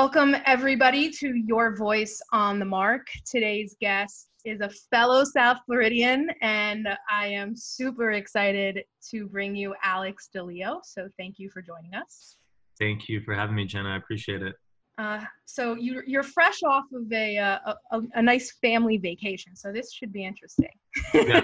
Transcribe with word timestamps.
Welcome, 0.00 0.36
everybody, 0.44 1.10
to 1.20 1.34
Your 1.46 1.74
Voice 1.74 2.20
on 2.30 2.58
the 2.58 2.66
Mark. 2.66 3.06
Today's 3.24 3.74
guest 3.80 4.28
is 4.44 4.60
a 4.60 4.68
fellow 4.90 5.24
South 5.24 5.56
Floridian, 5.64 6.28
and 6.42 6.86
I 7.10 7.28
am 7.28 7.56
super 7.56 8.10
excited 8.10 8.84
to 9.10 9.26
bring 9.26 9.56
you 9.56 9.74
Alex 9.82 10.28
di 10.30 10.42
Leo. 10.42 10.80
So, 10.84 11.08
thank 11.18 11.38
you 11.38 11.48
for 11.48 11.62
joining 11.62 11.94
us. 11.94 12.36
Thank 12.78 13.08
you 13.08 13.22
for 13.22 13.32
having 13.32 13.54
me, 13.54 13.66
Genna. 13.66 13.94
I 13.94 13.96
appreciate 13.96 14.42
it. 14.42 14.54
Uh, 14.98 15.24
so, 15.46 15.76
you, 15.76 16.02
you're 16.06 16.22
fresh 16.22 16.62
off 16.62 16.84
of 16.92 17.10
a, 17.10 17.38
uh, 17.38 17.72
a, 17.92 18.00
a, 18.16 18.22
nice 18.22 18.52
family 18.60 18.98
vacation, 18.98 19.56
so 19.56 19.72
this 19.72 19.94
should 19.94 20.12
be 20.12 20.26
interesting. 20.26 20.68
Yeah. 21.14 21.40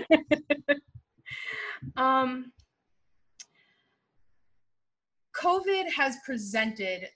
um, 1.96 2.52
COVID 5.42 5.90
has 5.90 6.18
presented 6.26 7.08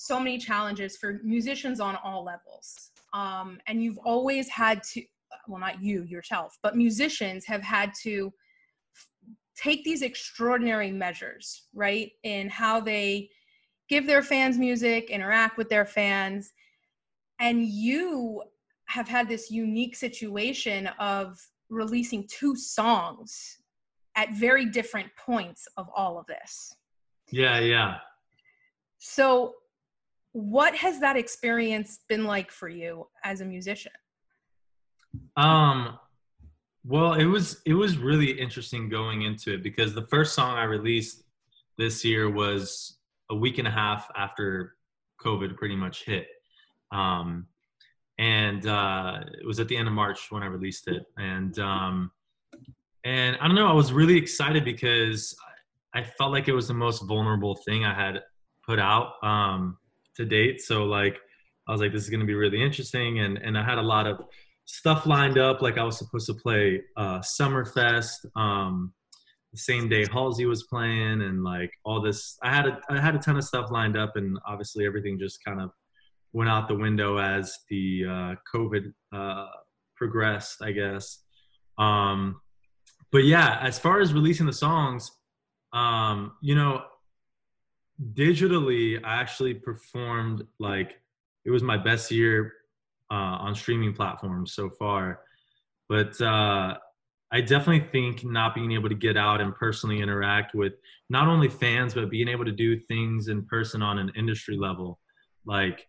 so 0.00 0.18
many 0.18 0.38
challenges 0.38 0.96
for 0.96 1.20
musicians 1.22 1.78
on 1.78 1.96
all 2.02 2.24
levels. 2.24 2.90
Um, 3.12 3.58
and 3.66 3.82
you've 3.82 3.98
always 3.98 4.48
had 4.48 4.82
to, 4.94 5.02
well, 5.46 5.60
not 5.60 5.82
you 5.82 6.04
yourself, 6.04 6.58
but 6.62 6.74
musicians 6.74 7.44
have 7.44 7.62
had 7.62 7.92
to 8.02 8.32
take 9.54 9.84
these 9.84 10.00
extraordinary 10.00 10.90
measures, 10.90 11.66
right, 11.74 12.12
in 12.22 12.48
how 12.48 12.80
they 12.80 13.28
give 13.90 14.06
their 14.06 14.22
fans 14.22 14.56
music, 14.56 15.10
interact 15.10 15.58
with 15.58 15.68
their 15.68 15.84
fans. 15.84 16.50
And 17.38 17.66
you 17.66 18.42
have 18.86 19.06
had 19.06 19.28
this 19.28 19.50
unique 19.50 19.96
situation 19.96 20.86
of 20.98 21.38
releasing 21.68 22.26
two 22.26 22.56
songs 22.56 23.58
at 24.16 24.32
very 24.32 24.64
different 24.64 25.08
points 25.16 25.68
of 25.76 25.88
all 25.94 26.18
of 26.18 26.26
this. 26.26 26.74
Yeah, 27.30 27.60
yeah. 27.60 27.98
So 28.98 29.54
what 30.32 30.74
has 30.76 31.00
that 31.00 31.16
experience 31.16 32.00
been 32.08 32.24
like 32.24 32.50
for 32.50 32.68
you 32.68 33.06
as 33.24 33.40
a 33.40 33.44
musician? 33.44 33.92
Um 35.36 35.98
well 36.84 37.14
it 37.14 37.24
was 37.24 37.60
it 37.66 37.74
was 37.74 37.98
really 37.98 38.30
interesting 38.30 38.88
going 38.88 39.22
into 39.22 39.52
it 39.54 39.62
because 39.62 39.92
the 39.92 40.06
first 40.06 40.34
song 40.34 40.56
i 40.56 40.64
released 40.64 41.24
this 41.76 42.02
year 42.02 42.30
was 42.30 42.96
a 43.28 43.34
week 43.34 43.58
and 43.58 43.68
a 43.68 43.70
half 43.70 44.10
after 44.16 44.76
covid 45.22 45.56
pretty 45.56 45.76
much 45.76 46.04
hit. 46.04 46.26
Um 46.92 47.46
and 48.18 48.66
uh 48.66 49.20
it 49.40 49.46
was 49.46 49.60
at 49.60 49.68
the 49.68 49.76
end 49.76 49.88
of 49.88 49.94
march 49.94 50.30
when 50.30 50.42
i 50.42 50.46
released 50.46 50.88
it. 50.88 51.04
And 51.18 51.58
um 51.58 52.10
and 53.04 53.36
i 53.40 53.46
don't 53.46 53.56
know 53.56 53.68
i 53.68 53.72
was 53.72 53.92
really 53.92 54.16
excited 54.16 54.64
because 54.64 55.34
i 55.94 56.02
felt 56.02 56.32
like 56.32 56.48
it 56.48 56.52
was 56.52 56.68
the 56.68 56.74
most 56.74 57.02
vulnerable 57.02 57.56
thing 57.56 57.84
i 57.84 57.94
had 57.94 58.22
put 58.64 58.78
out. 58.78 59.14
Um 59.22 59.78
to 60.16 60.24
date. 60.24 60.60
So 60.60 60.84
like 60.84 61.16
I 61.68 61.72
was 61.72 61.80
like, 61.80 61.92
this 61.92 62.02
is 62.02 62.10
gonna 62.10 62.24
be 62.24 62.34
really 62.34 62.62
interesting, 62.62 63.20
and 63.20 63.38
and 63.38 63.56
I 63.56 63.64
had 63.64 63.78
a 63.78 63.82
lot 63.82 64.06
of 64.06 64.20
stuff 64.66 65.06
lined 65.06 65.38
up. 65.38 65.62
Like 65.62 65.78
I 65.78 65.84
was 65.84 65.98
supposed 65.98 66.26
to 66.26 66.34
play 66.34 66.82
uh, 66.96 67.20
Summerfest 67.20 68.26
um, 68.36 68.92
the 69.52 69.58
same 69.58 69.88
day 69.88 70.06
Halsey 70.12 70.46
was 70.46 70.64
playing, 70.64 71.22
and 71.22 71.42
like 71.42 71.72
all 71.84 72.00
this. 72.00 72.38
I 72.42 72.54
had 72.54 72.66
a 72.66 72.80
I 72.88 73.00
had 73.00 73.14
a 73.14 73.18
ton 73.18 73.36
of 73.36 73.44
stuff 73.44 73.70
lined 73.70 73.96
up, 73.96 74.16
and 74.16 74.38
obviously 74.46 74.86
everything 74.86 75.18
just 75.18 75.44
kind 75.44 75.60
of 75.60 75.70
went 76.32 76.48
out 76.48 76.68
the 76.68 76.76
window 76.76 77.18
as 77.18 77.56
the 77.68 78.04
uh, 78.08 78.34
COVID 78.54 78.92
uh, 79.12 79.48
progressed, 79.96 80.62
I 80.62 80.72
guess. 80.72 81.18
Um, 81.78 82.40
but 83.10 83.24
yeah, 83.24 83.58
as 83.60 83.78
far 83.78 84.00
as 84.00 84.14
releasing 84.14 84.46
the 84.46 84.52
songs, 84.52 85.10
um, 85.72 86.32
you 86.40 86.54
know, 86.54 86.82
digitally 88.14 88.98
i 89.04 89.20
actually 89.20 89.54
performed 89.54 90.46
like 90.58 91.00
it 91.44 91.50
was 91.50 91.62
my 91.62 91.76
best 91.76 92.10
year 92.10 92.52
uh, 93.10 93.36
on 93.40 93.54
streaming 93.54 93.92
platforms 93.92 94.52
so 94.52 94.70
far. 94.70 95.20
But 95.88 96.20
uh, 96.20 96.76
i 97.32 97.40
definitely 97.40 97.88
think 97.92 98.24
not 98.24 98.54
being 98.54 98.72
able 98.72 98.88
to 98.88 98.94
get 98.94 99.16
out 99.16 99.40
and 99.40 99.54
personally 99.54 100.00
interact 100.00 100.54
with 100.54 100.72
not 101.08 101.28
only 101.28 101.48
fans 101.48 101.94
but 101.94 102.10
being 102.10 102.26
able 102.28 102.44
to 102.44 102.52
do 102.52 102.76
things 102.76 103.28
in 103.28 103.44
person 103.46 103.82
on 103.82 103.98
an 103.98 104.10
industry 104.16 104.56
level 104.56 104.98
like 105.46 105.86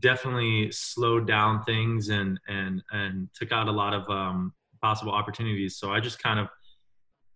definitely 0.00 0.70
slowed 0.72 1.26
down 1.26 1.62
things 1.64 2.08
and 2.08 2.38
and 2.48 2.82
and 2.92 3.28
took 3.34 3.52
out 3.52 3.68
a 3.68 3.72
lot 3.72 3.94
of 3.94 4.08
um, 4.10 4.52
possible 4.82 5.12
opportunities. 5.12 5.76
So 5.76 5.92
i 5.92 6.00
just 6.00 6.22
kind 6.22 6.40
of 6.40 6.48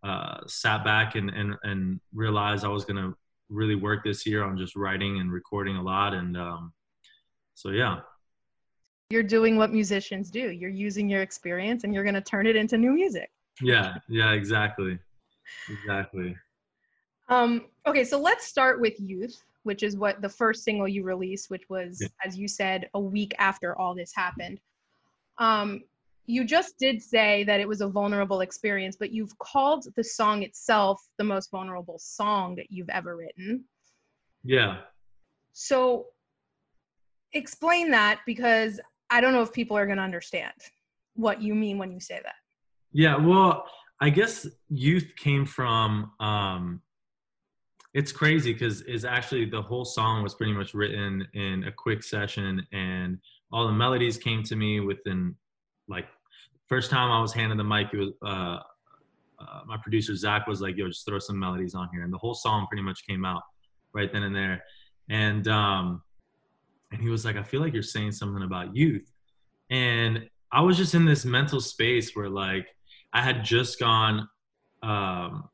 uh, 0.03 0.38
sat 0.47 0.84
back 0.84 1.15
and, 1.15 1.31
and 1.31 1.54
and 1.62 2.00
realized 2.15 2.65
i 2.65 2.69
was 2.69 2.84
to 2.87 3.15
really 3.50 3.75
worked 3.75 4.05
this 4.05 4.27
year 4.27 4.44
on 4.44 4.56
just 4.56 4.77
writing 4.77 5.21
and 5.21 5.31
recording 5.31 5.77
a 5.77 5.83
lot. 5.83 6.15
And 6.15 6.37
um, 6.37 6.72
so, 7.55 7.71
yeah. 7.71 8.00
You're 9.11 9.22
doing 9.22 9.56
what 9.56 9.72
musicians 9.72 10.31
do. 10.31 10.50
You're 10.50 10.71
using 10.71 11.09
your 11.09 11.22
experience 11.22 11.84
and 11.84 11.93
you're 11.93 12.05
going 12.05 12.15
to 12.15 12.21
turn 12.21 12.47
it 12.47 12.56
into 12.56 12.78
new 12.78 12.93
music. 12.93 13.31
Yeah, 13.61 13.97
yeah, 14.09 14.33
exactly. 14.33 14.99
Exactly. 15.69 16.37
Um, 17.28 17.66
okay, 17.87 18.05
so 18.05 18.21
let's 18.21 18.47
start 18.47 18.81
with 18.81 18.94
Youth, 18.99 19.43
which 19.65 19.82
is 19.82 19.97
what 19.97 20.22
the 20.22 20.28
first 20.28 20.65
single 20.65 20.88
you 20.88 21.03
released, 21.03 21.50
which 21.50 21.65
was, 21.69 21.99
yeah. 22.00 22.09
as 22.25 22.38
you 22.38 22.49
said, 22.49 22.88
a 22.94 23.00
week 23.00 23.34
after 23.38 23.77
all 23.78 23.94
this 23.94 24.12
happened. 24.15 24.61
Um, 25.38 25.82
you 26.30 26.44
just 26.44 26.78
did 26.78 27.02
say 27.02 27.44
that 27.44 27.60
it 27.60 27.68
was 27.68 27.80
a 27.80 27.88
vulnerable 27.88 28.41
experience, 28.41 28.96
but 28.98 29.10
you've 29.10 29.36
called 29.38 29.86
the 29.96 30.04
song 30.04 30.42
itself 30.42 31.00
the 31.18 31.24
most 31.24 31.50
vulnerable 31.50 31.98
song 31.98 32.54
that 32.56 32.66
you've 32.70 32.88
ever 32.88 33.16
written. 33.16 33.64
Yeah. 34.44 34.78
So 35.52 36.06
explain 37.32 37.90
that 37.90 38.20
because 38.26 38.80
I 39.10 39.20
don't 39.20 39.32
know 39.32 39.42
if 39.42 39.52
people 39.52 39.76
are 39.76 39.86
going 39.86 39.98
to 39.98 40.04
understand 40.04 40.54
what 41.14 41.42
you 41.42 41.54
mean 41.54 41.78
when 41.78 41.90
you 41.90 42.00
say 42.00 42.20
that. 42.22 42.36
Yeah, 42.92 43.16
well, 43.16 43.64
I 44.00 44.10
guess 44.10 44.46
youth 44.69 45.12
came 45.16 45.44
from 45.44 46.12
um 46.20 46.80
it's 47.92 48.12
crazy 48.12 48.52
because 48.52 48.82
it's 48.82 49.02
actually 49.02 49.46
the 49.46 49.60
whole 49.60 49.84
song 49.84 50.22
was 50.22 50.34
pretty 50.34 50.52
much 50.52 50.74
written 50.74 51.26
in 51.34 51.64
a 51.64 51.72
quick 51.72 52.04
session 52.04 52.64
and 52.72 53.19
all 53.52 53.66
the 53.66 53.72
melodies 53.72 54.16
came 54.16 54.44
to 54.44 54.54
me 54.54 54.78
within 54.78 55.34
like 55.88 56.06
first 56.70 56.91
time 56.91 57.10
I 57.10 57.20
was 57.20 57.34
handed 57.34 57.58
the 57.58 57.64
mic, 57.64 57.88
it 57.92 57.98
was 57.98 58.10
uh, 58.25 58.60
uh, 59.41 59.60
my 59.66 59.76
producer 59.76 60.14
Zach 60.14 60.47
was 60.47 60.62
like, 60.62 60.76
"Yo, 60.76 60.88
just 60.88 61.04
throw 61.04 61.19
some 61.19 61.38
melodies 61.38 61.75
on 61.75 61.88
here," 61.92 62.03
and 62.04 62.12
the 62.12 62.19
whole 62.19 62.34
song 62.34 62.66
pretty 62.69 62.82
much 62.82 63.06
came 63.06 63.25
out 63.25 63.42
right 63.92 64.10
then 64.10 64.22
and 64.22 64.34
there. 64.34 64.64
And 65.10 65.47
um, 65.48 66.03
and 66.92 67.03
he 67.03 67.08
was 67.08 67.25
like, 67.25 67.36
"I 67.36 67.42
feel 67.42 67.60
like 67.60 67.75
you're 67.75 67.82
saying 67.82 68.12
something 68.12 68.42
about 68.42 68.75
youth," 68.75 69.10
and 69.70 70.28
I 70.53 70.60
was 70.62 70.76
just 70.76 70.94
in 70.94 71.04
this 71.04 71.25
mental 71.25 71.60
space 71.60 72.14
where 72.14 72.31
like 72.31 72.66
I 73.12 73.22
had 73.22 73.44
just 73.44 73.81
gone 73.81 74.28
um, 74.82 75.48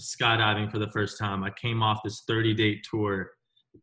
skydiving 0.00 0.70
for 0.70 0.78
the 0.78 0.90
first 0.90 1.18
time. 1.18 1.42
I 1.42 1.50
came 1.50 1.82
off 1.82 2.02
this 2.04 2.22
30 2.26 2.54
date 2.54 2.86
tour, 2.88 3.30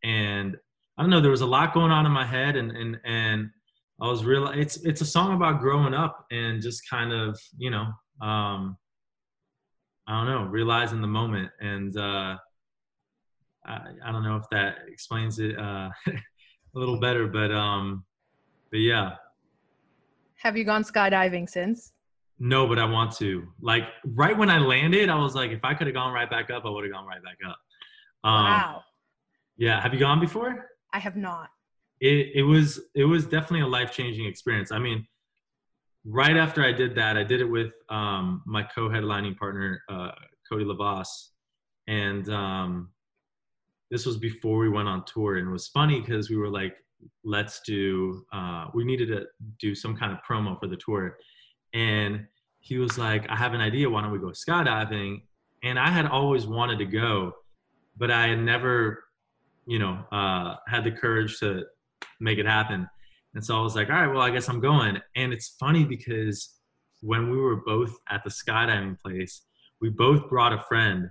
and 0.04 0.56
I 0.98 1.02
don't 1.02 1.10
know, 1.10 1.22
there 1.22 1.32
was 1.32 1.42
a 1.42 1.48
lot 1.48 1.74
going 1.74 1.92
on 1.92 2.06
in 2.06 2.12
my 2.12 2.26
head, 2.26 2.56
and 2.56 2.72
and 2.72 3.00
and 3.04 3.50
I 4.02 4.08
was 4.10 4.26
real. 4.26 4.48
It's 4.48 4.78
it's 4.78 5.02
a 5.02 5.06
song 5.06 5.36
about 5.36 5.60
growing 5.60 5.94
up 5.94 6.26
and 6.32 6.62
just 6.62 6.90
kind 6.90 7.14
of 7.14 7.40
you 7.58 7.70
know 7.70 7.88
um, 8.22 8.78
I 10.08 10.18
don't 10.18 10.26
know 10.28 10.44
realizing 10.50 11.02
the 11.02 11.08
moment 11.08 11.52
and 11.62 11.96
uh, 11.98 12.38
I, 13.66 13.80
I 14.06 14.12
don't 14.12 14.24
know 14.24 14.36
if 14.36 14.50
that 14.52 14.80
explains 14.88 15.40
it 15.40 15.58
uh, 15.58 15.90
a 16.08 16.20
little 16.74 17.00
better, 17.00 17.28
but 17.28 17.52
um, 17.52 18.04
but 18.72 18.80
yeah. 18.80 19.16
Have 20.38 20.58
you 20.58 20.66
gone 20.66 20.84
skydiving 20.84 21.50
since? 21.50 21.94
No, 22.40 22.68
but 22.68 22.78
I 22.78 22.86
want 22.86 23.16
to. 23.18 23.48
Like 23.62 23.84
right 24.06 24.38
when 24.38 24.50
I 24.50 24.58
landed, 24.58 25.10
I 25.10 25.16
was 25.16 25.36
like, 25.36 25.52
if 25.52 25.64
I 25.64 25.74
could 25.74 25.88
have 25.88 25.94
gone 25.94 26.14
right 26.14 26.30
back 26.30 26.50
up, 26.50 26.66
I 26.66 26.70
would 26.70 26.84
have 26.84 26.92
gone 26.92 27.06
right 27.06 27.24
back 27.24 27.38
up. 27.48 27.58
Um, 28.26 28.44
wow. 28.46 28.82
Yeah. 29.56 29.80
Have 29.82 29.94
you 29.94 30.00
gone 30.00 30.20
before? 30.20 30.70
I 30.92 31.00
have 31.00 31.16
not 31.16 31.50
it, 32.04 32.32
it 32.36 32.44
was 32.44 32.82
it 32.94 33.06
was 33.06 33.24
definitely 33.24 33.62
a 33.62 33.68
life 33.68 33.92
changing 33.94 34.26
experience. 34.26 34.74
I 34.74 34.80
mean, 34.80 35.08
right 36.06 36.36
after 36.36 36.62
I 36.62 36.74
did 36.74 36.96
that, 36.96 37.16
I 37.16 37.24
did 37.24 37.40
it 37.40 37.46
with 37.46 37.72
um, 37.90 38.44
my 38.46 38.62
co-headlining 38.64 39.38
partner 39.38 39.82
uh, 39.90 40.12
Cody 40.50 40.66
Lovaas, 40.66 41.30
and 41.88 42.30
um, 42.30 42.90
this 43.90 44.06
was 44.06 44.18
before 44.18 44.58
we 44.60 44.68
went 44.68 44.90
on 44.90 45.06
tour. 45.06 45.38
And 45.38 45.48
it 45.48 45.52
was 45.52 45.70
funny 45.70 46.02
because 46.02 46.30
we 46.30 46.36
were 46.36 46.50
like, 46.50 46.76
let's 47.24 47.62
do 47.62 48.26
uh, 48.34 48.66
we 48.74 48.84
needed 48.84 49.08
to 49.08 49.26
do 49.58 49.74
some 49.74 49.96
kind 49.96 50.12
of 50.12 50.18
promo 50.30 50.60
for 50.60 50.68
the 50.68 50.78
tour, 50.78 51.18
and 51.74 52.28
he 52.60 52.80
was 52.80 52.98
like, 52.98 53.30
I 53.30 53.38
have 53.38 53.54
an 53.54 53.62
idea. 53.62 53.90
Why 53.90 54.02
don't 54.02 54.12
we 54.12 54.20
go 54.20 54.28
skydiving? 54.28 55.22
And 55.64 55.80
I 55.80 55.90
had 55.90 56.06
always 56.06 56.48
wanted 56.48 56.80
to 56.80 56.86
go, 56.86 57.32
but 57.96 58.12
I 58.12 58.28
had 58.28 58.40
never, 58.40 59.06
you 59.66 59.80
know, 59.80 60.04
uh, 60.12 60.56
had 60.68 60.84
the 60.84 60.92
courage 60.92 61.40
to 61.40 61.64
make 62.20 62.40
it 62.40 62.46
happen. 62.46 62.88
And 63.36 63.44
so 63.44 63.58
I 63.58 63.62
was 63.62 63.76
like, 63.76 63.90
all 63.90 63.96
right, 63.96 64.08
well, 64.08 64.22
I 64.22 64.30
guess 64.30 64.48
I'm 64.48 64.60
going. 64.60 64.98
And 65.16 65.34
it's 65.34 65.56
funny 65.60 65.86
because 65.86 66.56
when 67.02 67.30
we 67.30 67.38
were 67.38 67.58
both 67.58 67.98
at 68.10 68.24
the 68.24 68.30
skydiving 68.30 69.00
place, 69.00 69.42
we 69.82 69.90
both 69.90 70.30
brought 70.30 70.54
a 70.54 70.60
friend 70.60 71.10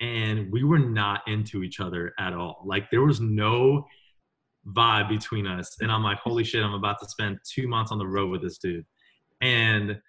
and 0.00 0.52
we 0.52 0.62
were 0.62 0.78
not 0.78 1.26
into 1.26 1.62
each 1.62 1.80
other 1.80 2.12
at 2.18 2.34
all. 2.34 2.62
Like 2.64 2.90
there 2.90 3.02
was 3.02 3.20
no 3.20 3.86
vibe 4.68 5.08
between 5.08 5.46
us. 5.46 5.76
And 5.80 5.90
I'm 5.90 6.02
like, 6.02 6.18
holy 6.18 6.44
shit, 6.44 6.62
I'm 6.62 6.74
about 6.74 7.00
to 7.00 7.08
spend 7.08 7.38
two 7.44 7.68
months 7.68 7.92
on 7.92 7.98
the 7.98 8.06
road 8.06 8.30
with 8.30 8.42
this 8.42 8.58
dude. 8.58 8.84
And 9.40 10.00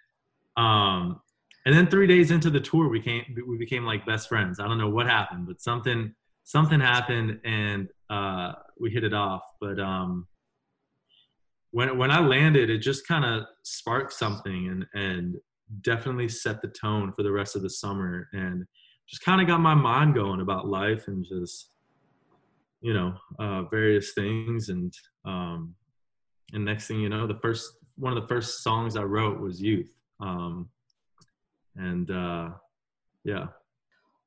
um 0.56 1.22
and 1.66 1.76
then 1.76 1.88
three 1.88 2.08
days 2.08 2.32
into 2.32 2.50
the 2.50 2.60
tour 2.60 2.88
we 2.88 3.02
came 3.02 3.24
we 3.48 3.58
became 3.58 3.86
like 3.86 4.06
best 4.06 4.30
friends. 4.30 4.60
I 4.60 4.68
don't 4.68 4.78
know 4.78 4.90
what 4.90 5.06
happened, 5.06 5.48
but 5.48 5.62
something 5.62 6.14
something 6.44 6.80
happened 6.80 7.40
and 7.44 7.90
uh 8.10 8.54
we 8.80 8.92
hit 8.92 9.04
it 9.04 9.14
off. 9.14 9.44
But 9.60 9.80
um 9.80 10.28
when 11.72 11.98
when 11.98 12.12
I 12.12 12.20
landed, 12.20 12.70
it 12.70 12.80
just 12.80 13.08
kind 13.08 13.26
of 13.26 13.44
sparked 13.64 14.14
something 14.14 14.68
and 14.68 14.86
and 14.94 15.36
definitely 15.82 16.30
set 16.30 16.62
the 16.62 16.70
tone 16.70 17.12
for 17.14 17.24
the 17.24 17.32
rest 17.32 17.56
of 17.56 17.62
the 17.62 17.70
summer 17.70 18.30
and 18.34 18.66
just 19.08 19.24
kind 19.24 19.42
of 19.42 19.48
got 19.48 19.60
my 19.60 19.74
mind 19.74 20.16
going 20.16 20.42
about 20.42 20.68
life 20.68 21.08
and 21.08 21.26
just 21.26 21.72
you 22.82 22.94
know 22.94 23.14
uh, 23.40 23.64
various 23.64 24.14
things 24.14 24.70
and 24.70 24.94
um, 25.26 25.76
and 26.54 26.64
next 26.64 26.88
thing 26.88 27.00
you 27.00 27.10
know 27.10 27.28
the 27.28 27.40
first 27.42 27.72
one 27.96 28.16
of 28.16 28.22
the 28.22 28.28
first 28.28 28.64
songs 28.64 28.96
i 28.96 29.04
wrote 29.04 29.40
was 29.40 29.62
youth 29.62 29.94
um, 30.20 30.70
and 31.76 32.12
uh, 32.12 32.50
yeah 33.24 33.48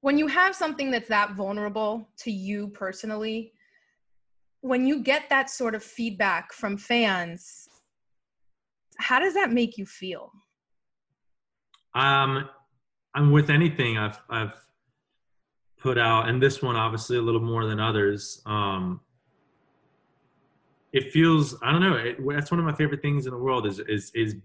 when 0.02 0.18
you 0.18 0.26
have 0.26 0.54
something 0.54 0.90
that's 0.90 1.08
that 1.08 1.34
vulnerable 1.34 2.08
to 2.18 2.30
you 2.30 2.68
personally 2.68 3.52
when 4.62 4.86
you 4.86 5.02
get 5.02 5.28
that 5.30 5.50
sort 5.50 5.74
of 5.74 5.82
feedback 5.82 6.52
from 6.52 6.76
fans 6.76 7.68
how 8.98 9.18
does 9.18 9.34
that 9.34 9.50
make 9.50 9.78
you 9.78 9.86
feel 9.86 10.30
um 11.94 12.48
i'm 13.14 13.32
with 13.32 13.50
anything 13.50 13.96
i've 13.96 14.20
i've 14.30 14.54
put 15.80 15.98
out, 15.98 16.28
and 16.28 16.42
this 16.42 16.62
one 16.62 16.76
obviously 16.76 17.16
a 17.16 17.22
little 17.22 17.40
more 17.40 17.66
than 17.66 17.80
others. 17.80 18.42
Um, 18.46 19.00
it 20.92 21.10
feels 21.12 21.56
I 21.62 21.72
don't 21.72 21.80
know. 21.80 21.94
It, 21.94 22.16
that's 22.28 22.50
one 22.50 22.60
of 22.60 22.66
my 22.66 22.74
favorite 22.74 23.02
things 23.02 23.26
in 23.26 23.32
the 23.32 23.38
world 23.38 23.66
is 23.66 23.80
is 23.80 24.10
is 24.14 24.36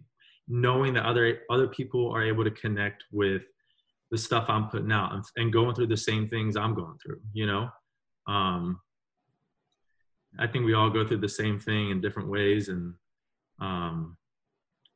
knowing 0.48 0.94
that 0.94 1.06
other 1.06 1.40
other 1.50 1.68
people 1.68 2.12
are 2.12 2.24
able 2.24 2.44
to 2.44 2.52
connect 2.52 3.04
with 3.12 3.44
the 4.12 4.18
stuff 4.18 4.46
I'm 4.48 4.70
putting 4.70 4.92
out 4.92 5.14
and, 5.14 5.24
and 5.38 5.52
going 5.52 5.74
through 5.76 5.88
the 5.88 5.98
same 5.98 6.30
things 6.30 6.56
I'm 6.56 6.76
going 6.76 6.98
through. 7.04 7.20
You 7.34 7.48
know, 7.48 7.70
um, 8.28 8.80
I 10.40 10.48
think 10.48 10.66
we 10.66 10.74
all 10.74 10.90
go 10.90 11.08
through 11.08 11.18
the 11.18 11.30
same 11.30 11.60
thing 11.60 11.90
in 11.90 12.02
different 12.02 12.30
ways, 12.30 12.70
and 12.70 12.94
um, 13.60 14.18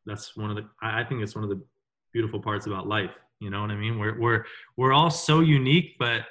that's 0.05 0.35
one 0.35 0.49
of 0.49 0.55
the. 0.55 0.65
I 0.81 1.03
think 1.03 1.21
it's 1.21 1.35
one 1.35 1.43
of 1.43 1.49
the 1.49 1.61
beautiful 2.11 2.39
parts 2.39 2.65
about 2.65 2.87
life 2.87 3.11
you 3.39 3.49
know 3.49 3.61
what 3.61 3.71
I 3.71 3.75
mean? 3.75 3.97
We're 3.97 4.19
we're 4.19 4.45
we're 4.75 4.93
all 4.93 5.09
so 5.09 5.39
unique, 5.39 5.95
but 5.97 6.25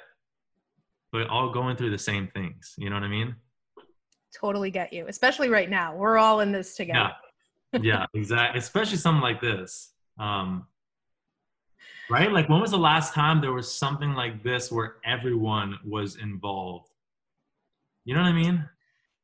but 1.11 1.27
all 1.27 1.49
going 1.49 1.75
through 1.75 1.89
the 1.89 1.97
same 1.97 2.27
things. 2.27 2.75
You 2.77 2.89
know 2.89 2.95
what 2.95 3.03
I 3.03 3.07
mean? 3.07 3.35
Totally 4.39 4.69
get 4.69 4.93
you, 4.93 5.07
especially 5.07 5.49
right 5.49 5.69
now. 5.69 5.95
We're 5.95 6.17
all 6.17 6.41
in 6.41 6.51
this 6.51 6.75
together. 6.75 7.11
Yeah, 7.73 7.79
yeah 7.81 8.05
exactly. 8.13 8.59
Especially 8.59 8.97
something 8.97 9.23
like 9.23 9.41
this. 9.41 9.91
Um, 10.19 10.67
right? 12.11 12.31
Like, 12.31 12.47
when 12.47 12.61
was 12.61 12.69
the 12.69 12.77
last 12.77 13.15
time 13.15 13.41
there 13.41 13.53
was 13.53 13.73
something 13.73 14.13
like 14.13 14.43
this 14.43 14.71
where 14.71 14.97
everyone 15.03 15.79
was 15.83 16.17
involved? 16.17 16.89
You 18.05 18.13
know 18.13 18.21
what 18.21 18.29
I 18.29 18.33
mean? 18.33 18.69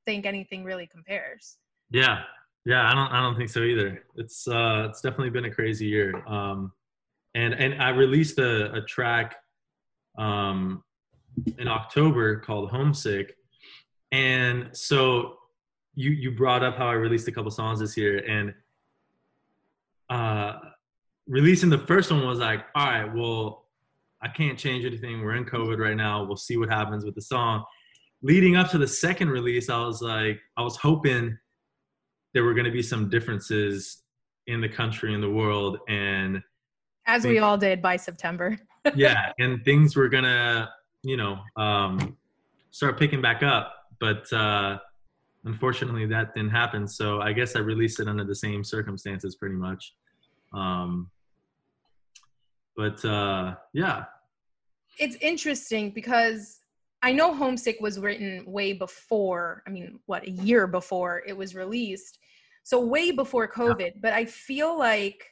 Think 0.05 0.25
anything 0.25 0.63
really 0.63 0.87
compares. 0.87 1.57
Yeah, 1.89 2.21
yeah. 2.65 2.89
I 2.89 2.93
don't. 2.93 3.11
I 3.11 3.21
don't 3.21 3.35
think 3.35 3.49
so 3.49 3.61
either. 3.61 4.03
It's 4.15 4.47
uh, 4.47 4.87
it's 4.89 5.01
definitely 5.01 5.31
been 5.31 5.45
a 5.45 5.51
crazy 5.51 5.87
year. 5.87 6.23
Um, 6.27 6.71
and 7.33 7.53
and 7.53 7.81
I 7.81 7.89
released 7.89 8.39
a, 8.39 8.73
a 8.73 8.81
track 8.81 9.35
um, 10.17 10.83
in 11.57 11.67
October 11.67 12.37
called 12.39 12.71
Homesick, 12.71 13.35
and 14.11 14.69
so 14.73 15.37
you 15.95 16.11
you 16.11 16.31
brought 16.31 16.63
up 16.63 16.77
how 16.77 16.87
I 16.87 16.93
released 16.93 17.27
a 17.27 17.31
couple 17.31 17.51
songs 17.51 17.79
this 17.79 17.97
year, 17.97 18.17
and 18.17 18.53
uh, 20.09 20.59
releasing 21.27 21.69
the 21.69 21.77
first 21.77 22.11
one 22.11 22.25
was 22.25 22.39
like, 22.39 22.65
all 22.75 22.85
right, 22.85 23.13
well, 23.13 23.65
I 24.21 24.27
can't 24.27 24.57
change 24.57 24.85
anything. 24.85 25.21
We're 25.21 25.35
in 25.35 25.45
COVID 25.45 25.77
right 25.77 25.95
now. 25.95 26.23
We'll 26.23 26.37
see 26.37 26.57
what 26.57 26.69
happens 26.69 27.05
with 27.05 27.15
the 27.15 27.21
song. 27.21 27.63
Leading 28.21 28.55
up 28.55 28.69
to 28.71 28.77
the 28.77 28.87
second 28.87 29.29
release, 29.29 29.69
I 29.69 29.85
was 29.85 30.01
like, 30.01 30.39
I 30.57 30.61
was 30.61 30.77
hoping 30.77 31.37
there 32.33 32.43
were 32.43 32.53
going 32.53 32.65
to 32.65 32.71
be 32.71 32.81
some 32.81 33.09
differences 33.09 34.03
in 34.47 34.61
the 34.61 34.69
country 34.69 35.13
and 35.13 35.23
the 35.23 35.29
world, 35.29 35.79
and 35.87 36.41
as 37.07 37.25
we 37.25 37.39
all 37.39 37.57
did 37.57 37.81
by 37.81 37.95
September. 37.95 38.57
yeah, 38.95 39.31
and 39.39 39.63
things 39.63 39.95
were 39.95 40.09
gonna, 40.09 40.69
you 41.03 41.17
know, 41.17 41.39
um, 41.55 42.17
start 42.71 42.99
picking 42.99 43.21
back 43.21 43.41
up, 43.41 43.73
but 43.99 44.31
uh, 44.33 44.77
unfortunately 45.45 46.05
that 46.07 46.33
didn't 46.35 46.51
happen. 46.51 46.87
So 46.87 47.21
I 47.21 47.31
guess 47.31 47.55
I 47.55 47.59
released 47.59 47.99
it 47.99 48.07
under 48.07 48.23
the 48.23 48.35
same 48.35 48.63
circumstances, 48.63 49.35
pretty 49.35 49.55
much. 49.55 49.93
Um, 50.53 51.09
but 52.75 53.03
uh, 53.05 53.55
yeah, 53.73 54.05
it's 54.99 55.15
interesting 55.21 55.91
because 55.91 56.59
I 57.05 57.11
know 57.11 57.35
Homesick 57.35 57.77
was 57.79 57.99
written 57.99 58.43
way 58.47 58.73
before. 58.73 59.61
I 59.67 59.69
mean, 59.69 59.99
what 60.07 60.25
a 60.25 60.31
year 60.31 60.65
before 60.65 61.21
it 61.27 61.37
was 61.37 61.53
released, 61.53 62.17
so 62.63 62.79
way 62.83 63.11
before 63.11 63.47
COVID. 63.47 63.79
Yeah. 63.79 64.01
But 64.01 64.13
I 64.13 64.25
feel 64.25 64.75
like 64.75 65.23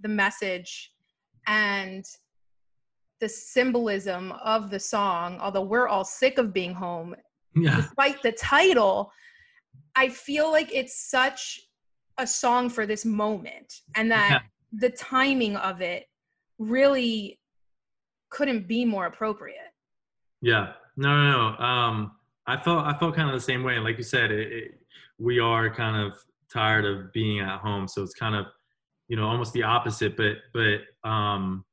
the 0.00 0.08
message 0.08 0.92
and 1.46 2.04
the 3.20 3.28
symbolism 3.28 4.32
of 4.32 4.68
the 4.68 4.80
song, 4.80 5.38
although 5.40 5.62
we're 5.62 5.86
all 5.86 6.04
sick 6.04 6.38
of 6.38 6.52
being 6.52 6.74
home, 6.74 7.14
yeah. 7.54 7.76
despite 7.76 8.20
the 8.22 8.32
title, 8.32 9.12
I 9.94 10.08
feel 10.08 10.50
like 10.50 10.74
it's 10.74 11.08
such 11.08 11.60
a 12.18 12.26
song 12.26 12.68
for 12.68 12.84
this 12.84 13.04
moment 13.04 13.72
and 13.94 14.10
that 14.10 14.30
yeah. 14.32 14.38
the 14.72 14.90
timing 14.90 15.54
of 15.54 15.82
it 15.82 16.06
really 16.58 17.38
couldn't 18.28 18.66
be 18.66 18.84
more 18.84 19.06
appropriate. 19.06 19.70
Yeah. 20.42 20.72
No, 20.96 21.08
no, 21.08 21.50
no. 21.50 21.64
Um, 21.64 22.12
I 22.46 22.56
felt 22.56 22.86
I 22.86 22.96
felt 22.98 23.14
kind 23.14 23.28
of 23.28 23.34
the 23.34 23.40
same 23.40 23.62
way. 23.62 23.78
Like 23.78 23.96
you 23.98 24.04
said, 24.04 24.30
it, 24.30 24.52
it, 24.52 24.80
we 25.18 25.38
are 25.40 25.72
kind 25.74 25.96
of 26.06 26.16
tired 26.52 26.84
of 26.84 27.12
being 27.12 27.40
at 27.40 27.58
home, 27.60 27.88
so 27.88 28.02
it's 28.02 28.14
kind 28.14 28.34
of 28.34 28.46
you 29.08 29.16
know 29.16 29.26
almost 29.26 29.52
the 29.52 29.62
opposite 29.62 30.16
but 30.16 30.36
but 30.52 31.08
um 31.08 31.64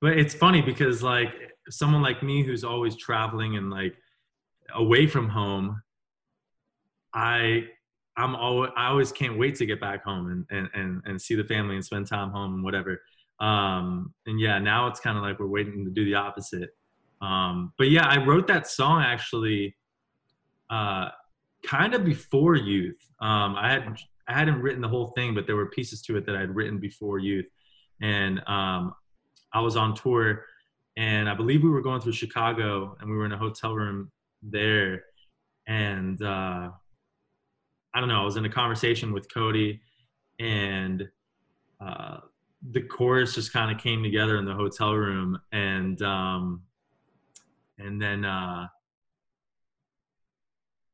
but 0.00 0.18
it's 0.18 0.34
funny 0.34 0.62
because 0.62 1.02
like 1.02 1.32
someone 1.68 2.02
like 2.02 2.22
me 2.22 2.42
who's 2.42 2.64
always 2.64 2.96
traveling 2.96 3.56
and 3.56 3.70
like 3.70 3.94
away 4.74 5.06
from 5.06 5.28
home 5.28 5.80
i 7.14 7.64
i'm 8.16 8.34
always 8.34 8.70
i 8.76 8.86
always 8.86 9.12
can't 9.12 9.38
wait 9.38 9.54
to 9.54 9.66
get 9.66 9.80
back 9.80 10.04
home 10.04 10.30
and 10.30 10.46
and 10.50 10.68
and, 10.74 11.02
and 11.04 11.20
see 11.20 11.34
the 11.34 11.44
family 11.44 11.74
and 11.74 11.84
spend 11.84 12.06
time 12.06 12.30
home 12.30 12.54
and 12.54 12.64
whatever 12.64 13.00
um 13.40 14.12
and 14.26 14.40
yeah 14.40 14.58
now 14.58 14.86
it's 14.86 15.00
kind 15.00 15.16
of 15.16 15.22
like 15.22 15.38
we're 15.38 15.46
waiting 15.46 15.84
to 15.84 15.90
do 15.90 16.04
the 16.04 16.14
opposite 16.14 16.70
um 17.22 17.72
but 17.78 17.88
yeah 17.88 18.06
i 18.06 18.22
wrote 18.22 18.46
that 18.46 18.66
song 18.66 19.02
actually 19.02 19.74
uh 20.68 21.08
kind 21.64 21.94
of 21.94 22.04
before 22.04 22.56
youth 22.56 22.98
um 23.20 23.54
i 23.56 23.70
had 23.70 23.96
I 24.28 24.38
hadn't 24.38 24.60
written 24.60 24.80
the 24.80 24.88
whole 24.88 25.08
thing, 25.08 25.34
but 25.34 25.46
there 25.46 25.56
were 25.56 25.66
pieces 25.66 26.02
to 26.02 26.16
it 26.16 26.26
that 26.26 26.36
I'd 26.36 26.54
written 26.54 26.78
before 26.78 27.18
youth. 27.18 27.46
And 28.00 28.40
um, 28.48 28.94
I 29.52 29.60
was 29.60 29.76
on 29.76 29.94
tour, 29.94 30.44
and 30.96 31.28
I 31.28 31.34
believe 31.34 31.62
we 31.62 31.70
were 31.70 31.82
going 31.82 32.00
through 32.00 32.12
Chicago, 32.12 32.96
and 33.00 33.10
we 33.10 33.16
were 33.16 33.26
in 33.26 33.32
a 33.32 33.38
hotel 33.38 33.74
room 33.74 34.10
there. 34.42 35.04
And 35.66 36.20
uh, 36.22 36.70
I 37.94 38.00
don't 38.00 38.08
know, 38.08 38.22
I 38.22 38.24
was 38.24 38.36
in 38.36 38.44
a 38.44 38.50
conversation 38.50 39.12
with 39.12 39.32
Cody, 39.32 39.80
and 40.38 41.08
uh, 41.80 42.18
the 42.70 42.82
chorus 42.82 43.34
just 43.34 43.52
kind 43.52 43.74
of 43.74 43.82
came 43.82 44.02
together 44.02 44.38
in 44.38 44.44
the 44.44 44.54
hotel 44.54 44.94
room, 44.94 45.38
and 45.52 46.00
um, 46.02 46.62
and 47.78 48.00
then 48.00 48.24
uh, 48.24 48.66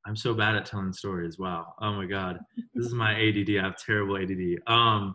I'm 0.06 0.16
so 0.16 0.32
bad 0.32 0.56
at 0.56 0.64
telling 0.64 0.92
stories. 0.92 1.38
Wow. 1.38 1.74
Oh 1.80 1.92
my 1.92 2.06
God. 2.06 2.38
This 2.74 2.86
is 2.86 2.94
my 2.94 3.12
ADD. 3.12 3.50
I 3.58 3.62
have 3.62 3.76
terrible 3.76 4.16
ADD. 4.16 4.56
Um, 4.66 5.14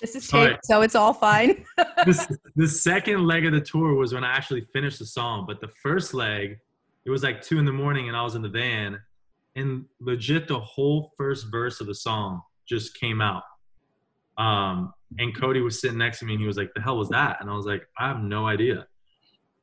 this 0.00 0.16
is 0.16 0.26
tape, 0.28 0.58
so 0.64 0.82
it's 0.82 0.96
all 0.96 1.14
fine. 1.14 1.64
this, 2.04 2.26
the 2.56 2.66
second 2.66 3.24
leg 3.24 3.46
of 3.46 3.52
the 3.52 3.60
tour 3.60 3.94
was 3.94 4.12
when 4.12 4.24
I 4.24 4.32
actually 4.32 4.62
finished 4.72 4.98
the 4.98 5.06
song, 5.06 5.44
but 5.46 5.60
the 5.60 5.68
first 5.68 6.12
leg, 6.12 6.58
it 7.04 7.10
was 7.10 7.22
like 7.22 7.40
two 7.40 7.58
in 7.58 7.64
the 7.64 7.72
morning 7.72 8.08
and 8.08 8.16
I 8.16 8.22
was 8.22 8.34
in 8.34 8.42
the 8.42 8.48
van, 8.48 9.00
and 9.54 9.84
legit 10.00 10.48
the 10.48 10.58
whole 10.58 11.12
first 11.16 11.46
verse 11.50 11.80
of 11.80 11.86
the 11.86 11.94
song 11.94 12.42
just 12.68 12.98
came 12.98 13.20
out. 13.20 13.44
Um, 14.38 14.92
and 15.18 15.38
Cody 15.38 15.60
was 15.60 15.80
sitting 15.80 15.98
next 15.98 16.18
to 16.18 16.24
me 16.24 16.32
and 16.32 16.40
he 16.40 16.46
was 16.46 16.56
like, 16.56 16.72
"The 16.74 16.80
hell 16.80 16.98
was 16.98 17.10
that?" 17.10 17.38
And 17.40 17.48
I 17.48 17.54
was 17.54 17.66
like, 17.66 17.86
"I 17.98 18.08
have 18.08 18.20
no 18.20 18.46
idea." 18.46 18.86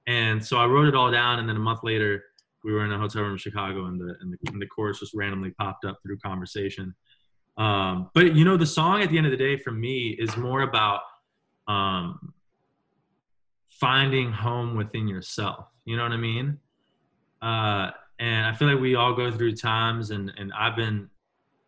And 0.10 0.44
so 0.44 0.58
I 0.58 0.66
wrote 0.66 0.88
it 0.88 0.96
all 0.96 1.12
down, 1.12 1.38
and 1.38 1.48
then 1.48 1.56
a 1.56 1.60
month 1.60 1.82
later, 1.84 2.24
we 2.64 2.74
were 2.74 2.84
in 2.84 2.92
a 2.92 2.98
hotel 2.98 3.22
room 3.22 3.34
in 3.34 3.38
Chicago, 3.38 3.86
and 3.86 4.02
the 4.02 4.16
and 4.20 4.34
the, 4.34 4.52
and 4.52 4.60
the 4.60 4.66
chorus 4.66 5.02
just 5.02 5.14
randomly 5.14 5.52
popped 5.52 5.86
up 5.86 6.00
through 6.02 6.18
conversation. 6.18 6.96
Um, 7.58 8.10
but 8.16 8.36
you 8.36 8.44
know, 8.44 8.58
the 8.58 8.66
song 8.66 9.04
at 9.04 9.12
the 9.12 9.18
end 9.20 9.28
of 9.28 9.32
the 9.32 9.38
day 9.38 9.56
for 9.56 9.70
me 9.70 10.18
is 10.18 10.36
more 10.36 10.64
about 10.64 11.02
um, 11.68 12.34
finding 13.70 14.32
home 14.32 14.76
within 14.76 15.08
yourself. 15.08 15.68
You 15.86 15.96
know 15.96 16.04
what 16.04 16.12
I 16.12 16.18
mean? 16.18 16.58
Uh, 17.40 17.92
and 18.18 18.48
I 18.48 18.54
feel 18.54 18.68
like 18.68 18.82
we 18.82 18.96
all 18.96 19.14
go 19.14 19.30
through 19.30 19.58
times, 19.58 20.10
and 20.10 20.34
and 20.40 20.52
I've 20.54 20.76
been, 20.76 21.08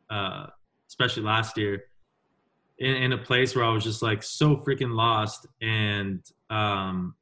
uh, 0.10 0.48
especially 0.88 1.22
last 1.22 1.60
year, 1.60 1.84
in, 2.80 2.96
in 2.96 3.14
a 3.14 3.20
place 3.20 3.56
where 3.56 3.66
I 3.66 3.70
was 3.70 3.84
just 3.84 4.02
like 4.02 4.24
so 4.24 4.56
freaking 4.56 4.96
lost, 4.96 5.46
and 5.62 6.26
um, 6.50 7.14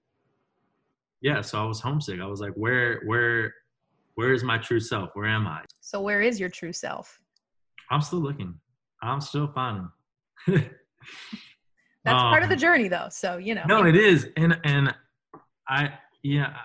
yeah, 1.21 1.41
so 1.41 1.61
I 1.61 1.65
was 1.65 1.79
homesick. 1.81 2.19
I 2.21 2.25
was 2.27 2.39
like, 2.41 2.53
where 2.53 3.01
where 3.05 3.53
where 4.15 4.33
is 4.33 4.43
my 4.43 4.57
true 4.57 4.79
self? 4.79 5.09
Where 5.13 5.25
am 5.25 5.47
I? 5.47 5.63
So 5.81 6.01
where 6.01 6.21
is 6.21 6.39
your 6.39 6.49
true 6.49 6.73
self? 6.73 7.19
I'm 7.91 8.01
still 8.01 8.19
looking. 8.19 8.55
I'm 9.01 9.21
still 9.21 9.47
finding. 9.47 9.89
That's 10.47 10.63
um, 12.21 12.29
part 12.29 12.43
of 12.43 12.49
the 12.49 12.55
Um, 12.55 12.59
journey, 12.59 12.87
though. 12.87 13.07
So 13.09 13.37
you 13.37 13.55
know. 13.55 13.63
No, 13.67 13.85
it 13.85 13.95
is, 13.95 14.27
and 14.37 14.59
and 14.63 14.95
I 15.67 15.93
yeah, 16.23 16.55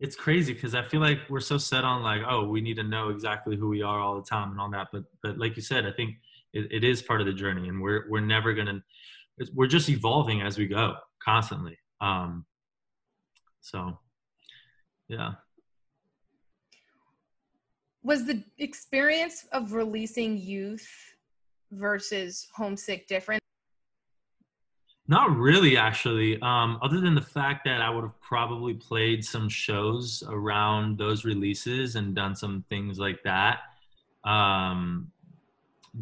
it's 0.00 0.16
crazy 0.16 0.52
because 0.52 0.74
I 0.74 0.82
feel 0.82 1.00
like 1.00 1.18
we're 1.28 1.40
so 1.40 1.58
set 1.58 1.84
on 1.84 2.02
like 2.02 2.22
oh 2.28 2.46
we 2.48 2.60
need 2.60 2.76
to 2.76 2.82
know 2.82 3.08
exactly 3.10 3.56
who 3.56 3.68
we 3.68 3.82
are 3.82 3.98
all 4.00 4.16
the 4.16 4.26
time 4.26 4.50
and 4.50 4.60
all 4.60 4.70
that, 4.70 4.88
but 4.92 5.04
but 5.22 5.38
like 5.38 5.56
you 5.56 5.62
said, 5.62 5.86
I 5.86 5.92
think 5.92 6.16
it, 6.52 6.68
it 6.70 6.84
is 6.84 7.02
part 7.02 7.20
of 7.20 7.26
the 7.26 7.32
journey, 7.32 7.68
and 7.68 7.80
we're 7.80 8.04
we're 8.08 8.20
never 8.20 8.52
gonna 8.54 8.82
it's- 9.38 9.54
we're 9.54 9.66
just 9.66 9.88
evolving 9.88 10.40
as 10.42 10.56
we 10.58 10.66
go 10.66 10.94
constantly. 11.22 11.78
Um, 12.00 12.44
so 13.66 13.98
yeah. 15.08 15.32
was 18.04 18.24
the 18.24 18.44
experience 18.58 19.46
of 19.52 19.72
releasing 19.72 20.38
youth 20.38 20.88
versus 21.72 22.46
homesick 22.54 23.08
different 23.08 23.42
Not 25.08 25.36
really, 25.36 25.76
actually. 25.76 26.40
Um, 26.42 26.78
other 26.80 27.00
than 27.00 27.16
the 27.16 27.28
fact 27.38 27.64
that 27.64 27.82
I 27.82 27.90
would 27.90 28.02
have 28.02 28.20
probably 28.20 28.74
played 28.74 29.24
some 29.24 29.48
shows 29.48 30.22
around 30.28 30.96
those 30.96 31.24
releases 31.24 31.96
and 31.96 32.14
done 32.14 32.36
some 32.36 32.64
things 32.68 33.00
like 33.00 33.20
that. 33.24 33.58
Um, 34.24 35.10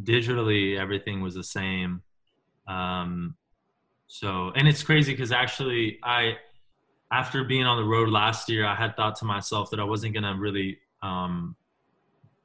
digitally, 0.02 0.78
everything 0.78 1.22
was 1.22 1.34
the 1.34 1.44
same. 1.44 2.02
Um, 2.68 3.36
so, 4.06 4.52
and 4.54 4.68
it's 4.68 4.82
crazy 4.82 5.12
because 5.12 5.32
actually, 5.32 5.98
I, 6.02 6.36
after 7.18 7.44
being 7.44 7.64
on 7.64 7.76
the 7.76 7.88
road 7.88 8.08
last 8.08 8.48
year, 8.48 8.66
I 8.66 8.74
had 8.74 8.96
thought 8.96 9.16
to 9.16 9.24
myself 9.24 9.70
that 9.70 9.80
I 9.80 9.84
wasn't 9.84 10.14
gonna 10.14 10.36
really 10.36 10.78
um, 11.02 11.56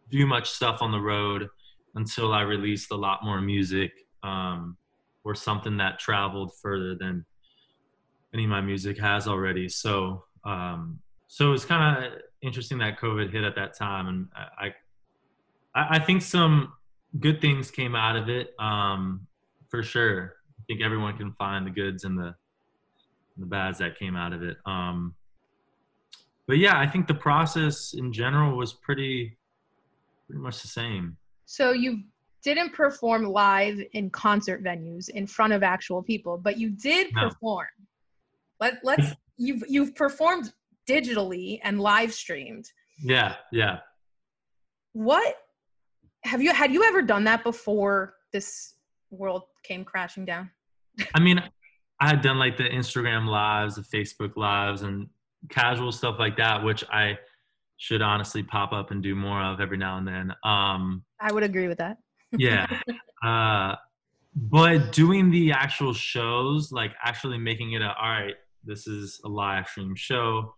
do 0.10 0.26
much 0.26 0.50
stuff 0.50 0.82
on 0.82 0.92
the 0.92 1.00
road 1.00 1.50
until 1.96 2.34
I 2.34 2.42
released 2.42 2.92
a 2.92 2.96
lot 2.96 3.24
more 3.24 3.42
music. 3.42 3.92
Um, 4.24 4.78
or 5.24 5.36
something 5.36 5.78
that 5.78 6.00
traveled 6.00 6.52
further 6.62 6.96
than 6.96 7.26
any 8.34 8.46
of 8.46 8.50
my 8.50 8.62
music 8.62 8.98
has 9.00 9.28
already. 9.28 9.70
So, 9.70 10.24
um, 10.44 11.00
so 11.28 11.54
it's 11.54 11.66
kind 11.66 12.04
of 12.04 12.14
interesting 12.42 12.78
that 12.80 13.00
COVID 13.00 13.32
hit 13.32 13.44
at 13.44 13.56
that 13.56 13.76
time, 13.78 14.08
and 14.08 14.28
I, 14.36 14.74
I, 15.76 15.98
I 15.98 16.00
think 16.00 16.22
some 16.22 16.74
good 17.20 17.42
things 17.42 17.70
came 17.70 17.96
out 17.96 18.16
of 18.16 18.30
it, 18.30 18.54
um, 18.60 19.28
for 19.70 19.84
sure. 19.84 20.36
I 20.60 20.62
think 20.68 20.82
everyone 20.82 21.18
can 21.18 21.34
find 21.34 21.66
the 21.66 21.72
goods 21.72 22.04
and 22.04 22.18
the 22.18 22.36
the 23.40 23.46
bads 23.46 23.78
that 23.80 23.98
came 23.98 24.16
out 24.16 24.34
of 24.34 24.44
it. 24.44 24.58
Um, 24.66 25.16
but 26.48 26.58
yeah, 26.58 26.80
I 26.80 26.88
think 26.88 27.08
the 27.08 27.14
process 27.14 27.94
in 27.94 28.12
general 28.12 28.58
was 28.58 28.74
pretty 28.74 29.38
pretty 30.28 30.42
much 30.42 30.62
the 30.62 30.68
same. 30.68 31.18
so 31.46 31.72
you 31.72 32.04
didn't 32.44 32.72
perform 32.74 33.24
live 33.26 33.80
in 33.94 34.10
concert 34.12 34.64
venues 34.64 35.10
in 35.10 35.26
front 35.28 35.52
of 35.54 35.64
actual 35.64 36.02
people 36.04 36.38
but 36.38 36.58
you 36.58 36.70
did 36.70 37.08
No. 37.16 37.30
perform 37.30 37.68
Let, 38.60 38.76
let's 38.84 39.08
you've 39.38 39.64
you've 39.68 39.96
performed 39.96 40.54
digitally 40.88 41.60
and 41.64 41.82
live 41.82 42.14
streamed 42.14 42.66
Yeah, 43.04 43.36
yeah. 43.52 43.80
what 44.94 45.36
have 46.24 46.42
you 46.44 46.54
had 46.54 46.72
you 46.72 46.84
ever 46.84 47.02
done 47.02 47.24
that 47.24 47.44
before 47.44 48.14
this 48.32 48.76
world 49.10 49.44
came 49.64 49.84
crashing 49.84 50.26
down 50.26 50.50
I 51.16 51.20
mean, 51.20 51.42
I 52.00 52.08
had 52.08 52.22
done 52.22 52.40
like 52.40 52.58
the 52.58 52.64
Instagram 52.64 53.28
lives, 53.28 53.76
the 53.76 53.82
Facebook 53.82 54.38
lives, 54.38 54.84
and 54.84 55.08
casual 55.50 55.92
stuff 55.92 56.16
like 56.20 56.38
that, 56.38 56.64
which 56.64 56.84
I 56.92 57.18
should 57.78 58.02
honestly 58.02 58.44
pop 58.44 58.74
up 58.74 58.92
and 58.92 59.02
do 59.02 59.16
more 59.16 59.42
of 59.42 59.60
every 59.60 59.78
now 59.78 59.98
and 59.98 60.08
then. 60.08 60.34
Um, 60.44 61.04
i 61.22 61.32
would 61.32 61.44
agree 61.44 61.68
with 61.68 61.78
that 61.78 61.98
yeah. 62.38 62.68
uh, 63.24 63.76
but 64.36 64.92
doing 64.92 65.32
the 65.32 65.52
actual 65.52 65.94
shows, 65.94 66.72
like 66.72 66.94
actually 67.04 67.38
making 67.38 67.74
it 67.74 67.82
a, 67.82 67.94
all 67.96 68.10
right, 68.10 68.36
this 68.64 68.88
is 68.88 69.20
a 69.26 69.28
live 69.30 69.68
stream 69.68 69.96
show. 69.96 70.56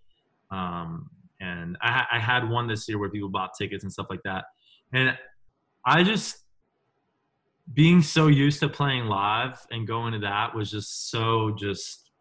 Um, 0.51 1.09
and 1.39 1.77
I, 1.81 2.05
I 2.11 2.19
had 2.19 2.47
one 2.49 2.67
this 2.67 2.87
year 2.87 2.99
where 2.99 3.09
people 3.09 3.29
bought 3.29 3.51
tickets 3.57 3.83
and 3.83 3.91
stuff 3.91 4.07
like 4.09 4.21
that. 4.23 4.45
And 4.93 5.17
I 5.85 6.03
just, 6.03 6.40
being 7.73 8.01
so 8.01 8.27
used 8.27 8.59
to 8.59 8.69
playing 8.69 9.05
live 9.05 9.59
and 9.71 9.87
going 9.87 10.13
to 10.13 10.19
that 10.19 10.53
was 10.55 10.71
just 10.71 11.09
so 11.09 11.55
just, 11.57 12.11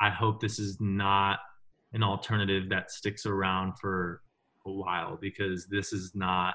I 0.00 0.10
hope 0.10 0.40
this 0.40 0.58
is 0.58 0.78
not 0.80 1.40
an 1.92 2.02
alternative 2.02 2.68
that 2.70 2.90
sticks 2.90 3.26
around 3.26 3.78
for 3.78 4.22
a 4.66 4.70
while 4.70 5.18
because 5.20 5.66
this 5.66 5.92
is 5.92 6.12
not 6.14 6.54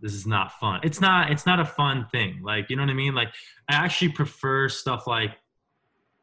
this 0.00 0.14
is 0.14 0.26
not 0.26 0.52
fun. 0.52 0.80
It's 0.84 1.00
not 1.00 1.32
it's 1.32 1.44
not 1.44 1.58
a 1.58 1.64
fun 1.64 2.06
thing. 2.12 2.40
Like, 2.42 2.70
you 2.70 2.76
know 2.76 2.82
what 2.82 2.90
I 2.90 2.94
mean? 2.94 3.14
Like 3.14 3.28
I 3.68 3.74
actually 3.74 4.10
prefer 4.10 4.68
stuff 4.68 5.06
like 5.06 5.32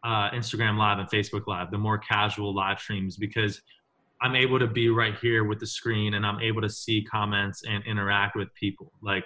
uh 0.03 0.29
Instagram 0.29 0.77
live 0.77 0.99
and 0.99 1.09
Facebook 1.09 1.47
live, 1.47 1.71
the 1.71 1.77
more 1.77 1.97
casual 1.97 2.55
live 2.55 2.79
streams 2.79 3.17
because 3.17 3.61
I'm 4.21 4.35
able 4.35 4.59
to 4.59 4.67
be 4.67 4.89
right 4.89 5.15
here 5.21 5.43
with 5.43 5.59
the 5.59 5.67
screen 5.67 6.13
and 6.13 6.25
I'm 6.25 6.39
able 6.39 6.61
to 6.61 6.69
see 6.69 7.03
comments 7.03 7.63
and 7.67 7.83
interact 7.85 8.37
with 8.37 8.53
people. 8.53 8.93
Like 9.01 9.25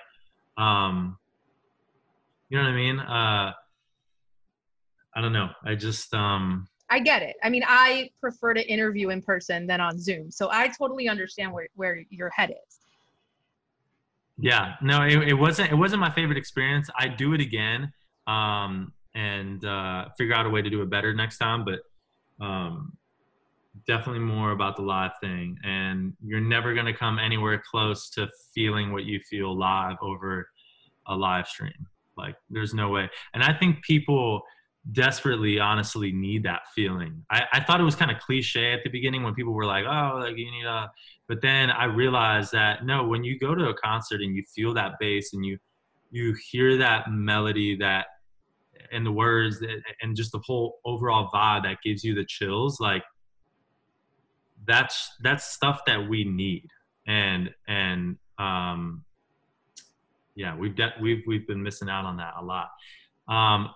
um 0.59 1.17
you 2.49 2.57
know 2.57 2.63
what 2.63 2.71
I 2.71 2.75
mean? 2.75 2.99
Uh 2.99 3.53
I 5.15 5.21
don't 5.21 5.33
know. 5.33 5.49
I 5.65 5.75
just 5.75 6.13
um 6.13 6.67
i 6.91 6.99
get 6.99 7.21
it 7.21 7.35
i 7.43 7.49
mean 7.49 7.63
i 7.67 8.09
prefer 8.19 8.51
to 8.51 8.67
interview 8.67 9.09
in 9.09 9.21
person 9.21 9.67
than 9.67 9.79
on 9.79 9.99
zoom 9.99 10.31
so 10.31 10.49
i 10.51 10.67
totally 10.67 11.07
understand 11.07 11.53
where, 11.53 11.67
where 11.75 12.03
your 12.09 12.31
head 12.31 12.49
is 12.49 12.79
Yeah, 14.41 14.75
no, 14.81 15.03
it, 15.03 15.27
it 15.27 15.33
wasn't. 15.33 15.71
It 15.71 15.75
wasn't 15.75 15.99
my 15.99 16.09
favorite 16.11 16.37
experience. 16.37 16.89
I'd 16.97 17.17
do 17.17 17.33
it 17.33 17.41
again, 17.41 17.91
um, 18.25 18.93
and 19.13 19.63
uh, 19.65 20.05
figure 20.17 20.33
out 20.33 20.45
a 20.45 20.49
way 20.49 20.61
to 20.61 20.69
do 20.69 20.81
it 20.81 20.89
better 20.89 21.13
next 21.13 21.39
time. 21.39 21.65
But 21.65 21.79
um, 22.45 22.93
definitely 23.87 24.21
more 24.21 24.51
about 24.51 24.75
the 24.75 24.81
live 24.81 25.11
thing, 25.21 25.57
and 25.63 26.13
you're 26.23 26.41
never 26.41 26.73
gonna 26.73 26.95
come 26.95 27.19
anywhere 27.19 27.61
close 27.69 28.09
to 28.11 28.29
feeling 28.53 28.91
what 28.91 29.05
you 29.05 29.19
feel 29.29 29.57
live 29.57 29.97
over 30.01 30.49
a 31.07 31.15
live 31.15 31.47
stream. 31.47 31.87
Like, 32.17 32.35
there's 32.49 32.73
no 32.73 32.89
way. 32.89 33.09
And 33.33 33.43
I 33.43 33.53
think 33.53 33.81
people 33.83 34.41
desperately, 34.91 35.59
honestly, 35.59 36.11
need 36.11 36.43
that 36.43 36.61
feeling. 36.75 37.23
I, 37.29 37.43
I 37.53 37.59
thought 37.61 37.79
it 37.79 37.83
was 37.83 37.95
kind 37.95 38.11
of 38.11 38.19
cliche 38.19 38.73
at 38.73 38.83
the 38.83 38.89
beginning 38.89 39.23
when 39.23 39.33
people 39.33 39.53
were 39.53 39.65
like, 39.65 39.85
"Oh, 39.85 40.17
like 40.19 40.37
you 40.37 40.51
need 40.51 40.65
a." 40.65 40.91
but 41.29 41.41
then 41.41 41.71
i 41.71 41.85
realized 41.85 42.51
that 42.51 42.85
no 42.85 43.07
when 43.07 43.23
you 43.23 43.39
go 43.39 43.55
to 43.55 43.69
a 43.69 43.73
concert 43.75 44.19
and 44.21 44.35
you 44.35 44.43
feel 44.53 44.73
that 44.73 44.93
bass 44.99 45.31
and 45.33 45.45
you 45.45 45.57
you 46.11 46.35
hear 46.51 46.75
that 46.75 47.09
melody 47.09 47.77
that 47.77 48.07
and 48.91 49.05
the 49.05 49.11
words 49.11 49.59
that, 49.59 49.81
and 50.01 50.15
just 50.15 50.31
the 50.31 50.41
whole 50.43 50.79
overall 50.83 51.29
vibe 51.31 51.63
that 51.63 51.77
gives 51.83 52.03
you 52.03 52.13
the 52.13 52.25
chills 52.25 52.79
like 52.81 53.03
that's 54.65 55.11
that's 55.21 55.45
stuff 55.45 55.81
that 55.85 56.09
we 56.09 56.23
need 56.23 56.67
and 57.07 57.49
and 57.67 58.17
um 58.37 59.03
yeah 60.35 60.55
we've 60.55 60.75
de- 60.75 60.93
we've 61.01 61.23
we've 61.27 61.47
been 61.47 61.61
missing 61.61 61.89
out 61.89 62.05
on 62.05 62.17
that 62.17 62.33
a 62.39 62.43
lot 62.43 62.69
um 63.27 63.69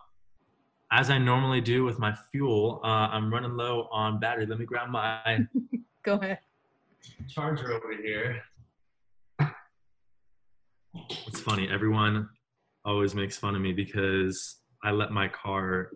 as 0.91 1.09
i 1.09 1.17
normally 1.17 1.61
do 1.61 1.83
with 1.83 1.99
my 1.99 2.13
fuel 2.31 2.79
uh 2.83 3.07
i'm 3.11 3.31
running 3.33 3.55
low 3.55 3.87
on 3.91 4.19
battery 4.19 4.45
let 4.45 4.59
me 4.59 4.65
grab 4.65 4.89
my 4.89 5.39
go 6.03 6.15
ahead 6.15 6.39
charger 7.27 7.73
over 7.73 7.93
here. 8.01 8.41
It's 11.27 11.39
funny. 11.39 11.69
Everyone 11.69 12.29
always 12.85 13.15
makes 13.15 13.37
fun 13.37 13.55
of 13.55 13.61
me 13.61 13.73
because 13.73 14.57
I 14.83 14.91
let 14.91 15.11
my 15.11 15.27
car 15.27 15.91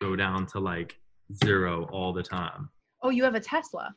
go 0.00 0.16
down 0.16 0.46
to 0.48 0.60
like 0.60 0.96
zero 1.44 1.88
all 1.90 2.12
the 2.12 2.22
time. 2.22 2.68
Oh 3.04 3.10
you 3.10 3.22
have 3.22 3.34
a 3.34 3.40
tesla 3.40 3.94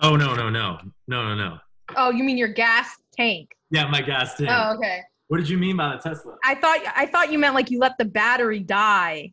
Oh 0.00 0.14
no 0.14 0.34
no 0.34 0.50
no 0.50 0.78
no 1.08 1.24
no 1.24 1.34
no. 1.34 1.58
oh 1.96 2.10
you 2.10 2.22
mean 2.22 2.36
your 2.38 2.48
gas 2.52 2.90
tank 3.16 3.56
Yeah, 3.70 3.88
my 3.88 4.02
gas 4.02 4.36
tank. 4.36 4.50
oh 4.52 4.74
okay 4.76 5.00
What 5.28 5.38
did 5.38 5.48
you 5.48 5.58
mean 5.58 5.76
by 5.76 5.96
the 5.96 6.02
Tesla? 6.08 6.36
i 6.44 6.54
thought 6.54 6.78
i 6.94 7.06
thought 7.06 7.32
you 7.32 7.38
meant 7.38 7.54
like 7.54 7.70
you 7.70 7.78
let 7.80 7.96
the 7.98 8.04
battery 8.04 8.60
die 8.60 9.32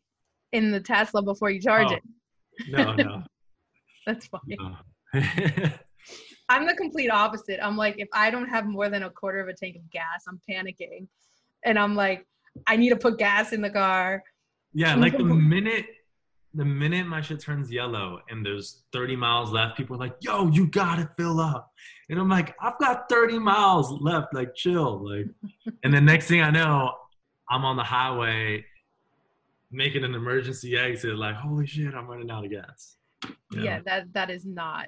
in 0.53 0.72
the 0.72 0.79
tesla 0.79 1.22
before 1.22 1.50
you 1.51 1.60
charge 1.62 1.88
Oh. 1.91 1.93
it 1.96 2.03
No 2.70 2.93
no. 2.93 3.24
that's 4.08 4.27
funny 4.27 4.58
no. 4.60 4.75
I'm 6.50 6.67
the 6.67 6.74
complete 6.75 7.10
opposite. 7.10 7.60
I'm 7.63 7.77
like, 7.77 7.96
if 7.98 8.10
I 8.13 8.29
don't 8.29 8.50
have 8.50 8.65
more 8.67 8.89
than 8.89 9.03
a 9.03 9.10
quarter 9.10 9.39
of 9.39 9.48
a 9.48 9.53
tank 9.53 9.77
of 9.77 9.89
gas, 9.89 10.25
I'm 10.27 10.39
panicking. 10.48 11.08
And 11.63 11.79
I'm 11.79 11.96
like, 11.96 12.27
I 12.67 12.75
need 12.75 12.89
to 12.89 12.98
put 12.98 13.17
gas 13.17 13.53
in 13.53 13.62
the 13.62 13.70
car. 13.70 14.22
yeah, 14.74 14.93
like 14.96 15.17
the 15.17 15.24
minute 15.24 15.86
the 16.54 16.66
minute 16.66 17.08
my 17.08 17.22
shit 17.22 17.40
turns 17.40 17.72
yellow 17.72 18.20
and 18.30 18.46
there's 18.46 18.84
30 18.94 19.16
miles 19.16 19.52
left, 19.52 19.76
people 19.76 19.96
are 19.96 20.00
like, 20.00 20.16
"Yo, 20.22 20.50
you 20.50 20.68
gotta 20.68 21.10
fill 21.18 21.40
up," 21.40 21.74
and 22.10 22.20
I'm 22.20 22.30
like, 22.30 22.56
"I've 22.62 22.78
got 22.80 23.10
30 23.10 23.40
miles 23.40 23.92
left. 24.02 24.34
Like, 24.34 24.54
chill." 24.56 25.04
Like, 25.10 25.28
and 25.84 25.94
the 25.94 26.02
next 26.02 26.28
thing 26.28 26.42
I 26.42 26.52
know, 26.52 26.94
I'm 27.50 27.66
on 27.66 27.76
the 27.76 27.84
highway 27.84 28.66
making 29.72 30.04
an 30.04 30.14
emergency 30.14 30.78
exit. 30.78 31.16
Like, 31.16 31.36
holy 31.36 31.66
shit, 31.66 31.94
I'm 31.96 32.08
running 32.08 32.30
out 32.30 32.46
of 32.46 32.52
gas. 32.52 32.98
Yeah, 33.52 33.80
that 33.86 34.14
that 34.14 34.30
is 34.30 34.46
not. 34.46 34.88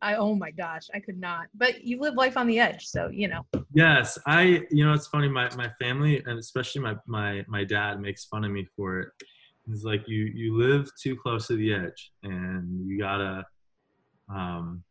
I 0.00 0.16
oh 0.16 0.34
my 0.34 0.50
gosh, 0.50 0.88
I 0.94 1.00
could 1.00 1.20
not. 1.20 1.46
But 1.54 1.84
you 1.84 2.00
live 2.00 2.14
life 2.14 2.36
on 2.36 2.46
the 2.46 2.58
edge, 2.58 2.86
so 2.86 3.08
you 3.08 3.28
know. 3.28 3.44
Yes, 3.74 4.18
I. 4.26 4.62
You 4.70 4.86
know, 4.86 4.94
it's 4.94 5.06
funny. 5.06 5.28
My 5.28 5.54
my 5.56 5.70
family 5.80 6.22
and 6.24 6.38
especially 6.38 6.80
my 6.80 6.96
my 7.06 7.44
my 7.48 7.64
dad 7.64 8.00
makes 8.00 8.24
fun 8.24 8.44
of 8.44 8.50
me 8.50 8.66
for 8.76 9.00
it 9.00 9.08
it's 9.70 9.84
like 9.84 10.08
you 10.08 10.24
you 10.24 10.56
live 10.56 10.90
too 11.00 11.16
close 11.16 11.46
to 11.48 11.56
the 11.56 11.72
edge, 11.72 12.12
and 12.22 12.88
you 12.88 12.98
gotta 12.98 13.44
um, 14.28 14.82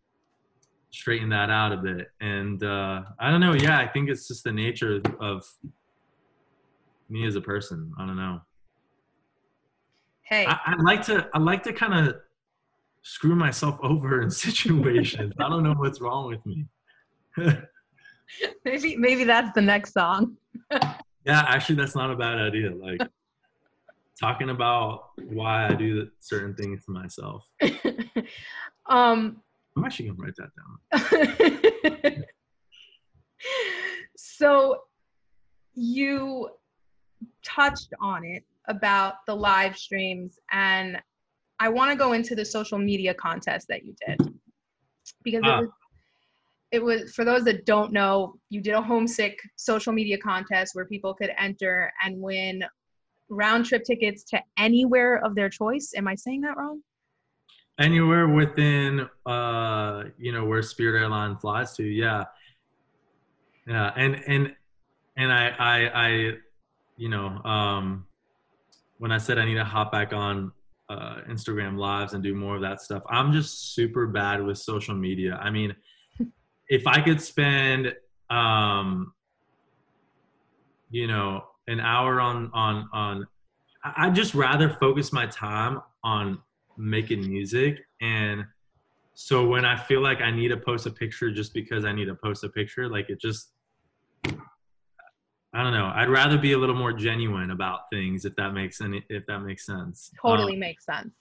straighten 0.92 1.30
that 1.30 1.50
out 1.50 1.72
a 1.72 1.78
bit. 1.78 2.10
And 2.22 2.64
uh, 2.64 3.04
I 3.20 3.32
don't 3.32 3.42
know. 3.42 3.54
Yeah, 3.54 3.80
I 3.80 3.88
think 3.88 4.10
it's 4.10 4.28
just 4.28 4.44
the 4.44 4.52
nature 4.52 5.02
of 5.20 5.46
me 7.10 7.26
as 7.26 7.36
a 7.36 7.42
person. 7.42 7.92
I 8.00 8.06
don't 8.06 8.18
know. 8.18 8.42
Hey, 10.24 10.46
I, 10.46 10.58
I 10.66 10.82
like 10.82 11.02
to 11.08 11.28
I 11.34 11.40
like 11.40 11.64
to 11.64 11.74
kind 11.74 12.08
of 12.08 12.16
screw 13.04 13.36
myself 13.36 13.78
over 13.84 14.22
in 14.22 14.30
situations. 14.30 15.34
I 15.40 15.50
don't 15.50 15.64
know 15.64 15.74
what's 15.74 16.00
wrong 16.00 16.28
with 16.28 16.46
me. 16.46 16.66
maybe 18.66 18.96
maybe 18.96 19.24
that's 19.24 19.54
the 19.54 19.62
next 19.62 19.94
song. 19.94 20.38
yeah, 20.72 21.44
actually, 21.48 21.76
that's 21.76 21.96
not 21.96 22.12
a 22.12 22.16
bad 22.16 22.38
idea. 22.38 22.74
Like 22.74 23.02
talking 24.22 24.52
about 24.52 25.10
why 25.28 25.68
I 25.68 25.74
do 25.74 26.08
certain 26.20 26.54
things 26.54 26.86
to 26.86 26.92
myself. 26.92 27.44
um, 28.88 29.42
I'm 29.76 29.84
actually 29.84 30.10
gonna 30.10 30.20
write 30.20 30.36
that 30.38 30.52
down. 32.14 32.24
so 34.18 34.84
you 35.74 36.50
touched 37.44 37.94
on 38.00 38.24
it 38.24 38.44
about 38.68 39.16
the 39.26 39.36
live 39.36 39.76
streams 39.76 40.38
and 40.52 41.02
I 41.60 41.70
want 41.70 41.92
to 41.92 41.98
go 41.98 42.14
into 42.14 42.36
the 42.36 42.46
social 42.46 42.78
media 42.78 43.14
contest 43.14 43.68
that 43.70 43.84
you 43.84 43.96
did 44.06 44.20
because 45.24 45.42
ah. 45.46 45.60
it, 45.60 45.62
was, 45.62 45.70
it 46.72 46.84
was 46.84 47.14
for 47.14 47.26
those 47.26 47.44
that 47.46 47.66
don't 47.66 47.92
know 47.92 48.36
you 48.50 48.62
did 48.62 48.74
a 48.74 48.82
homesick 48.82 49.40
social 49.56 49.94
media 49.94 50.18
contest 50.18 50.76
where 50.76 50.86
people 50.86 51.14
could 51.14 51.32
enter 51.40 51.92
and 52.04 52.20
win 52.20 52.64
round 53.32 53.66
trip 53.66 53.84
tickets 53.84 54.24
to 54.26 54.40
anywhere 54.58 55.24
of 55.26 55.34
their 55.34 55.50
choice. 55.50 55.94
Am 55.96 56.08
I 56.08 56.16
saying 56.16 56.42
that 56.42 56.58
wrong? 56.58 56.82
Anywhere 57.80 58.28
within, 58.28 59.10
uh, 59.26 60.04
you 60.20 60.32
know, 60.32 60.46
where 60.46 60.62
Spirit 60.62 61.00
Airline 61.00 61.38
flies 61.38 61.76
to. 61.78 61.84
Yeah, 61.84 62.26
yeah, 63.66 63.92
and 63.96 64.22
and 64.28 64.56
and 65.18 65.32
I 65.32 65.48
I 65.48 66.08
I, 66.08 66.34
you 66.98 67.10
know, 67.10 67.28
um, 67.44 68.06
when 69.00 69.12
I 69.12 69.18
said 69.18 69.40
I 69.40 69.46
need 69.46 69.56
to 69.56 69.64
hop 69.64 69.92
back 69.92 70.14
on 70.14 70.52
uh, 70.90 71.22
Instagram 71.30 71.78
lives 71.78 72.14
and 72.14 72.22
do 72.22 72.36
more 72.36 72.56
of 72.56 72.62
that 72.62 72.82
stuff, 72.82 73.04
I'm 73.10 73.32
just 73.32 73.74
super 73.74 74.06
bad 74.06 74.44
with 74.46 74.58
social 74.58 74.94
media. 74.94 75.40
I 75.42 75.50
mean, 75.50 75.74
if 76.68 76.86
I 76.86 77.02
could 77.02 77.22
spend, 77.22 77.96
um, 78.30 79.14
you 80.92 81.08
know, 81.08 81.46
an 81.68 81.80
hour 81.80 82.20
on 82.20 82.50
on 82.54 82.90
on 82.94 83.28
I'd 83.84 84.16
just 84.16 84.34
rather 84.34 84.70
focus 84.70 85.12
my 85.12 85.26
time 85.28 85.82
on 86.04 86.40
making 86.78 87.28
music 87.28 87.80
and 88.02 88.46
so 89.14 89.46
when 89.46 89.66
I 89.66 89.78
feel 89.78 90.02
like 90.02 90.22
I 90.22 90.32
need 90.32 90.48
to 90.50 90.58
post 90.58 90.86
a 90.88 90.92
picture 90.92 91.32
just 91.32 91.54
because 91.54 91.86
I 91.86 91.92
need 91.92 92.06
to 92.06 92.16
post 92.16 92.44
a 92.44 92.50
picture, 92.50 92.90
like 92.90 93.10
it 93.10 93.20
just 93.20 93.52
I 95.54 95.64
don't 95.64 95.74
know. 95.74 95.92
I'd 95.94 96.10
rather 96.10 96.38
be 96.38 96.54
a 96.54 96.58
little 96.58 96.76
more 96.76 96.94
genuine 96.94 97.52
about 97.52 97.82
things 97.92 98.24
if 98.24 98.36
that 98.38 98.54
makes 98.54 98.80
any 98.80 99.04
if 99.10 99.26
that 99.28 99.40
makes 99.40 99.66
sense. 99.66 100.12
Totally 100.22 100.54
um, 100.54 100.60
makes 100.60 100.86
sense. 100.86 101.14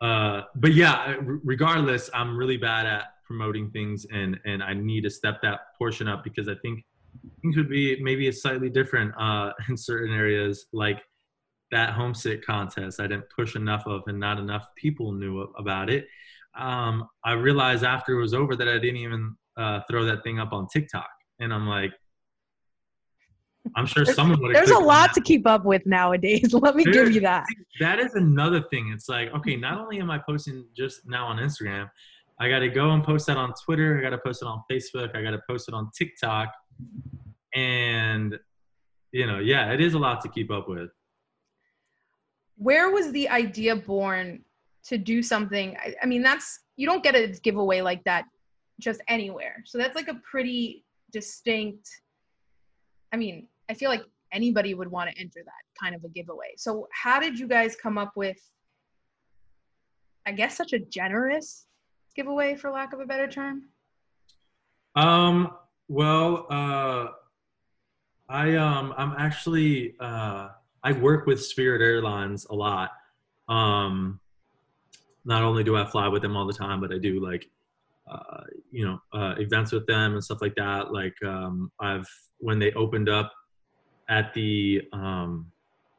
Uh, 0.00 0.42
but 0.54 0.72
yeah, 0.72 1.16
regardless, 1.20 2.08
I'm 2.14 2.36
really 2.36 2.56
bad 2.56 2.86
at 2.86 3.14
promoting 3.26 3.70
things, 3.70 4.06
and 4.12 4.38
and 4.44 4.62
I 4.62 4.74
need 4.74 5.02
to 5.02 5.10
step 5.10 5.42
that 5.42 5.76
portion 5.76 6.08
up 6.08 6.22
because 6.22 6.48
I 6.48 6.54
think 6.62 6.84
things 7.42 7.56
would 7.56 7.68
be 7.68 8.00
maybe 8.02 8.30
slightly 8.32 8.70
different 8.70 9.12
uh, 9.18 9.52
in 9.68 9.76
certain 9.76 10.14
areas, 10.14 10.66
like 10.72 11.02
that 11.70 11.90
homesick 11.90 12.44
contest. 12.44 13.00
I 13.00 13.06
didn't 13.06 13.26
push 13.34 13.56
enough 13.56 13.84
of, 13.86 14.02
and 14.06 14.18
not 14.18 14.38
enough 14.38 14.66
people 14.76 15.12
knew 15.12 15.42
about 15.58 15.90
it. 15.90 16.06
Um, 16.58 17.08
I 17.24 17.32
realized 17.32 17.84
after 17.84 18.12
it 18.12 18.20
was 18.20 18.34
over 18.34 18.56
that 18.56 18.68
I 18.68 18.78
didn't 18.78 18.96
even 18.96 19.36
uh, 19.56 19.80
throw 19.88 20.04
that 20.04 20.24
thing 20.24 20.40
up 20.40 20.52
on 20.52 20.66
TikTok, 20.68 21.08
and 21.38 21.54
I'm 21.54 21.66
like, 21.66 21.92
I'm 23.76 23.86
sure 23.86 24.04
someone 24.04 24.40
would. 24.40 24.54
There's 24.54 24.70
a 24.70 24.78
lot 24.78 25.12
to 25.14 25.20
keep 25.20 25.46
up 25.46 25.64
with 25.64 25.84
nowadays. 25.86 26.52
Let 26.54 26.74
me 26.74 26.84
give 26.84 27.12
you 27.12 27.20
that. 27.20 27.44
That 27.78 28.00
is 28.00 28.14
another 28.14 28.62
thing. 28.62 28.90
It's 28.92 29.08
like, 29.08 29.32
okay, 29.34 29.54
not 29.54 29.78
only 29.78 30.00
am 30.00 30.10
I 30.10 30.18
posting 30.18 30.64
just 30.76 31.06
now 31.06 31.26
on 31.26 31.36
Instagram, 31.36 31.88
I 32.40 32.48
got 32.48 32.60
to 32.60 32.68
go 32.68 32.90
and 32.90 33.04
post 33.04 33.26
that 33.26 33.36
on 33.36 33.52
Twitter. 33.64 33.98
I 33.98 34.02
got 34.02 34.10
to 34.10 34.18
post 34.18 34.42
it 34.42 34.46
on 34.46 34.62
Facebook. 34.70 35.14
I 35.14 35.22
got 35.22 35.32
to 35.32 35.42
post 35.48 35.68
it 35.68 35.74
on 35.74 35.90
TikTok 35.96 36.52
and 37.54 38.38
you 39.12 39.26
know 39.26 39.38
yeah 39.38 39.72
it 39.72 39.80
is 39.80 39.94
a 39.94 39.98
lot 39.98 40.20
to 40.22 40.28
keep 40.28 40.50
up 40.50 40.68
with. 40.68 40.90
Where 42.56 42.90
was 42.90 43.10
the 43.12 43.28
idea 43.28 43.74
born 43.74 44.44
to 44.84 44.98
do 44.98 45.22
something? 45.22 45.76
I, 45.78 45.94
I, 46.02 46.06
mean 46.06 46.22
that's 46.22 46.60
you 46.76 46.86
don't 46.86 47.02
get 47.02 47.14
a 47.14 47.28
giveaway 47.42 47.80
like 47.80 48.04
that 48.04 48.24
just 48.80 49.00
anywhere. 49.08 49.62
So 49.64 49.78
that's 49.78 49.96
like 49.96 50.08
a 50.08 50.20
pretty 50.30 50.84
distinct 51.12 51.88
i 53.12 53.16
mean 53.16 53.46
i 53.68 53.74
feel 53.74 53.90
like 53.90 54.02
anybody 54.32 54.74
would 54.74 54.88
want 54.88 55.10
to 55.10 55.20
enter 55.20 55.40
that 55.44 55.82
kind 55.82 55.92
of 55.92 56.04
a 56.04 56.08
giveaway. 56.08 56.52
So 56.56 56.86
how 56.92 57.18
did 57.18 57.36
you 57.36 57.48
guys 57.48 57.74
come 57.74 57.98
up 57.98 58.12
with 58.16 58.38
i 60.26 60.32
guess 60.32 60.56
such 60.56 60.72
a 60.72 60.78
generous 60.78 61.66
giveaway 62.14 62.54
for 62.54 62.70
lack 62.70 62.92
of 62.92 63.00
a 63.00 63.06
better 63.06 63.26
term? 63.26 63.64
Um 64.94 65.52
well 65.90 66.46
uh 66.48 67.08
I 68.30 68.54
um 68.54 68.94
I'm 68.96 69.14
actually 69.18 69.96
uh, 69.98 70.50
I 70.84 70.92
work 70.92 71.26
with 71.26 71.44
Spirit 71.44 71.82
Airlines 71.82 72.46
a 72.48 72.54
lot. 72.54 72.92
Um, 73.48 74.20
not 75.24 75.42
only 75.42 75.64
do 75.64 75.76
I 75.76 75.84
fly 75.84 76.06
with 76.06 76.22
them 76.22 76.36
all 76.36 76.46
the 76.46 76.52
time, 76.52 76.80
but 76.80 76.92
I 76.92 76.98
do 76.98 77.18
like 77.18 77.50
uh, 78.08 78.44
you 78.70 78.84
know 78.86 79.02
uh, 79.12 79.34
events 79.38 79.72
with 79.72 79.84
them 79.88 80.12
and 80.12 80.22
stuff 80.22 80.40
like 80.40 80.54
that. 80.54 80.92
Like 80.92 81.20
um, 81.24 81.72
I've 81.80 82.08
when 82.38 82.60
they 82.60 82.70
opened 82.72 83.08
up 83.08 83.32
at 84.08 84.32
the 84.32 84.82
um, 84.92 85.50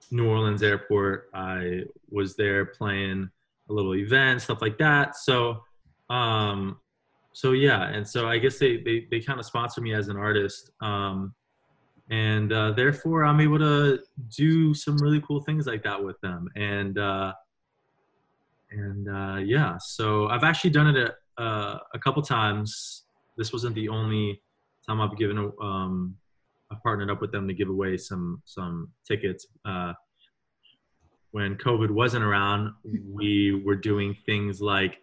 New 0.10 0.30
Orleans 0.30 0.64
airport, 0.64 1.30
I 1.34 1.84
was 2.10 2.38
there 2.38 2.66
playing 2.66 3.30
a 3.70 3.74
little 3.74 3.96
event, 3.96 4.42
stuff 4.42 4.62
like 4.62 4.78
that. 4.78 5.18
So 5.18 5.64
um, 6.10 6.80
so 7.34 7.52
yeah, 7.54 7.90
and 7.90 8.08
so 8.08 8.28
I 8.28 8.38
guess 8.38 8.60
they 8.60 8.78
they, 8.78 9.08
they 9.10 9.20
kind 9.20 9.40
of 9.40 9.46
sponsor 9.46 9.82
me 9.82 9.94
as 9.94 10.08
an 10.08 10.18
artist. 10.18 10.72
Um, 10.82 11.34
and 12.12 12.52
uh, 12.52 12.72
therefore 12.74 13.24
i'm 13.24 13.40
able 13.40 13.58
to 13.58 14.00
do 14.38 14.74
some 14.74 14.98
really 14.98 15.22
cool 15.22 15.42
things 15.42 15.66
like 15.66 15.82
that 15.82 16.02
with 16.02 16.20
them 16.22 16.48
and 16.56 17.00
uh, 17.00 17.34
and 18.70 19.10
uh, 19.10 19.38
yeah 19.38 19.78
so 19.80 20.28
i've 20.28 20.44
actually 20.44 20.70
done 20.70 20.96
it 20.96 21.12
a, 21.38 21.44
a 21.94 22.00
couple 22.00 22.22
times 22.22 23.06
this 23.38 23.52
wasn't 23.52 23.74
the 23.74 23.90
only 23.90 24.40
time 24.86 25.02
i've 25.02 25.18
given 25.18 25.38
a, 25.38 25.64
um, 25.64 26.16
i 26.72 26.76
partnered 26.84 27.10
up 27.10 27.22
with 27.22 27.32
them 27.32 27.48
to 27.48 27.54
give 27.54 27.70
away 27.70 27.98
some 27.98 28.42
some 28.46 28.90
tickets 29.08 29.48
uh, 29.66 29.94
when 31.32 31.56
covid 31.56 31.90
wasn't 31.90 32.24
around 32.24 32.74
we 33.10 33.62
were 33.66 33.76
doing 33.76 34.16
things 34.26 34.60
like 34.60 34.98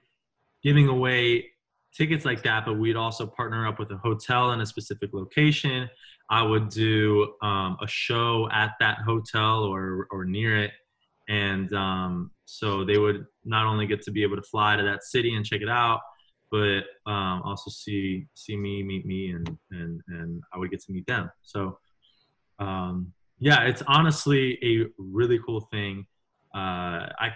giving 0.62 0.88
away 0.88 1.46
tickets 1.94 2.24
like 2.24 2.42
that 2.42 2.64
but 2.64 2.74
we'd 2.74 2.96
also 2.96 3.26
partner 3.26 3.66
up 3.66 3.78
with 3.78 3.90
a 3.90 3.96
hotel 3.98 4.52
in 4.52 4.60
a 4.60 4.66
specific 4.66 5.10
location 5.12 5.88
I 6.30 6.42
would 6.42 6.68
do 6.68 7.34
um, 7.42 7.78
a 7.80 7.86
show 7.86 8.48
at 8.52 8.72
that 8.80 8.98
hotel 8.98 9.64
or 9.64 10.06
or 10.10 10.24
near 10.24 10.62
it, 10.62 10.72
and 11.28 11.72
um, 11.72 12.30
so 12.44 12.84
they 12.84 12.98
would 12.98 13.26
not 13.44 13.66
only 13.66 13.86
get 13.86 14.02
to 14.02 14.10
be 14.10 14.22
able 14.22 14.36
to 14.36 14.42
fly 14.42 14.76
to 14.76 14.82
that 14.82 15.04
city 15.04 15.34
and 15.34 15.44
check 15.44 15.62
it 15.62 15.70
out, 15.70 16.00
but 16.50 16.80
um, 17.06 17.42
also 17.44 17.70
see 17.70 18.26
see 18.34 18.56
me, 18.56 18.82
meet 18.82 19.06
me, 19.06 19.30
and 19.30 19.58
and 19.70 20.02
and 20.08 20.42
I 20.52 20.58
would 20.58 20.70
get 20.70 20.80
to 20.84 20.92
meet 20.92 21.06
them. 21.06 21.30
So 21.42 21.78
um, 22.58 23.12
yeah, 23.38 23.62
it's 23.62 23.82
honestly 23.86 24.58
a 24.62 24.86
really 24.98 25.40
cool 25.46 25.62
thing. 25.72 26.06
Uh, 26.54 27.08
I 27.18 27.32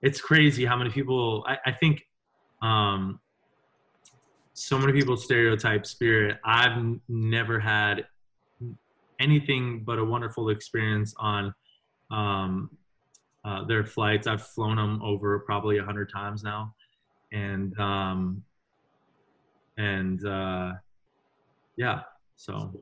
it's 0.00 0.20
crazy 0.20 0.64
how 0.64 0.76
many 0.76 0.90
people 0.90 1.44
I, 1.46 1.58
I 1.66 1.72
think 1.72 2.02
um, 2.60 3.20
so 4.54 4.78
many 4.78 4.92
people 4.92 5.16
stereotype 5.16 5.86
spirit 5.86 6.38
i've 6.44 6.82
never 7.08 7.58
had 7.58 8.06
anything 9.20 9.82
but 9.84 9.98
a 9.98 10.04
wonderful 10.04 10.50
experience 10.50 11.14
on 11.18 11.54
um, 12.10 12.70
uh, 13.44 13.64
their 13.64 13.84
flights. 13.84 14.26
I've 14.26 14.46
flown 14.46 14.76
them 14.76 15.00
over 15.02 15.38
probably 15.40 15.78
a 15.78 15.84
hundred 15.84 16.10
times 16.12 16.42
now, 16.42 16.74
and 17.32 17.78
um, 17.78 18.42
and 19.78 20.24
uh, 20.24 20.72
yeah, 21.76 22.02
so 22.36 22.72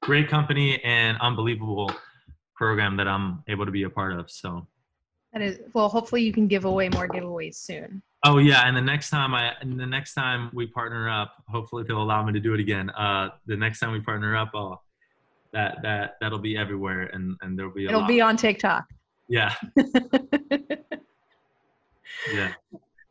great 0.00 0.28
company 0.28 0.82
and 0.84 1.16
unbelievable 1.20 1.90
program 2.54 2.96
that 2.96 3.08
I'm 3.08 3.42
able 3.48 3.66
to 3.66 3.72
be 3.72 3.84
a 3.84 3.90
part 3.90 4.12
of. 4.12 4.30
So 4.30 4.66
that 5.36 5.44
is 5.44 5.60
well. 5.74 5.88
Hopefully, 5.88 6.22
you 6.22 6.32
can 6.32 6.46
give 6.48 6.64
away 6.64 6.88
more 6.88 7.06
giveaways 7.06 7.56
soon. 7.56 8.02
Oh 8.24 8.38
yeah, 8.38 8.66
and 8.66 8.74
the 8.76 8.80
next 8.80 9.10
time 9.10 9.34
I, 9.34 9.52
and 9.60 9.78
the 9.78 9.86
next 9.86 10.14
time 10.14 10.50
we 10.54 10.66
partner 10.66 11.10
up, 11.10 11.34
hopefully 11.46 11.84
they'll 11.86 12.02
allow 12.02 12.24
me 12.24 12.32
to 12.32 12.40
do 12.40 12.54
it 12.54 12.60
again. 12.60 12.88
Uh, 12.90 13.28
the 13.46 13.56
next 13.56 13.80
time 13.80 13.92
we 13.92 14.00
partner 14.00 14.34
up, 14.34 14.52
I'll, 14.54 14.82
that 15.52 15.76
that 15.82 16.14
that'll 16.22 16.38
be 16.38 16.56
everywhere, 16.56 17.10
and 17.12 17.36
and 17.42 17.58
there'll 17.58 17.72
be. 17.72 17.84
A 17.84 17.88
It'll 17.88 18.00
lot. 18.00 18.08
be 18.08 18.22
on 18.22 18.36
TikTok. 18.38 18.84
Yeah. 19.28 19.52
yeah. 22.32 22.52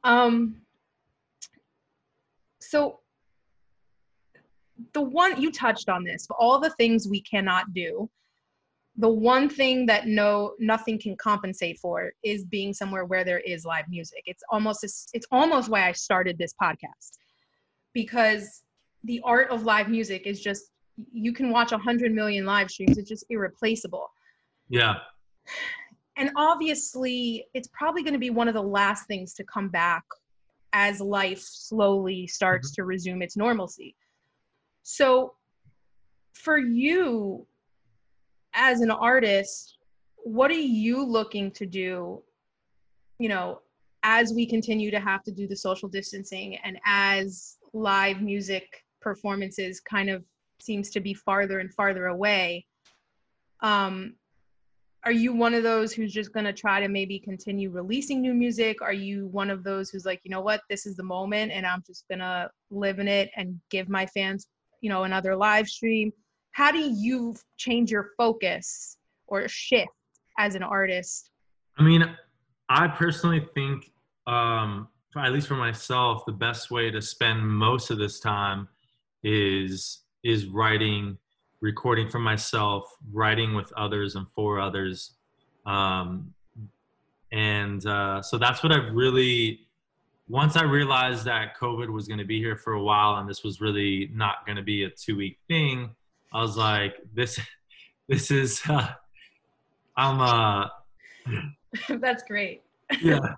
Um. 0.04 0.56
So 2.60 3.02
the 4.94 5.02
one 5.02 5.40
you 5.40 5.52
touched 5.52 5.90
on 5.90 6.04
this, 6.04 6.28
all 6.40 6.60
the 6.60 6.72
things 6.72 7.08
we 7.08 7.22
cannot 7.22 7.72
do 7.74 8.10
the 8.98 9.10
one 9.10 9.50
thing 9.50 9.86
that 9.88 10.08
no 10.08 10.54
nothing 10.60 11.00
can 11.00 11.16
compensate 11.18 11.78
for 11.80 12.14
is 12.24 12.46
being 12.46 12.74
somewhere 12.74 13.06
where 13.06 13.26
there 13.26 13.40
is 13.40 13.66
live 13.66 13.86
music. 13.90 14.24
It's 14.26 14.44
almost 14.50 14.84
it's 15.14 15.28
almost 15.32 15.70
why 15.70 15.88
i 15.88 15.92
started 15.92 16.38
this 16.38 16.54
podcast. 16.62 17.18
Because 17.94 18.64
the 19.04 19.22
art 19.24 19.50
of 19.50 19.64
live 19.64 19.90
music 19.90 20.26
is 20.26 20.42
just 20.42 20.72
you 21.12 21.34
can 21.34 21.50
watch 21.50 21.72
100 21.72 22.14
million 22.14 22.46
live 22.46 22.72
streams 22.72 22.98
it's 22.98 23.10
just 23.10 23.26
irreplaceable. 23.30 24.10
Yeah. 24.70 24.96
And 26.16 26.32
obviously 26.38 27.46
it's 27.54 27.68
probably 27.74 28.02
going 28.02 28.14
to 28.14 28.20
be 28.20 28.30
one 28.30 28.48
of 28.48 28.54
the 28.54 28.64
last 28.64 29.08
things 29.08 29.34
to 29.34 29.44
come 29.44 29.68
back 29.68 30.04
as 30.72 31.02
life 31.02 31.42
slowly 31.42 32.28
starts 32.28 32.70
mm-hmm. 32.70 32.82
to 32.82 32.86
resume 32.86 33.22
its 33.22 33.36
normalcy. 33.36 33.96
So 34.84 35.34
for 36.34 36.58
you 36.58 37.46
as 38.56 38.82
an 38.82 38.90
artist, 38.90 39.78
what 40.18 40.50
are 40.50 40.54
you 40.54 41.06
looking 41.06 41.52
to 41.52 41.66
do, 41.66 42.24
you 43.20 43.30
know, 43.30 43.62
as 44.04 44.34
we 44.34 44.46
continue 44.46 44.90
to 44.92 45.00
have 45.00 45.24
to 45.24 45.32
do 45.32 45.48
the 45.48 45.56
social 45.56 45.90
distancing 45.90 46.58
and 46.64 46.80
as 46.86 47.58
live 47.74 48.22
music 48.22 48.84
performances 49.02 49.80
kind 49.80 50.10
of 50.10 50.24
seems 50.60 50.90
to 50.92 51.00
be 51.00 51.14
farther 51.14 51.60
and 51.60 51.74
farther 51.74 52.08
away? 52.08 52.66
Um, 53.62 54.16
are 55.04 55.12
you 55.12 55.34
one 55.34 55.54
of 55.54 55.62
those 55.62 55.94
who's 55.94 56.12
just 56.12 56.34
going 56.34 56.46
to 56.46 56.54
try 56.54 56.80
to 56.80 56.88
maybe 56.88 57.20
continue 57.20 57.70
releasing 57.70 58.22
new 58.22 58.34
music 58.34 58.82
are 58.82 58.94
you 58.94 59.28
one 59.28 59.52
of 59.52 59.64
those 59.64 59.90
who's 59.90 60.06
like 60.06 60.20
you 60.24 60.32
know 60.32 60.42
what 60.42 60.62
this 60.68 60.88
is 60.88 60.96
the 60.96 61.04
moment 61.04 61.52
and 61.52 61.66
i'm 61.66 61.84
just 61.86 62.08
going 62.08 62.20
to 62.20 62.50
live 62.72 62.98
in 62.98 63.08
it 63.08 63.30
and 63.36 63.60
give 63.70 63.88
my 63.88 64.06
fans 64.08 64.48
you 64.82 64.90
know 64.90 65.04
another 65.04 65.36
live 65.36 65.68
stream 65.68 66.12
how 66.56 66.72
do 66.72 66.80
you 66.80 67.36
change 67.58 67.92
your 67.92 68.12
focus 68.18 68.96
or 69.28 69.46
shift 69.50 69.90
as 70.40 70.56
an 70.56 70.64
artist? 70.64 71.30
I 71.78 71.84
mean 71.84 72.16
i 72.68 72.88
personally 72.88 73.46
think 73.54 73.92
um 74.26 74.88
at 75.16 75.32
least 75.32 75.48
for 75.48 75.56
myself 75.56 76.26
the 76.26 76.32
best 76.32 76.72
way 76.72 76.90
to 76.90 77.00
spend 77.00 77.48
most 77.48 77.92
of 77.92 78.00
this 78.00 78.20
time 78.20 78.68
is 79.24 80.00
is 80.24 80.48
writing 80.48 81.18
recording 81.60 82.10
for 82.10 82.20
myself 82.20 82.84
writing 83.12 83.54
with 83.54 83.72
others 83.74 84.16
and 84.16 84.26
for 84.34 84.60
others. 84.60 85.12
Um 85.66 86.34
and 87.34 87.86
uh 87.86 88.22
so 88.22 88.38
that's 88.38 88.64
what 88.64 88.72
i've 88.72 88.94
really 88.94 89.60
once 90.28 90.56
I 90.56 90.64
realized 90.64 91.26
that 91.26 91.56
COVID 91.56 91.90
was 91.92 92.08
going 92.08 92.18
to 92.18 92.26
be 92.26 92.40
here 92.40 92.56
for 92.56 92.74
a 92.74 92.82
while 92.82 93.18
and 93.18 93.30
this 93.30 93.44
was 93.44 93.62
really 93.62 94.10
not 94.12 94.44
going 94.46 94.56
to 94.56 94.64
be 94.64 94.84
a 94.86 94.90
two 94.90 95.16
week 95.16 95.38
thing, 95.48 95.96
I 96.34 96.42
was 96.42 96.58
like, 96.58 96.96
this, 97.14 97.40
this 98.08 98.32
is, 98.32 98.62
uh, 98.70 98.90
I'm, 99.98 100.22
uh, 100.22 100.68
that's 102.00 102.24
great. 102.24 102.64
yeah. 103.02 103.36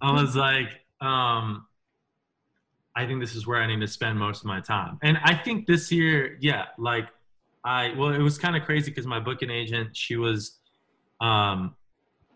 I 0.00 0.12
was 0.12 0.36
like, 0.36 0.68
um, 1.00 1.66
I 2.94 3.06
think 3.06 3.20
this 3.20 3.34
is 3.34 3.46
where 3.46 3.60
I 3.60 3.66
need 3.66 3.80
to 3.80 3.88
spend 3.88 4.18
most 4.18 4.40
of 4.40 4.46
my 4.46 4.60
time. 4.60 4.98
And 5.02 5.18
I 5.22 5.34
think 5.34 5.66
this 5.66 5.92
year, 5.92 6.36
yeah, 6.40 6.66
like 6.78 7.08
I, 7.64 7.94
well, 7.96 8.12
it 8.12 8.18
was 8.18 8.38
kind 8.38 8.56
of 8.56 8.64
crazy 8.64 8.90
because 8.90 9.06
my 9.06 9.20
booking 9.20 9.50
agent, 9.50 9.96
she 9.96 10.16
was, 10.16 10.58
um, 11.20 11.74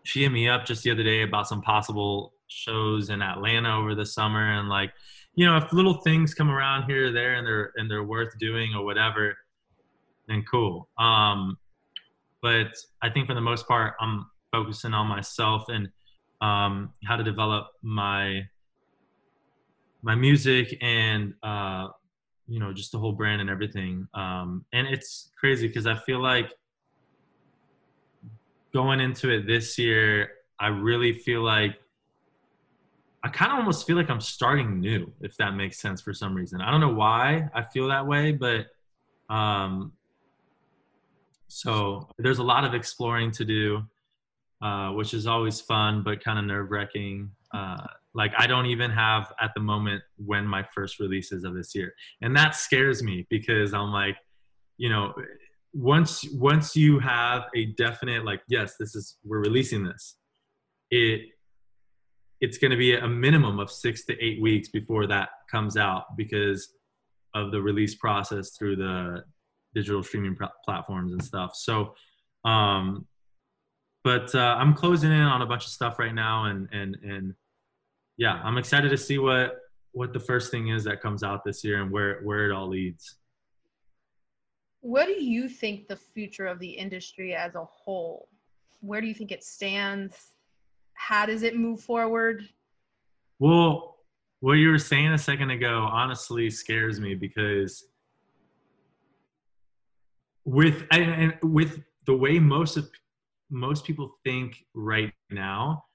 she 0.03 0.23
hit 0.23 0.31
me 0.31 0.47
up 0.47 0.65
just 0.65 0.83
the 0.83 0.91
other 0.91 1.03
day 1.03 1.23
about 1.23 1.47
some 1.47 1.61
possible 1.61 2.33
shows 2.47 3.09
in 3.09 3.21
Atlanta 3.21 3.77
over 3.77 3.95
the 3.95 4.05
summer. 4.05 4.53
And 4.57 4.69
like, 4.69 4.93
you 5.35 5.45
know, 5.45 5.57
if 5.57 5.73
little 5.73 5.95
things 5.95 6.33
come 6.33 6.49
around 6.49 6.83
here 6.83 7.07
or 7.07 7.11
there 7.11 7.35
and 7.35 7.47
they're, 7.47 7.71
and 7.75 7.89
they're 7.89 8.03
worth 8.03 8.37
doing 8.37 8.73
or 8.73 8.85
whatever, 8.85 9.35
and 10.33 10.49
cool. 10.49 10.89
Um, 10.97 11.57
but 12.41 12.75
I 13.01 13.09
think 13.09 13.27
for 13.27 13.33
the 13.33 13.41
most 13.41 13.67
part, 13.67 13.93
I'm 13.99 14.25
focusing 14.51 14.93
on 14.93 15.07
myself 15.07 15.65
and 15.69 15.89
um, 16.41 16.91
how 17.05 17.15
to 17.15 17.23
develop 17.23 17.67
my 17.81 18.41
my 20.01 20.15
music 20.15 20.77
and 20.81 21.33
uh, 21.43 21.87
you 22.47 22.59
know 22.59 22.73
just 22.73 22.91
the 22.91 22.99
whole 22.99 23.13
brand 23.13 23.39
and 23.39 23.49
everything. 23.49 24.07
Um, 24.13 24.65
and 24.73 24.87
it's 24.87 25.31
crazy 25.39 25.67
because 25.67 25.87
I 25.87 25.95
feel 25.95 26.21
like 26.21 26.51
going 28.73 28.99
into 28.99 29.29
it 29.29 29.47
this 29.47 29.77
year, 29.77 30.31
I 30.59 30.67
really 30.67 31.13
feel 31.13 31.41
like 31.41 31.75
I 33.23 33.29
kind 33.29 33.53
of 33.53 33.59
almost 33.59 33.87
feel 33.87 33.95
like 33.95 34.09
I'm 34.09 34.19
starting 34.19 34.81
new, 34.81 35.09
if 35.21 35.37
that 35.37 35.51
makes 35.51 35.79
sense 35.79 36.01
for 36.01 36.13
some 36.13 36.35
reason. 36.35 36.59
I 36.59 36.69
don't 36.69 36.81
know 36.81 36.93
why 36.93 37.47
I 37.53 37.63
feel 37.63 37.87
that 37.87 38.05
way, 38.05 38.33
but 38.33 38.65
um, 39.33 39.93
so 41.53 42.09
there's 42.17 42.39
a 42.39 42.43
lot 42.43 42.65
of 42.65 42.73
exploring 42.73 43.29
to 43.29 43.45
do, 43.45 43.83
uh, 44.63 44.89
which 44.89 45.13
is 45.13 45.27
always 45.27 45.61
fun, 45.61 46.01
but 46.01 46.23
kind 46.23 46.39
of 46.39 46.45
nerve 46.45 46.71
wracking. 46.71 47.29
Uh, 47.53 47.85
like 48.15 48.31
I 48.35 48.47
don't 48.47 48.65
even 48.65 48.89
have 48.89 49.31
at 49.39 49.51
the 49.53 49.61
moment 49.61 50.01
when 50.17 50.47
my 50.47 50.65
first 50.73 50.99
releases 50.99 51.43
of 51.43 51.53
this 51.53 51.75
year, 51.75 51.93
and 52.23 52.35
that 52.35 52.55
scares 52.55 53.03
me 53.03 53.27
because 53.29 53.71
I'm 53.71 53.91
like, 53.91 54.17
you 54.77 54.89
know, 54.89 55.13
once 55.73 56.25
once 56.33 56.75
you 56.75 56.97
have 56.97 57.43
a 57.55 57.65
definite 57.65 58.25
like, 58.25 58.41
yes, 58.47 58.73
this 58.79 58.95
is 58.95 59.17
we're 59.23 59.39
releasing 59.41 59.83
this, 59.83 60.17
it 60.89 61.21
it's 62.41 62.57
going 62.57 62.71
to 62.71 62.77
be 62.77 62.95
a 62.95 63.07
minimum 63.07 63.59
of 63.59 63.69
six 63.69 64.05
to 64.05 64.19
eight 64.19 64.41
weeks 64.41 64.69
before 64.69 65.05
that 65.05 65.29
comes 65.51 65.77
out 65.77 66.17
because 66.17 66.73
of 67.35 67.51
the 67.51 67.61
release 67.61 67.93
process 67.93 68.57
through 68.57 68.75
the 68.75 69.23
digital 69.73 70.03
streaming 70.03 70.37
platforms 70.65 71.11
and 71.11 71.23
stuff. 71.23 71.55
So, 71.55 71.95
um, 72.45 73.07
but 74.03 74.33
uh, 74.35 74.55
I'm 74.59 74.73
closing 74.73 75.11
in 75.11 75.19
on 75.19 75.41
a 75.41 75.45
bunch 75.45 75.65
of 75.65 75.71
stuff 75.71 75.99
right 75.99 76.13
now, 76.13 76.45
and 76.45 76.67
and 76.71 76.97
and 77.03 77.33
yeah, 78.17 78.41
I'm 78.43 78.57
excited 78.57 78.89
to 78.89 78.97
see 78.97 79.17
what 79.17 79.57
what 79.91 80.11
the 80.11 80.19
first 80.19 80.51
thing 80.51 80.69
is 80.69 80.83
that 80.83 81.01
comes 81.01 81.23
out 81.23 81.43
this 81.45 81.63
year 81.63 81.81
and 81.81 81.91
where 81.91 82.21
where 82.23 82.45
it 82.45 82.51
all 82.51 82.67
leads. 82.67 83.15
What 84.81 85.05
do 85.05 85.23
you 85.23 85.47
think 85.47 85.87
the 85.87 85.95
future 85.95 86.45
of 86.45 86.59
the 86.59 86.69
industry 86.69 87.33
as 87.33 87.55
a 87.55 87.63
whole? 87.63 88.27
Where 88.81 88.99
do 88.99 89.07
you 89.07 89.13
think 89.13 89.31
it 89.31 89.43
stands? 89.43 90.15
How 90.95 91.25
does 91.25 91.43
it 91.43 91.55
move 91.55 91.79
forward? 91.79 92.43
Well, 93.39 93.97
what 94.41 94.53
you 94.53 94.69
were 94.69 94.79
saying 94.79 95.07
a 95.07 95.17
second 95.17 95.51
ago 95.51 95.87
honestly 95.89 96.49
scares 96.49 96.99
me 96.99 97.15
because 97.15 97.85
with 100.45 100.85
and, 100.91 101.33
and 101.41 101.53
with 101.53 101.81
the 102.05 102.15
way 102.15 102.39
most 102.39 102.77
of 102.77 102.89
most 103.49 103.85
people 103.85 104.17
think 104.23 104.65
right 104.73 105.13
now 105.29 105.85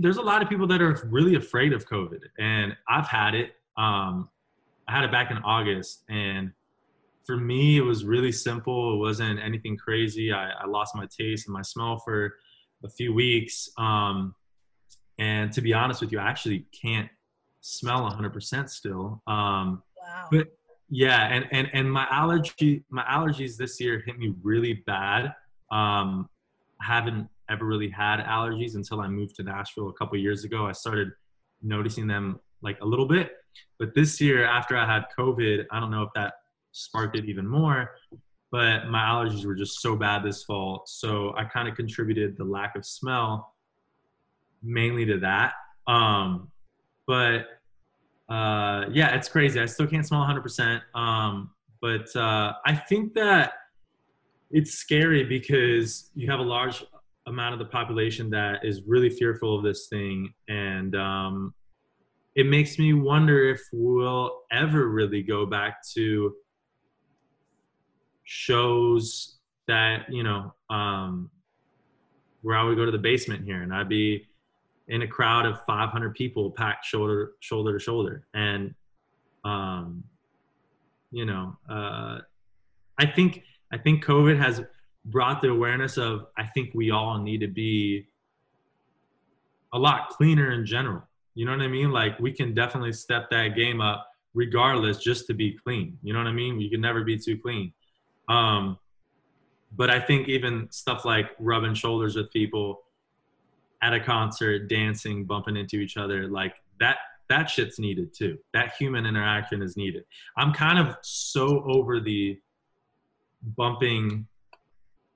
there's 0.00 0.16
a 0.16 0.22
lot 0.22 0.42
of 0.42 0.48
people 0.48 0.66
that 0.66 0.82
are 0.82 0.98
really 1.10 1.36
afraid 1.36 1.72
of 1.72 1.88
covid. 1.88 2.20
And 2.38 2.76
i've 2.88 3.08
had 3.08 3.34
it 3.34 3.52
um, 3.76 4.28
i 4.88 4.92
had 4.92 5.04
it 5.04 5.12
back 5.12 5.30
in 5.30 5.38
august. 5.38 6.04
And 6.08 6.52
for 7.24 7.36
me 7.36 7.78
it 7.78 7.82
was 7.82 8.04
really 8.04 8.32
simple. 8.32 8.94
It 8.94 8.98
wasn't 8.98 9.40
anything 9.40 9.76
crazy. 9.76 10.32
I, 10.32 10.50
I 10.50 10.66
lost 10.66 10.94
my 10.94 11.06
taste 11.06 11.46
and 11.46 11.54
my 11.54 11.62
smell 11.62 11.98
for 11.98 12.34
a 12.84 12.88
few 12.88 13.12
weeks. 13.12 13.68
Um, 13.76 14.34
and 15.18 15.52
to 15.52 15.60
be 15.60 15.74
honest 15.74 16.00
with 16.00 16.12
you 16.12 16.18
i 16.18 16.28
actually 16.28 16.66
can't 16.72 17.10
smell 17.60 18.10
100% 18.10 18.68
still. 18.70 19.22
Um, 19.26 19.82
wow. 20.00 20.28
but 20.30 20.48
yeah, 20.90 21.26
and 21.28 21.46
and 21.52 21.70
and 21.72 21.90
my 21.90 22.06
allergy 22.10 22.84
my 22.90 23.04
allergies 23.04 23.56
this 23.56 23.80
year 23.80 24.02
hit 24.04 24.18
me 24.18 24.34
really 24.42 24.82
bad. 24.86 25.26
Um, 25.70 26.28
I 26.80 26.86
haven't 26.86 27.28
ever 27.48 27.64
really 27.64 27.88
had 27.88 28.20
allergies 28.20 28.74
until 28.74 29.00
I 29.00 29.08
moved 29.08 29.36
to 29.36 29.42
Nashville 29.42 29.88
a 29.88 29.92
couple 29.92 30.18
years 30.18 30.44
ago. 30.44 30.66
I 30.66 30.72
started 30.72 31.12
noticing 31.62 32.06
them 32.06 32.40
like 32.62 32.78
a 32.80 32.84
little 32.84 33.06
bit, 33.06 33.32
but 33.78 33.94
this 33.94 34.20
year 34.20 34.44
after 34.44 34.76
I 34.76 34.86
had 34.86 35.04
COVID, 35.18 35.66
I 35.70 35.80
don't 35.80 35.90
know 35.90 36.02
if 36.02 36.10
that 36.14 36.34
sparked 36.72 37.16
it 37.16 37.24
even 37.24 37.46
more. 37.46 37.90
but 38.50 38.88
my 38.88 39.00
allergies 39.00 39.44
were 39.46 39.54
just 39.54 39.80
so 39.80 39.94
bad 39.96 40.24
this 40.24 40.42
fall. 40.44 40.82
So 40.86 41.32
I 41.36 41.44
kind 41.44 41.68
of 41.68 41.76
contributed 41.76 42.36
the 42.36 42.44
lack 42.44 42.74
of 42.76 42.84
smell 42.84 43.54
mainly 44.62 45.04
to 45.06 45.18
that. 45.18 45.52
Um, 45.86 46.50
but 47.06 47.46
uh, 48.30 48.84
yeah, 48.92 49.14
it's 49.16 49.28
crazy. 49.28 49.60
I 49.60 49.66
still 49.66 49.88
can't 49.88 50.06
smell 50.06 50.22
100%. 50.22 50.80
Um, 50.94 51.50
but 51.82 52.14
uh, 52.14 52.52
I 52.64 52.74
think 52.74 53.14
that 53.14 53.54
it's 54.50 54.72
scary 54.72 55.24
because 55.24 56.10
you 56.14 56.30
have 56.30 56.38
a 56.40 56.44
large 56.44 56.84
amount 57.26 57.54
of 57.54 57.58
the 57.58 57.64
population 57.64 58.30
that 58.30 58.64
is 58.64 58.82
really 58.86 59.10
fearful 59.10 59.56
of 59.56 59.64
this 59.64 59.88
thing. 59.88 60.32
And 60.48 60.94
um, 60.94 61.54
it 62.36 62.46
makes 62.46 62.78
me 62.78 62.92
wonder 62.92 63.48
if 63.48 63.60
we'll 63.72 64.42
ever 64.52 64.88
really 64.88 65.22
go 65.22 65.44
back 65.44 65.78
to 65.94 66.34
shows 68.24 69.38
that, 69.66 70.04
you 70.08 70.22
know, 70.22 70.54
um, 70.68 71.30
where 72.42 72.56
I 72.56 72.62
would 72.62 72.76
go 72.76 72.84
to 72.84 72.92
the 72.92 72.98
basement 72.98 73.44
here 73.44 73.62
and 73.62 73.74
I'd 73.74 73.88
be 73.88 74.26
in 74.90 75.02
a 75.02 75.06
crowd 75.06 75.46
of 75.46 75.64
500 75.66 76.14
people 76.14 76.50
packed 76.50 76.84
shoulder 76.84 77.32
shoulder 77.40 77.72
to 77.72 77.82
shoulder. 77.82 78.26
And 78.34 78.74
um 79.44 80.04
you 81.10 81.24
know 81.24 81.56
uh 81.68 82.18
i 82.98 83.06
think 83.06 83.42
i 83.72 83.78
think 83.78 84.04
covid 84.04 84.38
has 84.38 84.60
brought 85.06 85.40
the 85.40 85.48
awareness 85.48 85.96
of 85.96 86.26
i 86.36 86.44
think 86.44 86.70
we 86.74 86.90
all 86.90 87.18
need 87.18 87.40
to 87.40 87.48
be 87.48 88.06
a 89.72 89.78
lot 89.78 90.10
cleaner 90.10 90.50
in 90.52 90.66
general. 90.66 91.02
You 91.34 91.46
know 91.46 91.52
what 91.52 91.62
i 91.62 91.68
mean? 91.68 91.90
Like 91.90 92.18
we 92.18 92.32
can 92.32 92.54
definitely 92.54 92.92
step 92.92 93.30
that 93.30 93.54
game 93.54 93.80
up 93.80 94.06
regardless 94.34 94.98
just 94.98 95.26
to 95.28 95.34
be 95.34 95.56
clean. 95.64 95.96
You 96.02 96.12
know 96.12 96.18
what 96.18 96.28
i 96.28 96.32
mean? 96.32 96.60
You 96.60 96.68
can 96.68 96.80
never 96.80 97.02
be 97.02 97.16
too 97.16 97.38
clean. 97.38 97.72
Um 98.28 98.78
but 99.76 99.88
i 99.88 100.00
think 100.00 100.28
even 100.28 100.68
stuff 100.72 101.04
like 101.04 101.30
rubbing 101.38 101.74
shoulders 101.74 102.16
with 102.16 102.30
people 102.32 102.82
at 103.82 103.94
a 103.94 104.00
concert, 104.00 104.68
dancing, 104.68 105.24
bumping 105.24 105.56
into 105.56 105.76
each 105.76 105.96
other, 105.96 106.28
like 106.28 106.54
that 106.80 106.98
that 107.28 107.48
shit's 107.48 107.78
needed 107.78 108.12
too. 108.12 108.38
That 108.52 108.72
human 108.78 109.06
interaction 109.06 109.62
is 109.62 109.76
needed. 109.76 110.04
I'm 110.36 110.52
kind 110.52 110.78
of 110.78 110.96
so 111.02 111.62
over 111.64 112.00
the 112.00 112.38
bumping 113.56 114.26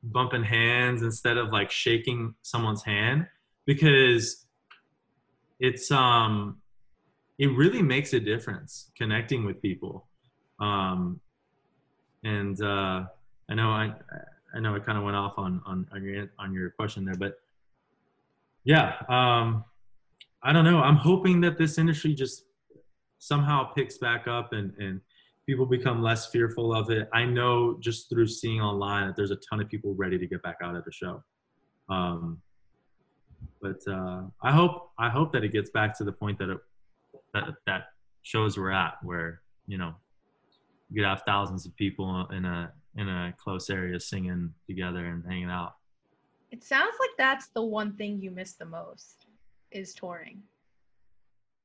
bumping 0.02 0.44
hands 0.44 1.02
instead 1.02 1.36
of 1.36 1.50
like 1.50 1.70
shaking 1.70 2.34
someone's 2.42 2.82
hand 2.82 3.26
because 3.64 4.46
it's 5.58 5.90
um 5.90 6.60
it 7.38 7.46
really 7.48 7.82
makes 7.82 8.12
a 8.12 8.20
difference 8.20 8.90
connecting 8.96 9.44
with 9.44 9.62
people 9.62 10.06
um 10.60 11.20
and 12.22 12.60
uh 12.62 13.02
i 13.48 13.54
know 13.54 13.70
i 13.70 13.92
i 14.54 14.60
know 14.60 14.74
i 14.74 14.78
kind 14.78 14.98
of 14.98 15.04
went 15.04 15.16
off 15.16 15.34
on 15.38 15.62
on 15.64 15.86
on 15.92 16.04
your 16.04 16.30
on 16.38 16.52
your 16.52 16.70
question 16.70 17.04
there 17.04 17.14
but 17.14 17.36
yeah, 18.64 18.94
um, 19.08 19.64
I 20.42 20.52
don't 20.52 20.64
know. 20.64 20.80
I'm 20.80 20.96
hoping 20.96 21.40
that 21.42 21.58
this 21.58 21.78
industry 21.78 22.14
just 22.14 22.44
somehow 23.18 23.64
picks 23.72 23.98
back 23.98 24.26
up 24.26 24.52
and, 24.52 24.72
and 24.78 25.00
people 25.46 25.66
become 25.66 26.02
less 26.02 26.26
fearful 26.26 26.74
of 26.74 26.90
it. 26.90 27.08
I 27.12 27.24
know 27.24 27.78
just 27.80 28.08
through 28.08 28.28
seeing 28.28 28.60
online 28.60 29.06
that 29.06 29.16
there's 29.16 29.30
a 29.30 29.38
ton 29.48 29.60
of 29.60 29.68
people 29.68 29.94
ready 29.94 30.18
to 30.18 30.26
get 30.26 30.42
back 30.42 30.56
out 30.62 30.76
at 30.76 30.84
the 30.84 30.92
show. 30.92 31.22
Um, 31.88 32.40
but 33.60 33.80
uh, 33.90 34.22
I 34.42 34.52
hope 34.52 34.90
I 34.98 35.08
hope 35.08 35.32
that 35.32 35.44
it 35.44 35.52
gets 35.52 35.70
back 35.70 35.96
to 35.98 36.04
the 36.04 36.12
point 36.12 36.38
that 36.38 36.50
it, 36.50 36.58
that 37.32 37.44
that 37.66 37.84
shows 38.22 38.58
we're 38.58 38.70
at, 38.70 38.94
where 39.02 39.40
you 39.66 39.78
know 39.78 39.94
you 40.90 41.02
could 41.02 41.08
have 41.08 41.22
thousands 41.26 41.66
of 41.66 41.74
people 41.76 42.26
in 42.28 42.44
a 42.44 42.72
in 42.96 43.08
a 43.08 43.34
close 43.42 43.70
area 43.70 43.98
singing 43.98 44.52
together 44.66 45.06
and 45.06 45.24
hanging 45.26 45.50
out. 45.50 45.74
It 46.54 46.62
sounds 46.62 46.94
like 47.00 47.10
that's 47.18 47.48
the 47.48 47.64
one 47.64 47.96
thing 47.96 48.20
you 48.20 48.30
miss 48.30 48.52
the 48.52 48.64
most 48.64 49.26
is 49.72 49.92
touring. 49.92 50.40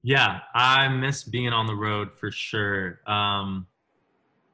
Yeah, 0.02 0.40
I 0.56 0.88
miss 0.88 1.24
being 1.24 1.50
on 1.50 1.68
the 1.68 1.76
road 1.76 2.10
for 2.12 2.32
sure. 2.32 3.00
Um, 3.06 3.68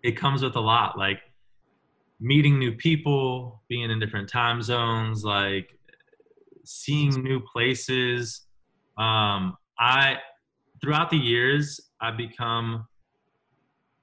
it 0.04 0.18
comes 0.18 0.44
with 0.44 0.58
a 0.58 0.60
lot, 0.60 0.98
like 0.98 1.20
meeting 2.20 2.60
new 2.60 2.74
people, 2.74 3.64
being 3.70 3.90
in 3.90 3.98
different 3.98 4.28
time 4.28 4.62
zones, 4.62 5.24
like 5.24 5.80
seeing 6.66 7.12
new 7.24 7.40
places. 7.40 8.42
Um, 8.98 9.56
I 9.80 10.18
throughout 10.82 11.12
the 11.12 11.18
years, 11.18 11.80
I've 12.02 12.18
become 12.18 12.86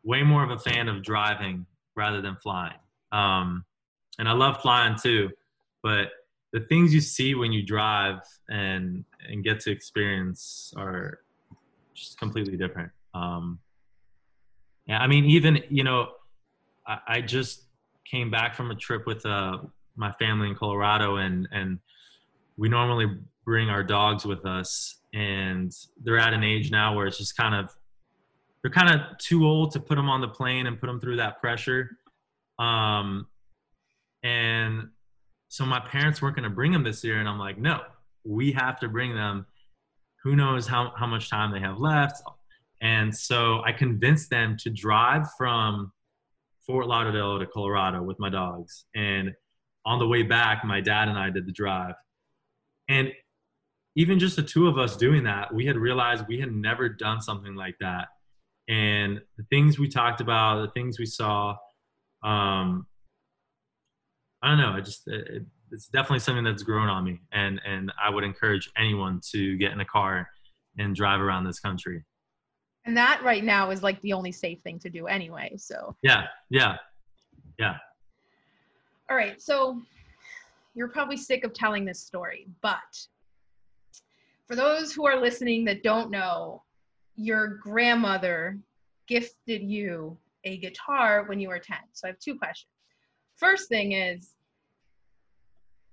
way 0.03 0.23
more 0.23 0.43
of 0.43 0.51
a 0.51 0.59
fan 0.59 0.89
of 0.89 1.03
driving 1.03 1.67
rather 1.95 2.23
than 2.23 2.39
flying. 2.43 2.81
Um, 3.13 3.67
and 4.19 4.27
I 4.27 4.33
love 4.33 4.63
flying 4.63 4.97
too, 4.97 5.29
but 5.83 6.09
the 6.53 6.61
things 6.61 6.93
you 6.93 7.01
see 7.01 7.35
when 7.35 7.53
you 7.53 7.63
drive 7.63 8.21
and 8.49 9.05
and 9.29 9.43
get 9.43 9.61
to 9.61 9.71
experience 9.71 10.73
are 10.77 11.21
just 11.95 12.19
completely 12.19 12.57
different. 12.57 12.91
Um, 13.15 13.59
yeah, 14.87 14.99
I 14.99 15.07
mean, 15.07 15.25
even 15.25 15.63
you 15.71 15.85
know, 15.85 16.11
I, 16.87 16.99
I 17.07 17.21
just 17.21 17.65
came 18.05 18.31
back 18.31 18.55
from 18.55 18.71
a 18.71 18.75
trip 18.75 19.07
with 19.07 19.25
uh, 19.25 19.59
my 19.97 20.13
family 20.13 20.49
in 20.49 20.55
Colorado, 20.55 21.17
and 21.17 21.49
and 21.53 21.79
we 22.57 22.69
normally 22.69 23.07
bring 23.45 23.71
our 23.71 23.83
dogs 23.83 24.25
with 24.25 24.45
us, 24.45 24.97
and 25.15 25.75
they're 26.03 26.19
at 26.19 26.35
an 26.35 26.45
age 26.45 26.71
now 26.71 26.95
where 26.95 27.07
it's 27.07 27.19
just 27.19 27.37
kind 27.37 27.55
of 27.55 27.75
they're 28.63 28.71
kind 28.71 28.91
of 28.91 29.19
too 29.19 29.47
old 29.47 29.73
to 29.73 29.81
put 29.81 29.97
them 29.97 30.09
on 30.09 30.21
the 30.21 30.29
plane 30.29 30.67
and 30.67 30.79
put 30.79 30.87
them 30.87 31.01
through 31.01 31.17
that 31.17 31.41
pressure. 31.41 31.99
Um, 32.59 33.27
and 34.23 34.91
so 35.53 35.67
my 35.67 35.81
parents 35.81 36.23
weren't 36.23 36.35
going 36.35 36.49
to 36.49 36.51
bring 36.51 36.73
them 36.73 36.83
this 36.83 37.05
year, 37.05 37.19
and 37.19 37.29
I'm 37.29 37.39
like, 37.39 37.59
no, 37.59 37.81
we 38.25 38.53
have 38.53 38.81
to 38.81 38.89
bring 38.89 39.15
them. 39.15 39.45
Who 40.23 40.35
knows 40.35 40.67
how, 40.67 40.95
how 40.97 41.07
much 41.07 41.29
time 41.29 41.53
they 41.53 41.61
have 41.61 41.79
left? 41.79 42.23
And 42.81 43.15
so 43.15 43.61
I 43.63 43.73
convinced 43.73 44.31
them 44.31 44.57
to 44.61 44.71
drive 44.71 45.27
from 45.37 45.93
Fort 46.67 46.87
Lauderdale 46.87 47.39
to 47.39 47.45
Colorado 47.45 48.03
with 48.03 48.19
my 48.19 48.31
dogs. 48.31 48.87
And 48.95 49.35
on 49.85 49.99
the 49.99 50.09
way 50.09 50.23
back, 50.23 50.65
my 50.65 50.81
dad 50.81 51.09
and 51.09 51.19
I 51.19 51.29
did 51.29 51.47
the 51.47 51.53
drive. 51.53 51.97
And 52.89 53.13
even 53.95 54.19
just 54.19 54.37
the 54.37 54.43
two 54.43 54.69
of 54.69 54.79
us 54.79 54.97
doing 54.97 55.25
that, 55.25 55.53
we 55.53 55.67
had 55.67 55.77
realized 55.77 56.25
we 56.29 56.41
had 56.41 56.51
never 56.51 56.89
done 56.89 57.21
something 57.21 57.55
like 57.55 57.77
that. 57.79 58.09
And 58.71 59.21
the 59.37 59.45
things 59.51 59.79
we 59.79 59.89
talked 59.89 60.23
about, 60.23 60.63
the 60.63 60.73
things 60.73 60.99
we 60.99 61.05
saw, 61.05 61.57
um, 62.25 62.87
I 64.43 64.49
don't 64.49 64.59
know. 64.59 64.73
I 64.73 64.81
just 64.81 65.07
it, 65.07 65.45
it's 65.71 65.89
definitely 65.89 66.19
something 66.19 66.45
that's 66.45 66.63
grown 66.63 66.89
on 66.89 67.05
me, 67.05 67.21
and 67.33 67.61
and 67.65 67.93
I 68.03 68.11
would 68.11 68.25
encourage 68.25 68.71
anyone 68.77 69.21
to 69.31 69.57
get 69.57 69.73
in 69.73 69.81
a 69.81 69.85
car 69.85 70.29
and 70.79 70.95
drive 70.95 71.21
around 71.21 71.45
this 71.45 71.61
country. 71.61 72.05
And 72.85 72.97
that 72.97 73.23
right 73.23 73.45
now 73.45 73.71
is 73.71 73.83
like 73.83 74.01
the 74.01 74.13
only 74.13 74.33
safe 74.33 74.61
thing 74.63 74.79
to 74.81 74.91
do 74.91 75.07
anyway. 75.07 75.53
So 75.57 75.95
yeah, 76.03 76.25
yeah, 76.51 76.77
yeah. 77.59 77.77
All 79.09 79.17
right, 79.17 79.41
so 79.41 79.81
you're 80.75 80.89
probably 80.89 81.17
sick 81.17 81.45
of 81.45 81.53
telling 81.53 81.85
this 81.85 82.01
story, 82.01 82.49
but 82.63 83.07
for 84.49 84.57
those 84.57 84.93
who 84.93 85.07
are 85.07 85.21
listening 85.21 85.65
that 85.67 85.83
don't 85.83 86.11
know, 86.11 86.63
your 87.17 87.47
grandmother 87.63 88.59
gifted 89.07 89.63
you 89.63 90.17
a 90.45 90.57
guitar 90.59 91.25
when 91.27 91.39
you 91.39 91.49
were 91.49 91.59
10. 91.59 91.77
So 91.93 92.07
I 92.07 92.11
have 92.11 92.19
two 92.19 92.37
questions. 92.37 92.72
First 93.43 93.69
thing 93.69 93.91
is, 93.91 94.35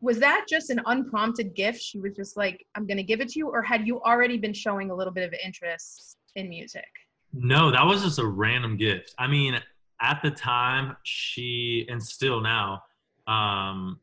was 0.02 0.20
that 0.20 0.46
just 0.48 0.70
an 0.70 0.80
unprompted 0.86 1.56
gift? 1.56 1.82
She 1.82 2.00
was 2.00 2.16
just 2.16 2.38
like, 2.38 2.64
I'm 2.76 2.86
to 2.86 3.02
give 3.02 3.22
it 3.22 3.30
to 3.30 3.40
you, 3.40 3.50
or 3.50 3.64
had 3.64 3.88
you 3.88 4.00
already 4.04 4.38
been 4.38 4.54
showing 4.54 4.92
a 4.92 4.96
little 4.96 5.12
bit 5.12 5.28
of 5.28 5.34
interest 5.44 6.18
in 6.36 6.48
music? 6.48 6.86
No, 7.34 7.72
that 7.72 7.84
was 7.84 8.04
just 8.04 8.20
a 8.20 8.26
random 8.26 8.78
gift. 8.78 9.16
I 9.18 9.26
mean, 9.26 9.60
at 10.00 10.22
the 10.22 10.30
time, 10.30 10.96
she, 11.02 11.88
and 11.90 12.02
still 12.02 12.40
now, 12.40 12.84
um, 13.26 14.00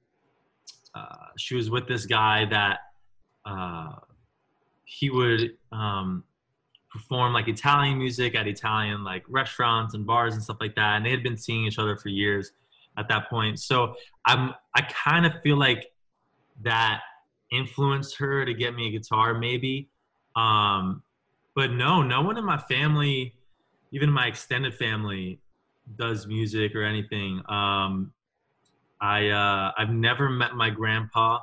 uh, 0.96 1.26
she 1.38 1.54
was 1.54 1.70
with 1.70 1.86
this 1.86 2.04
guy 2.04 2.46
that 2.46 2.80
uh, 3.44 3.92
he 4.86 5.08
would 5.08 5.56
um, 5.70 6.24
perform 6.90 7.32
like 7.32 7.46
Italian 7.46 7.98
music 7.98 8.34
at 8.34 8.48
Italian 8.48 9.04
like 9.04 9.22
restaurants 9.28 9.94
and 9.94 10.04
bars 10.04 10.34
and 10.34 10.42
stuff 10.42 10.56
like 10.60 10.74
that. 10.74 10.96
And 10.96 11.06
they 11.06 11.10
had 11.10 11.22
been 11.22 11.36
seeing 11.36 11.64
each 11.64 11.78
other 11.78 11.96
for 11.96 12.08
years 12.08 12.50
at 12.96 13.08
that 13.08 13.28
point. 13.28 13.58
So 13.60 13.94
I'm 14.26 14.54
I 14.74 14.82
kind 14.82 15.26
of 15.26 15.32
feel 15.42 15.56
like 15.56 15.86
that 16.62 17.00
influenced 17.52 18.16
her 18.18 18.44
to 18.44 18.54
get 18.54 18.74
me 18.74 18.88
a 18.88 18.90
guitar 18.90 19.34
maybe. 19.34 19.88
Um, 20.34 21.02
but 21.54 21.72
no, 21.72 22.02
no 22.02 22.22
one 22.22 22.36
in 22.36 22.44
my 22.44 22.58
family, 22.58 23.34
even 23.92 24.10
my 24.10 24.26
extended 24.26 24.74
family, 24.74 25.40
does 25.96 26.26
music 26.26 26.74
or 26.74 26.82
anything. 26.82 27.42
Um, 27.48 28.12
I 29.00 29.28
uh, 29.28 29.72
I've 29.78 29.90
never 29.90 30.28
met 30.28 30.54
my 30.54 30.70
grandpa 30.70 31.38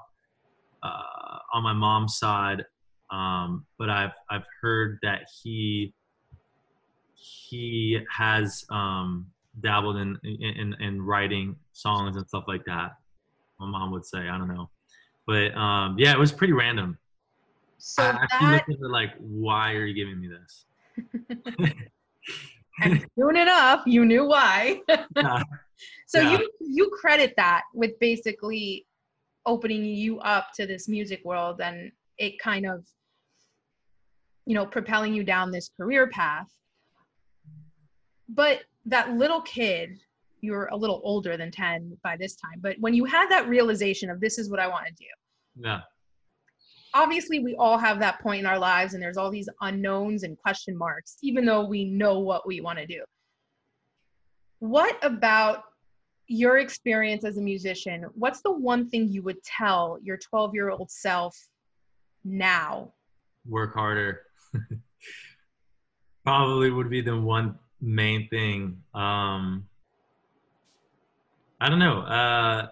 uh, 0.81 1.37
on 1.53 1.63
my 1.63 1.73
mom's 1.73 2.17
side, 2.17 2.65
um, 3.11 3.65
but 3.77 3.89
I've 3.89 4.13
I've 4.29 4.45
heard 4.61 4.99
that 5.03 5.21
he 5.41 5.93
he 7.15 7.99
has 8.11 8.65
um, 8.69 9.27
dabbled 9.61 9.97
in, 9.97 10.17
in 10.23 10.75
in 10.79 11.01
writing 11.01 11.55
songs 11.73 12.17
and 12.17 12.27
stuff 12.27 12.45
like 12.47 12.65
that. 12.65 12.91
My 13.59 13.67
mom 13.67 13.91
would 13.91 14.05
say, 14.05 14.29
I 14.29 14.37
don't 14.37 14.47
know, 14.47 14.69
but 15.27 15.55
um, 15.55 15.95
yeah, 15.97 16.11
it 16.11 16.19
was 16.19 16.31
pretty 16.31 16.53
random. 16.53 16.97
So 17.77 18.03
I 18.03 18.11
that, 18.11 18.19
actually 18.23 18.47
looked 18.47 18.69
at 18.69 18.79
like, 18.89 19.11
why 19.19 19.73
are 19.73 19.85
you 19.85 19.93
giving 19.93 20.19
me 20.19 20.29
this? 20.29 20.65
and 22.81 23.05
soon 23.17 23.35
enough, 23.37 23.83
you 23.85 24.05
knew 24.05 24.25
why. 24.25 24.81
Yeah. 25.15 25.43
so 26.07 26.19
Yeah. 26.19 26.39
you 26.39 26.51
you 26.61 26.89
credit 26.99 27.33
that 27.37 27.63
with 27.73 27.99
basically 27.99 28.85
opening 29.45 29.83
you 29.83 30.19
up 30.19 30.47
to 30.55 30.65
this 30.65 30.87
music 30.87 31.21
world 31.25 31.61
and 31.61 31.91
it 32.17 32.39
kind 32.39 32.65
of 32.65 32.85
you 34.45 34.55
know 34.55 34.65
propelling 34.65 35.13
you 35.13 35.23
down 35.23 35.51
this 35.51 35.69
career 35.77 36.07
path 36.07 36.47
but 38.29 38.61
that 38.85 39.11
little 39.13 39.41
kid 39.41 39.99
you're 40.41 40.65
a 40.67 40.75
little 40.75 40.99
older 41.03 41.37
than 41.37 41.51
10 41.51 41.97
by 42.03 42.17
this 42.17 42.35
time 42.35 42.59
but 42.61 42.75
when 42.79 42.93
you 42.93 43.05
had 43.05 43.29
that 43.29 43.47
realization 43.47 44.09
of 44.09 44.19
this 44.19 44.37
is 44.37 44.49
what 44.49 44.59
i 44.59 44.67
want 44.67 44.85
to 44.85 44.93
do 44.93 45.05
yeah. 45.55 45.81
obviously 46.93 47.39
we 47.39 47.55
all 47.55 47.77
have 47.77 47.99
that 47.99 48.19
point 48.19 48.39
in 48.39 48.45
our 48.45 48.59
lives 48.59 48.93
and 48.93 49.01
there's 49.01 49.17
all 49.17 49.31
these 49.31 49.49
unknowns 49.61 50.23
and 50.23 50.37
question 50.37 50.77
marks 50.77 51.17
even 51.21 51.45
though 51.45 51.65
we 51.65 51.85
know 51.85 52.19
what 52.19 52.45
we 52.47 52.61
want 52.61 52.77
to 52.77 52.85
do 52.85 53.03
what 54.59 54.97
about 55.03 55.63
your 56.27 56.57
experience 56.57 57.23
as 57.23 57.37
a 57.37 57.41
musician 57.41 58.05
what's 58.15 58.41
the 58.41 58.51
one 58.51 58.89
thing 58.89 59.07
you 59.07 59.21
would 59.21 59.41
tell 59.43 59.97
your 60.01 60.17
12 60.17 60.53
year 60.53 60.69
old 60.69 60.89
self 60.89 61.37
now 62.25 62.91
Work 63.47 63.73
harder. 63.73 64.21
Probably 66.25 66.71
would 66.71 66.89
be 66.89 67.01
the 67.01 67.19
one 67.19 67.59
main 67.83 68.27
thing. 68.29 68.81
Um, 68.93 69.67
I 71.59 71.69
don't 71.69 71.79
know. 71.79 71.99
Uh, 71.99 72.67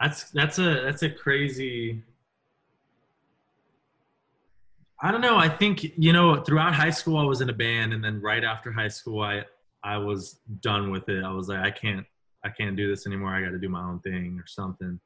that's 0.00 0.30
that's 0.30 0.58
a 0.58 0.82
that's 0.82 1.02
a 1.02 1.10
crazy. 1.10 2.02
I 5.02 5.10
don't 5.10 5.20
know. 5.20 5.36
I 5.36 5.48
think 5.48 5.98
you 5.98 6.12
know 6.12 6.42
throughout 6.42 6.74
high 6.74 6.90
school 6.90 7.18
I 7.18 7.24
was 7.24 7.40
in 7.40 7.50
a 7.50 7.54
band, 7.54 7.92
and 7.92 8.02
then 8.02 8.20
right 8.20 8.44
after 8.44 8.72
high 8.72 8.88
school 8.88 9.22
I 9.22 9.44
I 9.84 9.98
was 9.98 10.40
done 10.60 10.90
with 10.90 11.08
it. 11.08 11.24
I 11.24 11.32
was 11.32 11.48
like 11.48 11.60
I 11.60 11.70
can't 11.70 12.06
I 12.44 12.48
can't 12.48 12.76
do 12.76 12.88
this 12.88 13.06
anymore. 13.06 13.34
I 13.34 13.42
got 13.42 13.50
to 13.50 13.58
do 13.58 13.68
my 13.68 13.82
own 13.82 14.00
thing 14.00 14.38
or 14.38 14.46
something. 14.46 14.98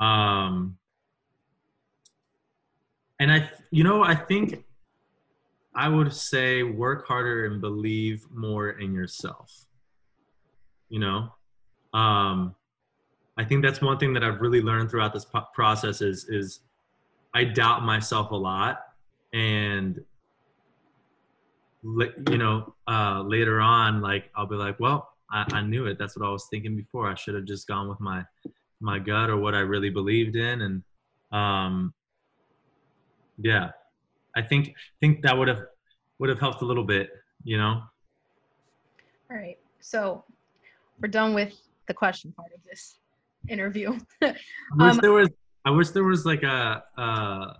Um, 0.00 0.78
and 3.20 3.32
I, 3.32 3.50
you 3.70 3.82
know, 3.82 4.04
I 4.04 4.14
think 4.14 4.64
I 5.78 5.88
would 5.88 6.12
say 6.12 6.64
work 6.64 7.06
harder 7.06 7.46
and 7.46 7.60
believe 7.60 8.26
more 8.34 8.70
in 8.70 8.92
yourself. 8.92 9.64
You 10.88 10.98
know, 10.98 11.32
um, 11.94 12.56
I 13.36 13.44
think 13.44 13.64
that's 13.64 13.80
one 13.80 13.96
thing 13.96 14.12
that 14.14 14.24
I've 14.24 14.40
really 14.40 14.60
learned 14.60 14.90
throughout 14.90 15.12
this 15.14 15.24
po- 15.24 15.46
process 15.54 16.02
is 16.02 16.24
is 16.28 16.60
I 17.32 17.44
doubt 17.44 17.84
myself 17.84 18.32
a 18.32 18.34
lot, 18.34 18.80
and 19.32 20.00
you 21.84 22.38
know, 22.38 22.74
uh, 22.88 23.22
later 23.22 23.60
on, 23.60 24.00
like 24.00 24.32
I'll 24.34 24.46
be 24.46 24.56
like, 24.56 24.80
well, 24.80 25.08
I, 25.30 25.44
I 25.52 25.62
knew 25.62 25.86
it. 25.86 25.96
That's 25.96 26.18
what 26.18 26.26
I 26.26 26.32
was 26.32 26.48
thinking 26.50 26.76
before. 26.76 27.08
I 27.08 27.14
should 27.14 27.36
have 27.36 27.44
just 27.44 27.68
gone 27.68 27.88
with 27.88 28.00
my 28.00 28.24
my 28.80 28.98
gut 28.98 29.30
or 29.30 29.36
what 29.36 29.54
I 29.54 29.60
really 29.60 29.90
believed 29.90 30.34
in, 30.34 30.60
and 30.62 30.82
um, 31.30 31.94
yeah, 33.40 33.70
I 34.38 34.42
think 34.42 34.74
think 35.00 35.22
that 35.22 35.36
would 35.36 35.48
have 35.48 35.62
would 36.18 36.28
have 36.30 36.38
helped 36.38 36.62
a 36.62 36.64
little 36.64 36.84
bit, 36.84 37.10
you 37.44 37.58
know. 37.58 37.82
all 39.30 39.36
right 39.36 39.58
so 39.80 40.24
we're 41.00 41.08
done 41.08 41.34
with 41.34 41.54
the 41.86 41.94
question 41.94 42.32
part 42.32 42.50
of 42.54 42.60
this 42.68 42.98
interview 43.48 43.88
I 44.22 44.26
wish 44.26 44.94
Um, 44.94 44.98
there 45.02 45.12
was 45.12 45.28
I 45.64 45.70
wish 45.70 45.88
there 45.90 46.04
was 46.04 46.24
like 46.24 46.42
a 46.44 46.82
uh, 46.96 47.52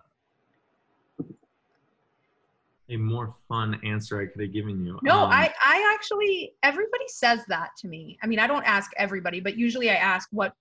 a 2.91 2.97
more 2.97 3.35
fun 3.49 3.79
answer 3.85 4.21
I 4.21 4.27
could 4.27 4.41
have 4.41 4.53
given 4.53 4.83
you. 4.85 4.99
No, 5.03 5.25
Um, 5.25 5.31
I 5.31 5.53
I 5.63 5.93
actually 5.95 6.55
everybody 6.63 7.09
says 7.09 7.41
that 7.49 7.71
to 7.81 7.89
me. 7.89 8.19
I 8.23 8.27
mean, 8.27 8.39
I 8.39 8.47
don't 8.47 8.65
ask 8.65 8.91
everybody, 8.97 9.41
but 9.41 9.57
usually 9.59 9.91
I 9.91 9.95
ask 9.97 10.29
what 10.33 10.55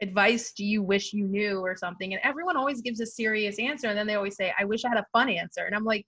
advice 0.00 0.52
do 0.52 0.64
you 0.64 0.82
wish 0.82 1.12
you 1.12 1.26
knew 1.26 1.60
or 1.60 1.76
something, 1.76 2.12
and 2.12 2.20
everyone 2.24 2.56
always 2.56 2.80
gives 2.80 3.00
a 3.00 3.06
serious 3.06 3.58
answer, 3.58 3.88
and 3.88 3.98
then 3.98 4.06
they 4.06 4.14
always 4.14 4.36
say, 4.36 4.52
"I 4.58 4.64
wish 4.64 4.84
I 4.84 4.88
had 4.88 4.98
a 4.98 5.06
fun 5.12 5.28
answer," 5.28 5.64
and 5.64 5.74
I'm 5.74 5.84
like, 5.84 6.06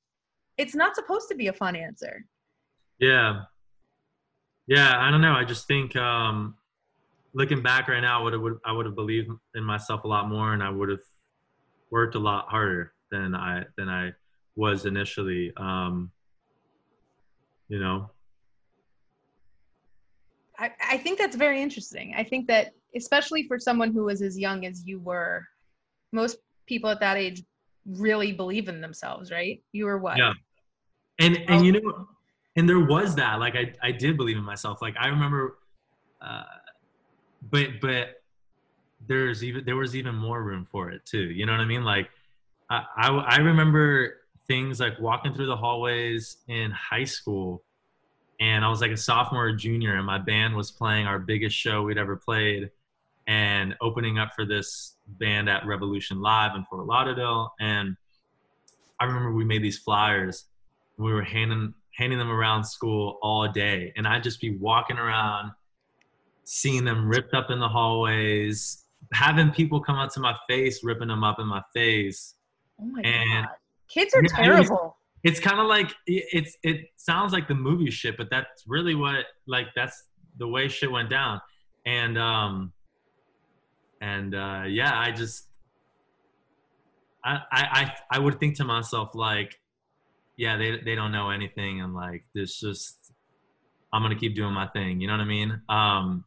it's 0.58 0.74
not 0.74 0.94
supposed 0.94 1.28
to 1.28 1.34
be 1.34 1.48
a 1.48 1.52
fun 1.52 1.76
answer. 1.76 2.24
Yeah. 2.98 3.42
Yeah, 4.66 4.96
I 4.98 5.10
don't 5.10 5.20
know. 5.20 5.34
I 5.34 5.44
just 5.44 5.66
think 5.66 5.94
um, 5.96 6.56
looking 7.34 7.62
back 7.62 7.88
right 7.88 8.00
now, 8.00 8.20
I 8.20 8.22
would 8.22 8.32
have 8.32 8.42
I 8.64 8.72
would 8.72 8.86
have 8.86 8.94
believed 8.94 9.30
in 9.54 9.64
myself 9.64 10.04
a 10.04 10.08
lot 10.08 10.28
more, 10.28 10.54
and 10.54 10.62
I 10.62 10.70
would 10.70 10.88
have 10.88 11.04
worked 11.90 12.14
a 12.14 12.18
lot 12.18 12.48
harder 12.48 12.92
than 13.10 13.34
I 13.34 13.64
than 13.76 13.88
I 13.88 14.12
was 14.56 14.86
initially. 14.86 15.52
Um, 15.56 16.10
you 17.68 17.78
know. 17.78 18.10
I, 20.58 20.70
I 20.80 20.96
think 20.96 21.18
that's 21.18 21.36
very 21.36 21.60
interesting. 21.60 22.14
I 22.16 22.24
think 22.24 22.46
that 22.46 22.72
especially 22.94 23.46
for 23.46 23.58
someone 23.58 23.92
who 23.92 24.04
was 24.04 24.22
as 24.22 24.38
young 24.38 24.66
as 24.66 24.86
you 24.86 25.00
were, 25.00 25.44
most 26.12 26.38
people 26.66 26.90
at 26.90 27.00
that 27.00 27.16
age 27.16 27.42
really 27.86 28.32
believe 28.32 28.68
in 28.68 28.80
themselves, 28.80 29.30
right? 29.30 29.62
You 29.72 29.86
were 29.86 29.98
what? 29.98 30.18
Yeah. 30.18 30.32
And 31.18 31.38
and 31.48 31.64
you 31.64 31.72
know, 31.72 32.08
and 32.56 32.68
there 32.68 32.80
was 32.80 33.14
that. 33.16 33.38
Like 33.38 33.54
I 33.56 33.72
I 33.82 33.92
did 33.92 34.16
believe 34.16 34.36
in 34.36 34.44
myself. 34.44 34.82
Like 34.82 34.94
I 34.98 35.08
remember, 35.08 35.58
uh, 36.20 36.44
but 37.50 37.80
but 37.80 38.22
there's 39.06 39.44
even 39.44 39.64
there 39.64 39.76
was 39.76 39.96
even 39.96 40.14
more 40.14 40.42
room 40.42 40.66
for 40.70 40.90
it 40.90 41.06
too. 41.06 41.30
You 41.30 41.46
know 41.46 41.52
what 41.52 41.60
I 41.60 41.64
mean? 41.64 41.84
Like 41.84 42.10
I 42.68 42.84
I, 42.96 43.08
I 43.08 43.36
remember 43.38 44.16
things 44.46 44.80
like 44.80 44.98
walking 45.00 45.32
through 45.32 45.46
the 45.46 45.56
hallways 45.56 46.38
in 46.48 46.70
high 46.70 47.04
school. 47.04 47.62
And 48.38 48.64
I 48.64 48.68
was 48.68 48.82
like 48.82 48.90
a 48.90 48.96
sophomore 48.98 49.46
or 49.46 49.52
junior, 49.52 49.96
and 49.96 50.04
my 50.04 50.18
band 50.18 50.54
was 50.54 50.70
playing 50.70 51.06
our 51.06 51.18
biggest 51.18 51.56
show 51.56 51.82
we'd 51.82 51.96
ever 51.96 52.16
played 52.16 52.70
and 53.26 53.74
opening 53.80 54.18
up 54.18 54.30
for 54.34 54.44
this 54.44 54.96
band 55.06 55.48
at 55.48 55.66
Revolution 55.66 56.20
Live 56.20 56.54
in 56.54 56.64
Fort 56.64 56.86
Lauderdale. 56.86 57.52
And 57.60 57.96
I 59.00 59.04
remember 59.04 59.32
we 59.32 59.44
made 59.44 59.62
these 59.62 59.78
flyers. 59.78 60.44
We 60.98 61.12
were 61.12 61.22
handing 61.22 61.74
handing 61.96 62.18
them 62.18 62.30
around 62.30 62.64
school 62.64 63.18
all 63.22 63.48
day, 63.50 63.92
and 63.96 64.06
I'd 64.06 64.22
just 64.22 64.40
be 64.40 64.56
walking 64.56 64.98
around, 64.98 65.52
seeing 66.44 66.84
them 66.84 67.08
ripped 67.08 67.32
up 67.34 67.50
in 67.50 67.58
the 67.58 67.68
hallways, 67.68 68.84
having 69.12 69.50
people 69.50 69.80
come 69.80 69.96
up 69.96 70.12
to 70.12 70.20
my 70.20 70.36
face, 70.48 70.84
ripping 70.84 71.08
them 71.08 71.24
up 71.24 71.38
in 71.40 71.46
my 71.46 71.62
face. 71.74 72.34
Oh 72.80 72.84
my 72.86 73.00
And- 73.02 73.46
god. 73.46 73.54
Kids 73.88 74.14
are 74.14 74.22
Yeah, 74.22 74.36
terrible. 74.36 74.96
It's 75.22 75.40
kind 75.40 75.60
of 75.60 75.66
like 75.66 75.92
it's 76.06 76.56
it 76.62 76.88
sounds 76.96 77.32
like 77.32 77.48
the 77.48 77.54
movie 77.54 77.90
shit, 77.90 78.16
but 78.16 78.28
that's 78.30 78.64
really 78.66 78.94
what 78.94 79.26
like 79.46 79.68
that's 79.74 80.04
the 80.38 80.46
way 80.46 80.68
shit 80.68 80.90
went 80.90 81.08
down. 81.08 81.40
And 81.86 82.18
um 82.18 82.72
and 84.00 84.34
uh 84.34 84.64
yeah, 84.66 84.98
I 84.98 85.12
just 85.12 85.46
I 87.24 87.40
I 87.50 87.92
I, 88.10 88.18
would 88.18 88.38
think 88.38 88.56
to 88.56 88.64
myself 88.64 89.14
like 89.14 89.58
yeah, 90.36 90.56
they 90.56 90.78
they 90.78 90.94
don't 90.94 91.12
know 91.12 91.30
anything 91.30 91.80
and 91.80 91.94
like 91.94 92.24
this 92.34 92.60
just 92.60 93.12
I'm 93.92 94.08
to 94.08 94.16
keep 94.16 94.34
doing 94.34 94.52
my 94.52 94.66
thing, 94.68 95.00
you 95.00 95.06
know 95.06 95.14
what 95.14 95.20
I 95.20 95.26
mean? 95.26 95.60
Um 95.68 96.24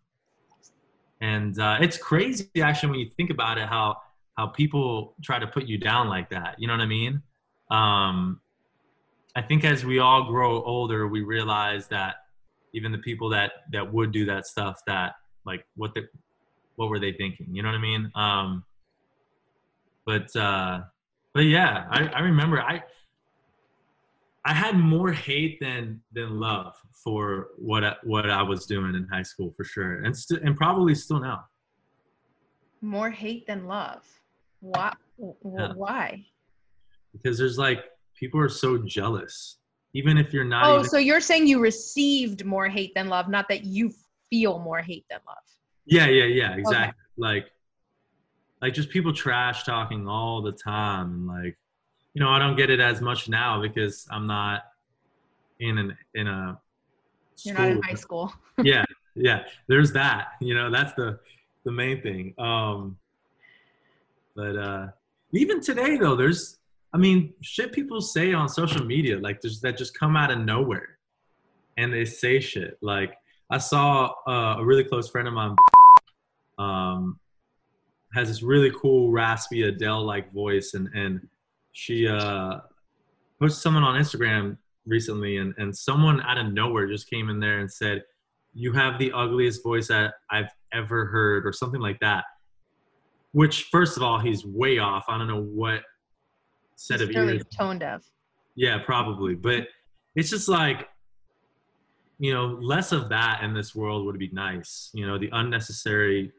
and 1.21 1.59
uh 1.59 1.77
it's 1.81 1.97
crazy 1.97 2.49
actually 2.61 2.89
when 2.89 2.99
you 2.99 3.09
think 3.17 3.29
about 3.29 3.57
it 3.57 3.67
how 3.67 3.97
how 4.37 4.47
people 4.47 5.15
try 5.21 5.37
to 5.37 5.47
put 5.47 5.65
you 5.65 5.77
down 5.77 6.07
like 6.07 6.29
that, 6.29 6.55
you 6.57 6.67
know 6.67 6.73
what 6.73 6.81
I 6.81 6.87
mean? 6.87 7.21
Um 7.69 8.41
I 9.35 9.41
think 9.41 9.63
as 9.63 9.85
we 9.85 9.99
all 9.99 10.23
grow 10.25 10.63
older, 10.63 11.07
we 11.07 11.21
realize 11.21 11.87
that 11.89 12.15
even 12.73 12.91
the 12.91 12.97
people 12.97 13.29
that 13.29 13.51
that 13.71 13.93
would 13.93 14.11
do 14.11 14.25
that 14.25 14.47
stuff, 14.47 14.81
that 14.87 15.13
like 15.45 15.65
what 15.75 15.93
the 15.93 16.07
what 16.79 16.89
were 16.89 16.99
they 16.99 17.11
thinking? 17.11 17.47
You 17.51 17.61
know 17.61 17.67
what 17.67 17.75
I 17.75 17.81
mean? 17.81 18.09
Um, 18.15 18.63
but 20.05 20.33
uh, 20.33 20.79
but 21.33 21.41
yeah, 21.41 21.85
I, 21.91 22.05
I 22.07 22.19
remember 22.21 22.61
I 22.61 22.81
I 24.45 24.53
had 24.53 24.77
more 24.77 25.11
hate 25.11 25.59
than 25.59 25.99
than 26.13 26.39
love 26.39 26.75
for 27.03 27.47
what 27.57 27.83
I, 27.83 27.95
what 28.03 28.29
I 28.29 28.41
was 28.41 28.65
doing 28.65 28.95
in 28.95 29.05
high 29.11 29.23
school 29.23 29.53
for 29.57 29.65
sure, 29.65 30.03
and 30.05 30.15
st- 30.15 30.41
and 30.41 30.55
probably 30.55 30.95
still 30.95 31.19
now. 31.19 31.43
More 32.81 33.09
hate 33.09 33.45
than 33.45 33.67
love. 33.67 34.05
Why? 34.61 34.93
Yeah. 35.17 35.73
Why? 35.73 36.25
because 37.11 37.37
there's 37.37 37.57
like 37.57 37.85
people 38.15 38.39
are 38.39 38.47
so 38.49 38.77
jealous 38.77 39.57
even 39.95 40.17
if 40.17 40.31
you're 40.31 40.43
not 40.43 40.65
Oh, 40.65 40.75
even 40.77 40.89
so 40.89 40.97
you're 40.99 41.19
saying 41.19 41.47
you 41.47 41.59
received 41.59 42.45
more 42.45 42.67
hate 42.67 42.93
than 42.93 43.09
love, 43.09 43.27
not 43.27 43.47
that 43.49 43.65
you 43.65 43.91
feel 44.29 44.59
more 44.59 44.81
hate 44.81 45.05
than 45.09 45.19
love. 45.27 45.37
Yeah 45.85 46.07
yeah 46.07 46.25
yeah 46.25 46.55
exactly 46.55 47.01
like 47.17 47.47
like 48.61 48.73
just 48.73 48.89
people 48.89 49.13
trash 49.13 49.63
talking 49.63 50.07
all 50.07 50.41
the 50.41 50.51
time 50.51 51.11
and 51.11 51.27
like 51.27 51.57
you 52.13 52.21
know 52.21 52.29
i 52.29 52.39
don't 52.39 52.55
get 52.55 52.69
it 52.69 52.79
as 52.79 53.01
much 53.01 53.29
now 53.29 53.61
because 53.61 54.07
i'm 54.11 54.27
not 54.27 54.63
in 55.59 55.77
an 55.77 55.97
in 56.13 56.27
a 56.27 56.59
You're 57.43 57.55
not 57.55 57.69
in 57.69 57.81
high 57.81 57.93
school. 57.93 58.33
yeah, 58.63 58.85
yeah. 59.15 59.43
There's 59.67 59.91
that. 59.93 60.29
You 60.41 60.55
know, 60.55 60.71
that's 60.71 60.93
the 60.93 61.19
the 61.65 61.71
main 61.71 62.01
thing. 62.01 62.33
Um, 62.37 62.97
but 64.35 64.57
uh, 64.57 64.87
even 65.33 65.61
today, 65.61 65.97
though, 65.97 66.15
there's 66.15 66.57
I 66.93 66.97
mean, 66.97 67.33
shit 67.41 67.71
people 67.71 68.01
say 68.01 68.33
on 68.33 68.49
social 68.49 68.85
media, 68.85 69.19
like 69.19 69.41
there's 69.41 69.61
that 69.61 69.77
just 69.77 69.97
come 69.97 70.15
out 70.15 70.31
of 70.31 70.39
nowhere, 70.39 70.97
and 71.77 71.93
they 71.93 72.05
say 72.05 72.39
shit. 72.39 72.77
Like 72.81 73.15
I 73.51 73.57
saw 73.57 74.11
uh, 74.27 74.57
a 74.59 74.65
really 74.65 74.83
close 74.83 75.09
friend 75.09 75.27
of 75.27 75.33
mine, 75.33 75.55
um, 76.57 77.19
has 78.13 78.27
this 78.27 78.43
really 78.43 78.71
cool 78.79 79.11
raspy 79.11 79.63
Adele 79.63 80.03
like 80.03 80.31
voice, 80.33 80.73
and 80.73 80.89
and 80.93 81.27
she 81.71 82.07
uh, 82.07 82.57
posted 83.39 83.61
someone 83.61 83.83
on 83.83 83.99
Instagram 83.99 84.57
recently, 84.85 85.37
and 85.37 85.53
and 85.57 85.75
someone 85.75 86.21
out 86.21 86.37
of 86.37 86.53
nowhere 86.53 86.87
just 86.87 87.09
came 87.09 87.29
in 87.29 87.39
there 87.39 87.59
and 87.59 87.71
said, 87.71 88.03
"You 88.53 88.71
have 88.73 88.99
the 88.99 89.11
ugliest 89.13 89.63
voice 89.63 89.87
that 89.87 90.13
I've 90.29 90.49
ever 90.73 91.05
heard," 91.05 91.45
or 91.45 91.53
something 91.53 91.81
like 91.81 91.99
that. 92.01 92.25
Which, 93.31 93.63
first 93.65 93.95
of 93.95 94.03
all, 94.03 94.19
he's 94.19 94.43
way 94.45 94.79
off. 94.79 95.05
I 95.07 95.17
don't 95.17 95.27
know 95.27 95.43
what 95.43 95.83
set 96.75 96.99
He's 96.99 97.09
of 97.09 97.15
ears. 97.15 97.43
tone 97.55 97.77
deaf. 97.77 98.03
Yeah, 98.55 98.79
probably. 98.83 99.35
But 99.35 99.67
it's 100.15 100.29
just 100.29 100.49
like, 100.49 100.87
you 102.19 102.33
know, 102.33 102.57
less 102.61 102.91
of 102.91 103.09
that 103.09 103.41
in 103.43 103.53
this 103.53 103.73
world 103.73 104.05
would 104.05 104.19
be 104.19 104.29
nice. 104.33 104.91
You 104.93 105.07
know, 105.07 105.17
the 105.17 105.29
unnecessary, 105.31 106.31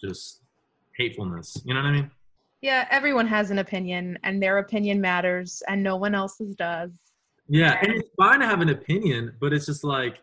just 0.00 0.42
hatefulness. 0.96 1.60
You 1.64 1.74
know 1.74 1.82
what 1.82 1.88
I 1.88 1.92
mean? 1.92 2.10
Yeah, 2.62 2.86
everyone 2.90 3.26
has 3.26 3.50
an 3.50 3.58
opinion, 3.58 4.18
and 4.22 4.42
their 4.42 4.58
opinion 4.58 5.00
matters, 5.00 5.62
and 5.68 5.82
no 5.82 5.96
one 5.96 6.14
else's 6.14 6.54
does. 6.54 6.92
Yeah, 7.48 7.78
and 7.80 7.92
it's 7.92 8.08
fine 8.16 8.40
to 8.40 8.46
have 8.46 8.60
an 8.60 8.70
opinion, 8.70 9.34
but 9.40 9.52
it's 9.52 9.66
just 9.66 9.84
like, 9.84 10.22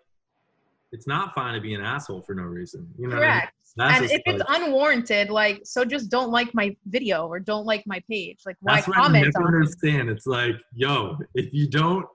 it's 0.92 1.08
not 1.08 1.34
fine 1.34 1.54
to 1.54 1.62
be 1.62 1.74
an 1.74 1.82
asshole 1.82 2.22
for 2.22 2.34
no 2.34 2.44
reason. 2.44 2.88
You 2.98 3.08
know? 3.08 3.16
what 3.16 3.24
I 3.24 3.28
mean? 3.28 3.40
Correct. 3.40 3.54
That's 3.76 4.02
and 4.02 4.12
if 4.12 4.22
it's 4.26 4.44
like- 4.48 4.62
unwarranted, 4.62 5.30
like, 5.30 5.62
so 5.64 5.84
just 5.84 6.10
don't 6.10 6.32
like 6.32 6.54
my 6.54 6.76
video 6.88 7.28
or 7.28 7.40
don't 7.40 7.66
like 7.66 7.84
my 7.88 8.02
page. 8.10 8.40
Like, 8.46 8.56
why 8.62 8.76
That's 8.76 8.88
what 8.88 8.98
I 8.98 9.08
never 9.08 9.32
on 9.38 9.44
it? 9.44 9.58
understand. 9.58 10.10
It's 10.10 10.28
like, 10.28 10.56
yo, 10.74 11.18
if 11.34 11.54
you 11.54 11.68
don't, 11.68 12.06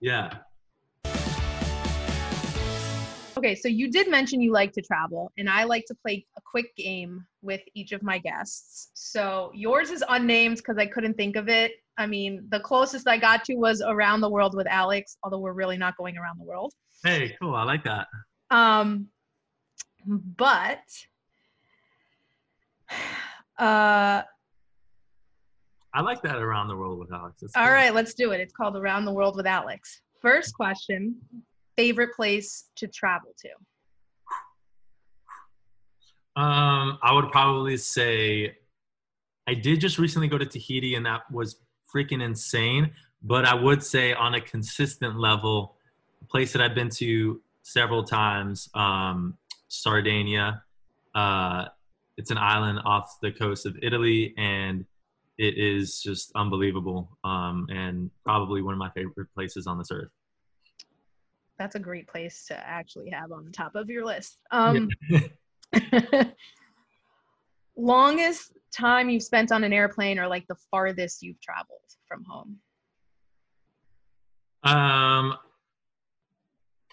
yeah, 0.00 0.30
Okay, 3.44 3.54
so 3.54 3.68
you 3.68 3.90
did 3.90 4.10
mention 4.10 4.40
you 4.40 4.52
like 4.52 4.72
to 4.72 4.80
travel, 4.80 5.30
and 5.36 5.50
I 5.50 5.64
like 5.64 5.84
to 5.88 5.94
play 5.94 6.24
a 6.38 6.40
quick 6.40 6.74
game 6.76 7.26
with 7.42 7.60
each 7.74 7.92
of 7.92 8.02
my 8.02 8.16
guests. 8.16 8.88
So 8.94 9.50
yours 9.54 9.90
is 9.90 10.02
unnamed 10.08 10.56
because 10.56 10.78
I 10.78 10.86
couldn't 10.86 11.12
think 11.12 11.36
of 11.36 11.50
it. 11.50 11.72
I 11.98 12.06
mean, 12.06 12.46
the 12.48 12.60
closest 12.60 13.06
I 13.06 13.18
got 13.18 13.44
to 13.44 13.56
was 13.56 13.82
around 13.86 14.22
the 14.22 14.30
world 14.30 14.56
with 14.56 14.66
Alex, 14.66 15.18
although 15.22 15.40
we're 15.40 15.52
really 15.52 15.76
not 15.76 15.94
going 15.98 16.16
around 16.16 16.38
the 16.38 16.46
world. 16.46 16.72
hey, 17.04 17.36
cool, 17.38 17.54
I 17.54 17.64
like 17.64 17.84
that. 17.84 18.06
Um, 18.50 19.08
but 20.06 20.88
uh, 23.58 24.22
I 25.92 26.00
like 26.00 26.22
that 26.22 26.36
around 26.36 26.68
the 26.68 26.76
world 26.76 26.98
with 26.98 27.12
Alex. 27.12 27.42
It's 27.42 27.54
all 27.54 27.64
cool. 27.64 27.74
right, 27.74 27.94
let's 27.94 28.14
do 28.14 28.32
it. 28.32 28.40
It's 28.40 28.54
called 28.54 28.74
Around 28.74 29.04
the 29.04 29.12
World 29.12 29.36
with 29.36 29.46
Alex. 29.46 30.00
First 30.22 30.54
question: 30.54 31.16
favorite 31.76 32.14
place 32.14 32.70
to 32.76 32.86
travel 32.86 33.34
to? 33.38 33.48
Um, 36.36 36.98
I 37.02 37.12
would 37.12 37.30
probably 37.30 37.76
say 37.76 38.56
I 39.46 39.54
did 39.54 39.80
just 39.80 39.98
recently 39.98 40.28
go 40.28 40.38
to 40.38 40.46
Tahiti, 40.46 40.94
and 40.94 41.06
that 41.06 41.30
was 41.30 41.60
freaking 41.94 42.22
insane. 42.22 42.90
But 43.22 43.46
I 43.46 43.54
would 43.54 43.82
say 43.82 44.12
on 44.12 44.34
a 44.34 44.40
consistent 44.40 45.18
level, 45.18 45.76
a 46.22 46.26
place 46.26 46.52
that 46.52 46.60
I've 46.60 46.74
been 46.74 46.90
to 46.90 47.40
several 47.62 48.04
times, 48.04 48.68
um, 48.74 49.36
Sardinia. 49.68 50.62
Uh, 51.14 51.66
it's 52.16 52.30
an 52.30 52.38
island 52.38 52.80
off 52.84 53.18
the 53.22 53.32
coast 53.32 53.66
of 53.66 53.76
Italy, 53.82 54.34
and 54.36 54.84
it 55.38 55.56
is 55.56 56.00
just 56.00 56.32
unbelievable. 56.34 57.16
Um, 57.24 57.66
and 57.70 58.10
probably 58.24 58.62
one 58.62 58.74
of 58.74 58.78
my 58.78 58.90
favorite 58.90 59.28
places 59.34 59.66
on 59.66 59.78
this 59.78 59.88
earth. 59.90 60.10
That's 61.58 61.76
a 61.76 61.78
great 61.78 62.08
place 62.08 62.46
to 62.48 62.56
actually 62.56 63.10
have 63.10 63.32
on 63.32 63.44
the 63.44 63.50
top 63.50 63.74
of 63.74 63.88
your 63.88 64.04
list. 64.04 64.38
Um, 64.50 64.88
longest 67.76 68.52
time 68.76 69.08
you've 69.08 69.22
spent 69.22 69.52
on 69.52 69.64
an 69.64 69.72
airplane, 69.72 70.18
or 70.18 70.26
like 70.26 70.46
the 70.48 70.56
farthest 70.70 71.22
you've 71.22 71.40
traveled 71.40 71.80
from 72.08 72.24
home? 72.24 72.58
Um, 74.64 75.36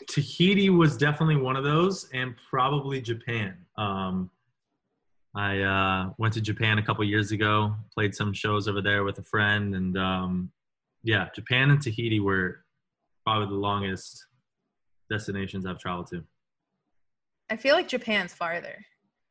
Tahiti 0.07 0.70
was 0.70 0.97
definitely 0.97 1.38
one 1.38 1.55
of 1.55 1.64
those, 1.64 2.07
and 2.14 2.36
probably 2.49 3.01
Japan. 3.01 3.57
Um, 3.78 4.30
I 5.34 5.62
uh, 5.62 6.09
went 6.18 6.34
to 6.34 6.41
Japan 6.41 6.78
a 6.78 6.84
couple 6.84 7.03
years 7.05 7.32
ago, 7.32 7.74
played 7.93 8.14
some 8.14 8.34
shows 8.34 8.68
over 8.68 8.82
there 8.82 9.03
with 9.03 9.18
a 9.20 9.24
friend, 9.24 9.76
and 9.76 9.97
um, 9.97 10.51
yeah, 11.03 11.30
Japan 11.34 11.72
and 11.72 11.82
Tahiti 11.82 12.20
were 12.20 12.66
probably 13.26 13.47
the 13.47 13.59
longest 13.59 14.26
destinations 15.12 15.66
I've 15.66 15.78
traveled 15.78 16.07
to. 16.07 16.24
I 17.51 17.57
feel 17.57 17.76
like 17.76 17.88
Japan's 17.88 18.34
farther. 18.34 18.84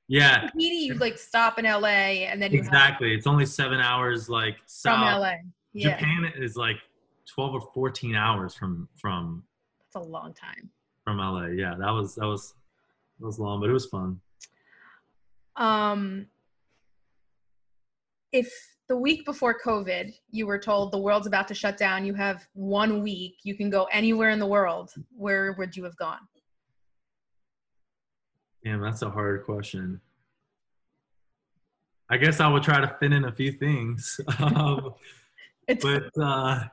Yeah, 0.07 0.49
Tahiti, 0.51 0.87
you 0.87 0.95
like 0.95 1.19
stop 1.19 1.59
in 1.59 1.65
LA 1.65 2.27
and 2.29 2.43
then 2.43 2.53
you 2.53 2.59
have 2.59 2.67
exactly. 2.67 3.15
It's 3.15 3.27
only 3.27 3.47
seven 3.47 3.81
hours, 3.81 4.29
like 4.29 4.59
from. 4.83 5.01
LA. 5.01 5.35
Yeah, 5.73 5.97
Japan 5.97 6.33
is 6.37 6.57
like 6.57 6.77
twelve 7.33 7.55
or 7.55 7.61
fourteen 7.73 8.15
hours 8.15 8.55
from 8.55 8.89
from 9.01 9.45
that's 9.93 10.05
a 10.05 10.09
long 10.09 10.35
time. 10.35 10.71
from 11.05 11.19
LA. 11.19 11.47
Yeah, 11.47 11.75
that 11.79 11.91
was 11.91 12.17
that 12.17 12.27
was 12.27 12.55
that 13.21 13.27
was 13.27 13.39
long, 13.39 13.61
but 13.61 13.71
it 13.71 13.73
was 13.73 13.87
fun. 13.87 14.21
Um, 15.57 16.27
if 18.33 18.53
the 18.91 18.97
week 18.97 19.25
before 19.25 19.57
COVID, 19.57 20.13
you 20.33 20.49
were 20.49 20.59
told 20.59 20.91
the 20.91 20.99
world's 20.99 21.29
about 21.29 21.47
to 21.47 21.55
shut 21.55 21.77
down, 21.77 22.05
you 22.05 22.13
have 22.13 22.45
one 22.55 23.05
week, 23.05 23.37
you 23.45 23.55
can 23.55 23.71
go 23.71 23.85
anywhere 23.93 24.31
in 24.31 24.41
the 24.41 24.47
world, 24.47 24.93
where 25.17 25.53
would 25.53 25.77
you 25.77 25.85
have 25.85 25.97
gone? 25.97 26.19
Damn, 28.65 28.81
that's 28.81 29.03
a 29.03 29.09
hard 29.09 29.45
question. 29.45 30.01
I 32.11 32.17
guess 32.17 32.41
I 32.41 32.49
would 32.49 32.65
try 32.65 32.81
to 32.81 32.89
fit 32.99 33.13
in 33.13 33.27
a 33.27 33.33
few 33.33 33.53
things. 33.53 34.21
um, 34.41 34.95
It's 35.69 35.85
but 35.85 36.11
uh, 36.21 36.65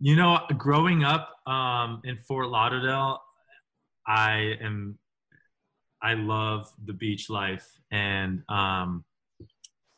you 0.00 0.16
know, 0.16 0.40
growing 0.56 1.04
up 1.04 1.28
um, 1.46 2.00
in 2.04 2.16
Fort 2.16 2.48
Lauderdale, 2.48 3.20
I 4.06 4.54
am 4.62 4.98
I 6.00 6.14
love 6.14 6.72
the 6.86 6.94
beach 6.94 7.28
life 7.28 7.68
and 7.90 8.42
um, 8.48 9.04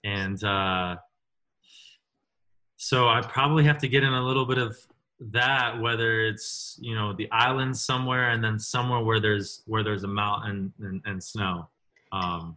and 0.03 0.43
uh, 0.43 0.97
so 2.79 3.09
I 3.09 3.21
probably 3.21 3.65
have 3.65 3.77
to 3.79 3.89
get 3.89 4.03
in 4.03 4.15
a 4.15 4.25
little 4.25 4.47
bit 4.47 4.57
of 4.57 4.79
that 5.21 5.79
whether 5.81 6.23
it's 6.23 6.79
you 6.81 6.95
know 6.95 7.13
the 7.13 7.31
islands 7.33 7.85
somewhere 7.85 8.31
and 8.31 8.43
then 8.43 8.59
somewhere 8.59 9.01
where 9.01 9.21
there's 9.21 9.63
where 9.67 9.83
there's 9.83 10.05
a 10.05 10.09
mountain 10.09 10.73
and, 10.81 11.03
and 11.05 11.23
snow 11.23 11.69
um, 12.13 12.57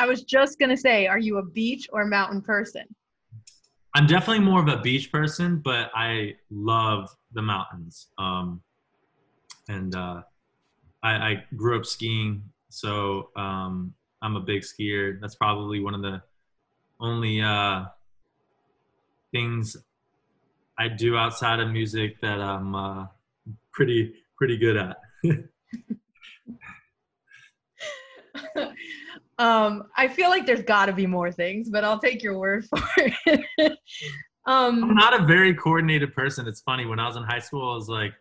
I 0.00 0.06
was 0.06 0.22
just 0.22 0.58
gonna 0.58 0.78
say, 0.78 1.06
are 1.06 1.18
you 1.18 1.36
a 1.36 1.44
beach 1.44 1.86
or 1.92 2.06
mountain 2.06 2.40
person? 2.40 2.86
I'm 3.94 4.06
definitely 4.06 4.42
more 4.42 4.60
of 4.60 4.68
a 4.68 4.78
beach 4.78 5.12
person, 5.12 5.58
but 5.58 5.90
I 5.94 6.36
love 6.50 7.14
the 7.32 7.42
mountains. 7.42 8.06
Um, 8.16 8.62
and 9.68 9.94
uh, 9.94 10.22
I, 11.02 11.10
I 11.10 11.44
grew 11.54 11.78
up 11.78 11.84
skiing, 11.84 12.42
so 12.70 13.28
um, 13.36 13.92
I'm 14.22 14.36
a 14.36 14.40
big 14.40 14.62
skier. 14.62 15.20
That's 15.20 15.34
probably 15.34 15.80
one 15.80 15.94
of 15.94 16.00
the 16.00 16.22
only 16.98 17.42
uh, 17.42 17.84
things 19.32 19.76
I 20.78 20.88
do 20.88 21.16
outside 21.16 21.60
of 21.60 21.70
music 21.70 22.20
that 22.22 22.40
I'm 22.40 22.74
uh, 22.74 23.06
pretty 23.72 24.14
pretty 24.36 24.56
good 24.56 24.76
at. 24.76 24.96
um, 29.38 29.84
I 29.96 30.08
feel 30.08 30.30
like 30.30 30.46
there's 30.46 30.62
got 30.62 30.86
to 30.86 30.92
be 30.92 31.06
more 31.06 31.30
things, 31.30 31.68
but 31.68 31.84
I'll 31.84 31.98
take 31.98 32.22
your 32.22 32.38
word 32.38 32.64
for 32.70 32.82
it. 32.96 33.78
I'm 34.46 34.84
um, 34.84 34.94
not 34.94 35.20
a 35.20 35.26
very 35.26 35.54
coordinated 35.54 36.14
person. 36.14 36.48
It's 36.48 36.62
funny. 36.62 36.86
When 36.86 36.98
I 36.98 37.06
was 37.06 37.16
in 37.16 37.24
high 37.24 37.40
school, 37.40 37.70
I 37.70 37.74
was 37.74 37.88
like, 37.88 38.14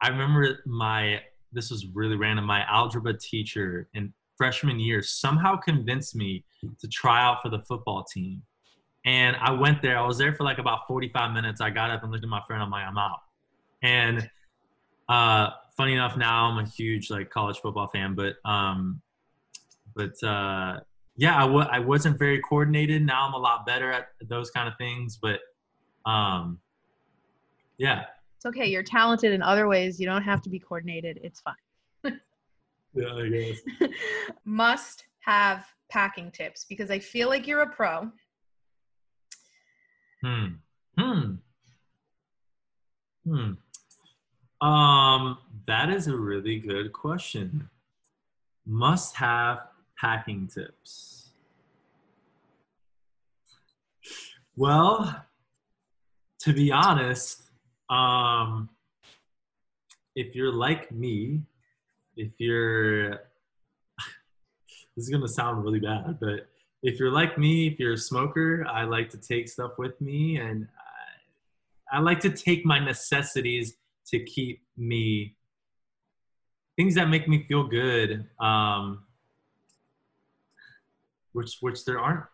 I 0.00 0.08
remember 0.08 0.60
my, 0.64 1.20
this 1.52 1.70
was 1.70 1.86
really 1.92 2.16
random. 2.16 2.44
My 2.44 2.64
algebra 2.70 3.18
teacher 3.18 3.88
in 3.94 4.12
freshman 4.36 4.78
year 4.78 5.02
somehow 5.02 5.56
convinced 5.56 6.14
me 6.14 6.44
to 6.80 6.88
try 6.88 7.22
out 7.22 7.42
for 7.42 7.48
the 7.48 7.60
football 7.60 8.04
team. 8.04 8.42
And 9.04 9.36
I 9.36 9.50
went 9.52 9.82
there. 9.82 9.98
I 9.98 10.06
was 10.06 10.16
there 10.18 10.32
for 10.34 10.44
like 10.44 10.58
about 10.58 10.86
45 10.88 11.32
minutes. 11.32 11.60
I 11.60 11.70
got 11.70 11.90
up 11.90 12.02
and 12.02 12.10
looked 12.10 12.24
at 12.24 12.30
my 12.30 12.40
friend. 12.46 12.62
I'm 12.62 12.70
like, 12.70 12.86
I'm 12.86 12.96
out. 12.96 13.20
And 13.82 14.30
uh, 15.08 15.50
funny 15.76 15.92
enough, 15.92 16.16
now 16.16 16.46
I'm 16.46 16.58
a 16.64 16.66
huge 16.68 17.10
like 17.10 17.28
college 17.28 17.58
football 17.58 17.88
fan, 17.88 18.14
but 18.14 18.36
um, 18.48 19.02
but 19.94 20.14
uh, 20.26 20.80
yeah, 21.16 21.36
I 21.36 21.46
w- 21.46 21.66
I 21.70 21.78
wasn't 21.80 22.18
very 22.18 22.40
coordinated. 22.40 23.04
Now 23.04 23.26
I'm 23.28 23.34
a 23.34 23.38
lot 23.38 23.66
better 23.66 23.92
at 23.92 24.08
those 24.26 24.50
kind 24.50 24.68
of 24.68 24.74
things. 24.78 25.18
But 25.20 25.40
um, 26.10 26.58
Yeah. 27.78 28.04
It's 28.36 28.46
okay. 28.46 28.66
You're 28.66 28.82
talented 28.82 29.32
in 29.32 29.42
other 29.42 29.68
ways. 29.68 30.00
You 30.00 30.06
don't 30.06 30.22
have 30.22 30.40
to 30.42 30.50
be 30.50 30.58
coordinated. 30.58 31.20
It's 31.22 31.40
fine. 31.40 31.54
Yeah, 32.96 33.12
I 33.12 33.28
guess. 33.28 33.58
Must 34.44 35.04
have 35.20 35.66
packing 35.90 36.30
tips 36.30 36.64
because 36.64 36.92
I 36.92 37.00
feel 37.00 37.28
like 37.28 37.44
you're 37.44 37.62
a 37.62 37.68
pro. 37.68 38.08
Hmm. 40.24 40.46
Hmm. 40.98 41.34
Hmm. 43.28 44.66
Um, 44.66 45.38
that 45.66 45.90
is 45.90 46.06
a 46.06 46.16
really 46.16 46.58
good 46.58 46.94
question. 46.94 47.68
Must 48.64 49.16
have 49.16 49.58
packing 50.00 50.48
tips. 50.48 51.32
Well, 54.56 55.26
to 56.38 56.52
be 56.54 56.72
honest, 56.72 57.42
um, 57.90 58.70
if 60.16 60.34
you're 60.34 60.54
like 60.54 60.90
me, 60.90 61.42
if 62.16 62.32
you're, 62.38 63.10
this 64.96 65.04
is 65.04 65.10
gonna 65.10 65.28
sound 65.28 65.62
really 65.62 65.80
bad, 65.80 66.18
but 66.18 66.48
if 66.84 67.00
you're 67.00 67.10
like 67.10 67.38
me, 67.38 67.66
if 67.66 67.80
you're 67.80 67.94
a 67.94 67.98
smoker, 67.98 68.66
I 68.70 68.84
like 68.84 69.08
to 69.10 69.16
take 69.16 69.48
stuff 69.48 69.72
with 69.78 69.98
me, 70.02 70.36
and 70.36 70.68
I, 71.90 71.96
I 71.96 72.00
like 72.00 72.20
to 72.20 72.30
take 72.30 72.64
my 72.66 72.78
necessities 72.78 73.78
to 74.08 74.22
keep 74.22 74.62
me 74.76 75.34
things 76.76 76.94
that 76.96 77.08
make 77.08 77.26
me 77.26 77.46
feel 77.48 77.64
good. 77.64 78.26
Um, 78.38 79.04
which 81.32 81.56
which 81.60 81.86
there 81.86 81.98
aren't 81.98 82.24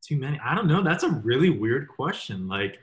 too 0.00 0.16
many. 0.16 0.40
I 0.44 0.54
don't 0.54 0.68
know. 0.68 0.80
That's 0.82 1.02
a 1.02 1.10
really 1.10 1.50
weird 1.50 1.88
question. 1.88 2.46
Like 2.46 2.78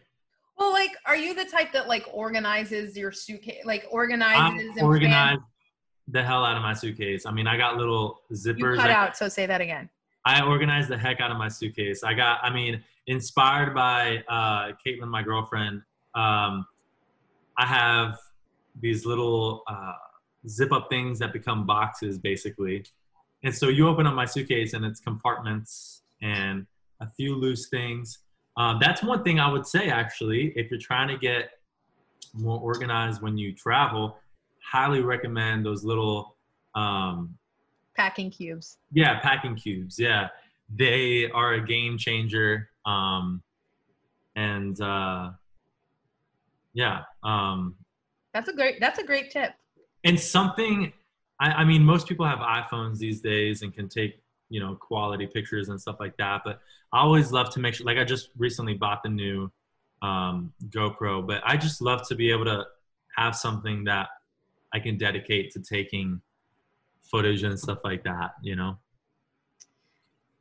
Well, 0.58 0.74
like, 0.74 0.92
are 1.06 1.16
you 1.16 1.34
the 1.34 1.46
type 1.46 1.72
that 1.72 1.88
like 1.88 2.06
organizes 2.12 2.98
your 2.98 3.14
suitcase, 3.14 3.64
like 3.64 3.88
organizes 3.90 4.76
and 4.76 4.82
organize 4.82 5.40
the 6.10 6.22
hell 6.22 6.46
out 6.46 6.56
of 6.56 6.62
my 6.62 6.74
suitcase. 6.74 7.26
I 7.26 7.32
mean, 7.32 7.48
I 7.48 7.58
got 7.58 7.78
little 7.78 8.22
zippers. 8.34 8.60
You 8.60 8.76
cut 8.76 8.92
I, 8.92 8.94
out, 8.94 9.18
so 9.18 9.28
say 9.28 9.46
that 9.46 9.62
again. 9.62 9.90
I 10.26 10.44
organized 10.44 10.90
the 10.90 10.98
heck 10.98 11.22
out 11.22 11.32
of 11.32 11.38
my 11.38 11.48
suitcase. 11.48 12.04
I 12.04 12.14
got, 12.14 12.40
I 12.44 12.52
mean, 12.52 12.84
inspired 13.08 13.76
by 13.76 14.24
uh, 14.28 14.72
Caitlin, 14.86 15.08
my 15.08 15.22
girlfriend. 15.22 15.82
Um, 16.16 16.66
I 17.58 17.66
have 17.66 18.18
these 18.82 19.06
little 19.06 19.64
uh, 19.68 19.94
zip 20.48 20.72
up 20.72 20.90
things 20.90 21.20
that 21.20 21.32
become 21.32 21.66
boxes, 21.66 22.18
basically. 22.18 22.86
And 23.44 23.54
so 23.54 23.70
you 23.70 23.88
open 23.88 24.08
up 24.08 24.16
my 24.16 24.26
suitcase, 24.26 24.74
and 24.74 24.84
it's 24.84 25.00
compartments 25.00 26.02
and 26.22 26.66
a 27.02 27.08
few 27.08 27.36
loose 27.36 27.70
things. 27.70 28.20
Um, 28.58 28.80
that's 28.82 29.04
one 29.04 29.24
thing 29.24 29.40
I 29.40 29.52
would 29.52 29.68
say, 29.68 29.90
actually, 29.90 30.54
if 30.56 30.72
you're 30.72 30.80
trying 30.80 31.10
to 31.10 31.18
get 31.18 31.50
more 32.34 32.60
organized 32.60 33.22
when 33.22 33.38
you 33.38 33.54
travel, 33.54 34.18
highly 34.64 35.02
recommend 35.02 35.66
those 35.66 35.84
little 35.84 36.36
um, 36.74 37.38
Packing 37.96 38.30
cubes. 38.30 38.78
yeah, 38.92 39.20
packing 39.20 39.56
cubes. 39.56 39.98
Yeah, 39.98 40.28
they 40.74 41.30
are 41.32 41.54
a 41.54 41.66
game 41.66 41.98
changer. 41.98 42.70
Um, 42.86 43.42
and 44.36 44.80
uh, 44.82 45.32
yeah, 46.74 47.04
um, 47.24 47.76
That's 48.34 48.50
a 48.50 48.54
great. 48.54 48.80
That's 48.80 49.00
a 49.00 49.04
great 49.04 49.32
tip. 49.32 49.54
and 50.04 50.20
something. 50.20 50.92
I, 51.40 51.52
I 51.52 51.66
mean, 51.66 51.84
most 51.84 52.08
people 52.08 52.26
have 52.26 52.40
iPhones 52.40 52.98
these 52.98 53.22
days 53.22 53.62
and 53.62 53.74
can 53.74 53.88
take 53.90 54.22
you 54.50 54.60
know 54.60 54.76
quality 54.76 55.28
pictures 55.28 55.70
and 55.70 55.80
stuff 55.80 55.98
like 56.00 56.18
that. 56.18 56.42
But 56.44 56.60
I 56.92 57.00
always 57.00 57.32
love 57.32 57.50
to 57.52 57.60
make 57.60 57.76
sure. 57.76 57.86
Like 57.86 57.98
I 57.98 58.04
just 58.04 58.30
recently 58.38 58.74
bought 58.74 59.04
the 59.04 59.10
new 59.10 59.50
um, 60.02 60.54
GoPro, 60.70 61.26
but 61.26 61.42
I 61.46 61.58
just 61.58 61.82
love 61.82 62.08
to 62.10 62.16
be 62.16 62.30
able 62.32 62.46
to 62.46 62.66
have 63.16 63.36
something 63.36 63.86
that 63.86 64.10
I 64.74 64.80
can 64.80 64.98
dedicate 64.98 65.52
to 65.54 65.62
taking 65.62 66.20
footage 67.10 67.44
and 67.44 67.60
stuff 67.60 67.80
like 67.84 68.04
that. 68.04 68.32
You 68.42 68.56
know. 68.56 68.78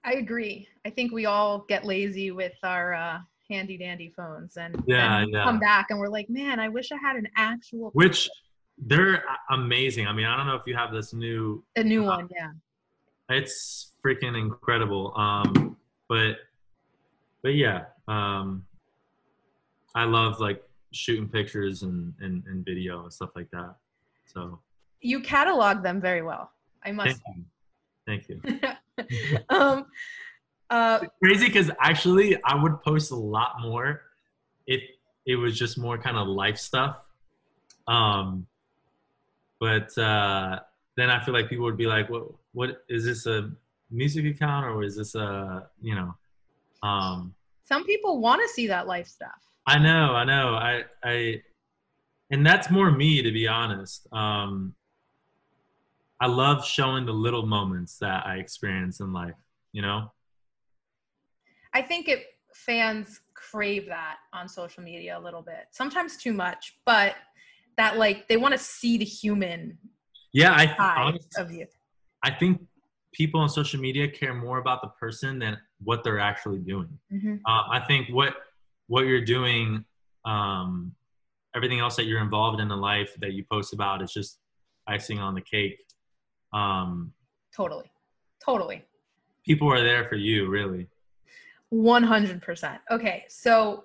I 0.04 0.14
agree. 0.14 0.68
I 0.84 0.90
think 0.90 1.12
we 1.12 1.24
all 1.26 1.64
get 1.68 1.84
lazy 1.86 2.30
with 2.30 2.52
our 2.62 2.92
uh, 2.94 3.18
handy 3.50 3.78
dandy 3.78 4.12
phones 4.14 4.56
and 4.58 4.82
Yeah, 4.86 5.20
then 5.20 5.28
yeah. 5.30 5.44
come 5.44 5.58
back 5.58 5.86
and 5.90 5.98
we're 5.98 6.08
like, 6.08 6.28
man, 6.28 6.60
I 6.60 6.68
wish 6.68 6.92
I 6.92 6.96
had 6.96 7.16
an 7.16 7.26
actual 7.38 7.90
which 7.94 8.28
they're 8.76 9.24
amazing. 9.50 10.06
I 10.06 10.12
mean, 10.12 10.26
I 10.26 10.36
don't 10.36 10.46
know 10.46 10.56
if 10.56 10.62
you 10.66 10.76
have 10.76 10.92
this 10.92 11.14
new. 11.14 11.64
a 11.76 11.82
new 11.84 12.02
uh, 12.04 12.16
one. 12.16 12.28
Yeah. 12.36 12.50
It's 13.30 13.92
freaking 14.04 14.38
incredible. 14.38 15.14
Um, 15.16 15.76
but 16.08 16.36
but 17.42 17.54
yeah, 17.54 17.84
um, 18.08 18.66
I 19.94 20.04
love 20.04 20.38
like 20.40 20.62
shooting 20.92 21.28
pictures 21.28 21.82
and, 21.82 22.12
and 22.20 22.42
and 22.46 22.64
video 22.64 23.04
and 23.04 23.12
stuff 23.12 23.30
like 23.34 23.50
that. 23.52 23.76
So 24.26 24.60
You 25.00 25.20
catalog 25.20 25.82
them 25.82 26.00
very 26.00 26.20
well. 26.22 26.50
I 26.84 26.88
thank 26.88 26.96
must. 26.96 27.20
you, 27.26 27.44
thank 28.06 28.28
you. 28.28 29.38
um, 29.48 29.86
uh, 30.70 31.00
Crazy 31.22 31.46
because 31.46 31.70
actually, 31.80 32.42
I 32.42 32.54
would 32.54 32.82
post 32.82 33.10
a 33.10 33.16
lot 33.16 33.60
more 33.60 34.02
if 34.66 34.80
it 35.26 35.36
was 35.36 35.58
just 35.58 35.78
more 35.78 35.98
kind 35.98 36.16
of 36.16 36.26
life 36.26 36.58
stuff. 36.58 37.00
Um, 37.86 38.46
but 39.60 39.96
uh, 39.98 40.60
then 40.96 41.10
I 41.10 41.24
feel 41.24 41.34
like 41.34 41.48
people 41.48 41.64
would 41.64 41.76
be 41.76 41.86
like, 41.86 42.08
"What? 42.10 42.24
What 42.52 42.84
is 42.88 43.04
this 43.04 43.26
a 43.26 43.50
music 43.90 44.24
account 44.26 44.66
or 44.66 44.82
is 44.82 44.96
this 44.96 45.14
a 45.14 45.68
you 45.80 45.94
know?" 45.94 46.14
Um, 46.82 47.34
some 47.64 47.84
people 47.84 48.20
want 48.20 48.42
to 48.42 48.48
see 48.48 48.66
that 48.66 48.86
life 48.86 49.06
stuff. 49.06 49.40
I 49.66 49.78
know, 49.78 50.14
I 50.14 50.24
know, 50.24 50.54
I 50.54 50.84
I, 51.02 51.42
and 52.30 52.46
that's 52.46 52.70
more 52.70 52.90
me 52.90 53.22
to 53.22 53.32
be 53.32 53.48
honest. 53.48 54.06
Um, 54.12 54.74
I 56.20 56.26
love 56.26 56.64
showing 56.64 57.06
the 57.06 57.12
little 57.12 57.46
moments 57.46 57.98
that 57.98 58.26
I 58.26 58.36
experience 58.36 59.00
in 59.00 59.12
life. 59.12 59.34
You 59.72 59.82
know. 59.82 60.12
I 61.72 61.82
think 61.82 62.08
it 62.08 62.24
fans 62.54 63.20
crave 63.34 63.86
that 63.88 64.16
on 64.32 64.48
social 64.48 64.82
media 64.82 65.18
a 65.18 65.20
little 65.20 65.42
bit. 65.42 65.66
Sometimes 65.72 66.16
too 66.16 66.32
much, 66.32 66.78
but 66.86 67.16
that 67.76 67.98
like 67.98 68.28
they 68.28 68.36
want 68.36 68.52
to 68.52 68.58
see 68.58 68.96
the 68.96 69.04
human 69.04 69.76
Yeah, 70.32 70.52
I 70.52 70.66
side 70.76 70.98
honest, 70.98 71.36
of 71.38 71.50
you. 71.50 71.66
I 72.22 72.30
think 72.30 72.62
people 73.12 73.40
on 73.40 73.48
social 73.48 73.80
media 73.80 74.08
care 74.08 74.34
more 74.34 74.58
about 74.58 74.82
the 74.82 74.88
person 75.00 75.38
than 75.38 75.58
what 75.82 76.04
they're 76.04 76.20
actually 76.20 76.60
doing. 76.60 76.98
Mhm. 77.12 77.40
Um, 77.46 77.64
I 77.70 77.80
think 77.80 78.08
what 78.10 78.36
what 78.86 79.06
you're 79.06 79.24
doing, 79.24 79.84
um, 80.24 80.94
everything 81.54 81.80
else 81.80 81.96
that 81.96 82.04
you're 82.04 82.20
involved 82.20 82.60
in 82.60 82.70
in 82.70 82.80
life 82.80 83.14
that 83.20 83.32
you 83.32 83.44
post 83.50 83.72
about 83.72 84.02
is 84.02 84.12
just 84.12 84.38
icing 84.86 85.18
on 85.18 85.34
the 85.34 85.40
cake. 85.40 85.78
Um, 86.54 87.12
Totally, 87.54 87.90
totally. 88.44 88.84
people 89.44 89.70
are 89.70 89.82
there 89.82 90.04
for 90.08 90.16
you, 90.16 90.48
really. 90.48 90.88
100%. 91.72 92.78
Okay, 92.90 93.24
so 93.28 93.84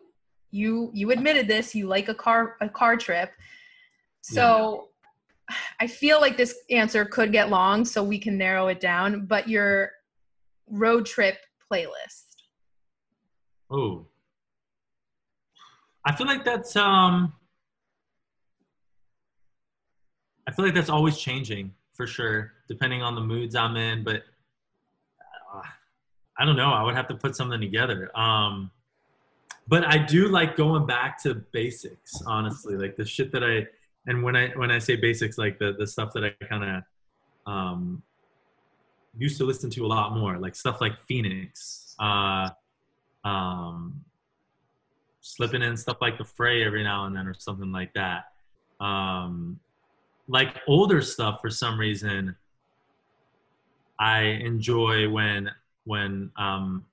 you 0.51 0.89
you 0.93 1.11
admitted 1.11 1.47
this, 1.47 1.75
you 1.75 1.87
like 1.87 2.07
a 2.09 2.15
car 2.15 2.55
a 2.61 2.69
car 2.69 2.97
trip. 2.97 3.31
So 4.21 4.89
I 5.79 5.87
feel 5.87 6.19
like 6.21 6.37
this 6.37 6.55
answer 6.69 7.05
could 7.05 7.31
get 7.31 7.49
long 7.49 7.85
so 7.85 8.03
we 8.03 8.19
can 8.19 8.37
narrow 8.37 8.67
it 8.67 8.79
down, 8.79 9.25
but 9.25 9.47
your 9.47 9.91
road 10.67 11.05
trip 11.05 11.37
playlist. 11.71 12.25
Oh, 13.71 14.07
I 16.05 16.15
feel 16.15 16.27
like 16.27 16.43
that's 16.43 16.75
um, 16.75 17.33
I 20.47 20.51
feel 20.51 20.65
like 20.65 20.73
that's 20.73 20.89
always 20.89 21.17
changing 21.17 21.73
for 21.93 22.07
sure, 22.07 22.53
depending 22.69 23.01
on 23.01 23.15
the 23.15 23.21
moods 23.21 23.55
I'm 23.55 23.75
in. 23.75 24.03
But 24.03 24.23
uh, 25.53 25.61
I 26.37 26.45
don't 26.45 26.55
know. 26.55 26.71
I 26.71 26.83
would 26.83 26.95
have 26.95 27.07
to 27.07 27.15
put 27.15 27.35
something 27.35 27.59
together. 27.59 28.17
Um, 28.17 28.71
but 29.67 29.85
I 29.85 29.97
do 29.97 30.29
like 30.29 30.55
going 30.55 30.85
back 30.85 31.21
to 31.23 31.35
basics, 31.35 32.21
honestly, 32.25 32.75
like 32.75 32.95
the 32.95 33.05
shit 33.05 33.31
that 33.33 33.43
I 33.43 33.67
and 34.07 34.23
when 34.23 34.35
I 34.35 34.49
when 34.49 34.71
I 34.71 34.79
say 34.79 34.95
basics, 34.95 35.37
like 35.37 35.59
the 35.59 35.73
the 35.77 35.85
stuff 35.85 36.11
that 36.13 36.23
I 36.23 36.45
kind 36.45 36.63
of 36.63 37.51
um, 37.51 38.01
used 39.17 39.37
to 39.39 39.43
listen 39.43 39.69
to 39.71 39.85
a 39.85 39.87
lot 39.87 40.15
more, 40.15 40.37
like 40.37 40.55
stuff 40.55 40.81
like 40.81 40.93
Phoenix. 41.07 41.95
Uh, 41.99 42.49
um, 43.25 44.03
slipping 45.21 45.61
in 45.61 45.75
stuff 45.75 45.97
like 46.01 46.17
the 46.17 46.25
fray 46.25 46.63
every 46.63 46.83
now 46.83 47.05
and 47.05 47.15
then 47.15 47.27
or 47.27 47.33
something 47.33 47.71
like 47.71 47.93
that 47.93 48.25
um, 48.79 49.59
like 50.27 50.55
older 50.67 51.01
stuff 51.01 51.39
for 51.41 51.49
some 51.49 51.79
reason 51.79 52.35
i 53.99 54.21
enjoy 54.21 55.09
when 55.09 55.49
when 55.85 56.31
um, 56.37 56.85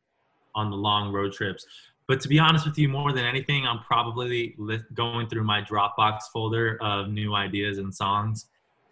on 0.54 0.70
the 0.70 0.76
long 0.76 1.12
road 1.12 1.32
trips 1.32 1.66
but 2.08 2.20
to 2.20 2.28
be 2.28 2.38
honest 2.38 2.64
with 2.66 2.78
you 2.78 2.88
more 2.88 3.12
than 3.12 3.24
anything 3.24 3.66
i'm 3.66 3.80
probably 3.80 4.54
li- 4.58 4.82
going 4.94 5.28
through 5.28 5.44
my 5.44 5.60
dropbox 5.62 6.20
folder 6.32 6.78
of 6.80 7.08
new 7.08 7.34
ideas 7.34 7.78
and 7.78 7.94
songs 7.94 8.46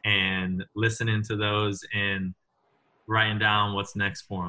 and 0.04 0.64
listening 0.74 1.22
to 1.22 1.36
those 1.36 1.82
and 1.94 2.34
writing 3.06 3.38
down 3.38 3.74
what's 3.74 3.96
next 3.96 4.22
for 4.22 4.44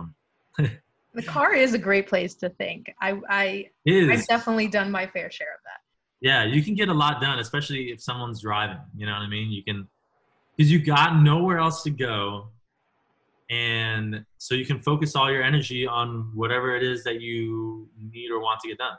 them 0.57 0.71
The 1.15 1.23
car 1.23 1.53
is 1.53 1.73
a 1.73 1.77
great 1.77 2.07
place 2.07 2.35
to 2.35 2.49
think. 2.49 2.93
I 3.01 3.19
I 3.29 3.69
I've 3.87 4.27
definitely 4.27 4.67
done 4.67 4.91
my 4.91 5.07
fair 5.07 5.31
share 5.31 5.53
of 5.53 5.61
that. 5.63 5.79
Yeah, 6.19 6.43
you 6.43 6.61
can 6.61 6.75
get 6.75 6.89
a 6.89 6.93
lot 6.93 7.21
done, 7.21 7.39
especially 7.39 7.91
if 7.91 8.01
someone's 8.01 8.41
driving. 8.41 8.81
You 8.95 9.05
know 9.05 9.13
what 9.13 9.21
I 9.21 9.27
mean? 9.27 9.49
You 9.49 9.63
can, 9.63 9.87
because 10.55 10.69
you 10.69 10.79
got 10.79 11.21
nowhere 11.21 11.57
else 11.57 11.83
to 11.83 11.89
go, 11.89 12.49
and 13.49 14.25
so 14.37 14.55
you 14.55 14.65
can 14.65 14.79
focus 14.81 15.15
all 15.15 15.31
your 15.31 15.43
energy 15.43 15.85
on 15.85 16.31
whatever 16.33 16.75
it 16.75 16.83
is 16.83 17.03
that 17.03 17.21
you 17.21 17.87
need 18.11 18.31
or 18.31 18.39
want 18.39 18.59
to 18.61 18.67
get 18.69 18.77
done. 18.77 18.97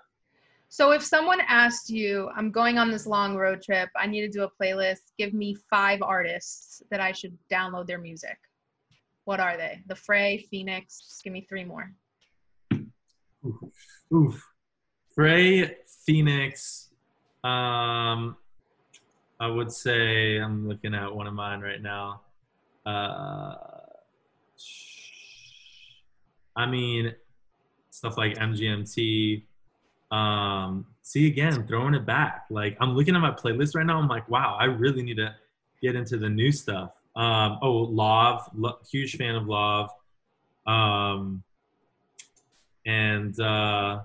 So 0.69 0.93
if 0.93 1.03
someone 1.03 1.41
asked 1.47 1.91
you, 1.91 2.29
I'm 2.37 2.51
going 2.51 2.79
on 2.79 2.91
this 2.91 3.07
long 3.07 3.37
road 3.37 3.63
trip, 3.63 3.89
I 3.97 4.07
need 4.07 4.21
to 4.23 4.29
do 4.29 4.43
a 4.45 4.51
playlist, 4.51 5.13
give 5.17 5.33
me 5.33 5.57
five 5.71 6.03
artists 6.03 6.83
that 6.91 7.01
I 7.01 7.13
should 7.13 7.37
download 7.51 7.87
their 7.87 7.99
music. 7.99 8.37
What 9.25 9.41
are 9.41 9.57
they? 9.57 9.81
The 9.87 9.97
Fray, 9.97 10.39
Phoenix, 10.51 11.21
give 11.23 11.33
me 11.33 11.47
three 11.49 11.65
more. 11.65 11.93
Oof. 13.45 13.57
Oof. 14.15 14.47
Fray, 15.15 15.77
Phoenix. 16.05 16.91
Um, 17.43 18.37
I 19.39 19.47
would 19.47 19.71
say 19.71 20.37
I'm 20.37 20.69
looking 20.69 20.95
at 20.95 21.15
one 21.15 21.27
of 21.27 21.35
mine 21.35 21.61
right 21.61 21.83
now. 21.83 22.23
Uh, 22.85 23.55
I 26.57 26.67
mean, 26.67 27.15
stuff 27.91 28.17
like 28.17 28.35
MGMT. 28.35 29.43
Um, 30.11 30.87
see 31.03 31.27
again, 31.27 31.67
throwing 31.67 31.95
it 31.95 32.07
back. 32.07 32.47
Like 32.51 32.77
I'm 32.81 32.95
looking 32.95 33.15
at 33.15 33.21
my 33.21 33.33
playlist 33.33 33.75
right 33.75 33.85
now. 33.85 33.99
I'm 33.99 34.09
like, 34.09 34.29
wow, 34.29 34.57
I 34.59 34.65
really 34.65 35.03
need 35.03 35.17
to 35.17 35.35
get 35.83 35.95
into 35.95 36.17
the 36.17 36.29
new 36.29 36.53
stuff. 36.53 36.91
Um, 37.15 37.59
oh, 37.63 37.73
Love, 37.73 38.49
lo- 38.55 38.79
huge 38.91 39.17
fan 39.17 39.35
of 39.35 39.47
Love. 39.47 39.91
Um, 40.67 41.43
and 42.85 43.39
uh, 43.41 44.01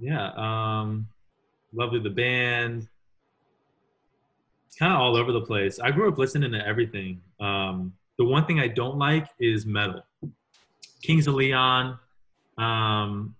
yeah, 0.00 0.30
um, 0.36 1.08
lovely 1.72 2.00
the 2.00 2.10
band. 2.10 2.88
It's 4.66 4.76
kind 4.76 4.92
of 4.92 5.00
all 5.00 5.16
over 5.16 5.32
the 5.32 5.40
place. 5.40 5.78
I 5.78 5.90
grew 5.90 6.08
up 6.08 6.18
listening 6.18 6.52
to 6.52 6.66
everything. 6.66 7.20
Um, 7.40 7.94
the 8.18 8.24
one 8.24 8.46
thing 8.46 8.60
I 8.60 8.68
don't 8.68 8.96
like 8.98 9.28
is 9.40 9.66
metal. 9.66 10.02
Kings 11.02 11.26
of 11.26 11.34
Leon. 11.34 11.98
Um, 12.58 13.34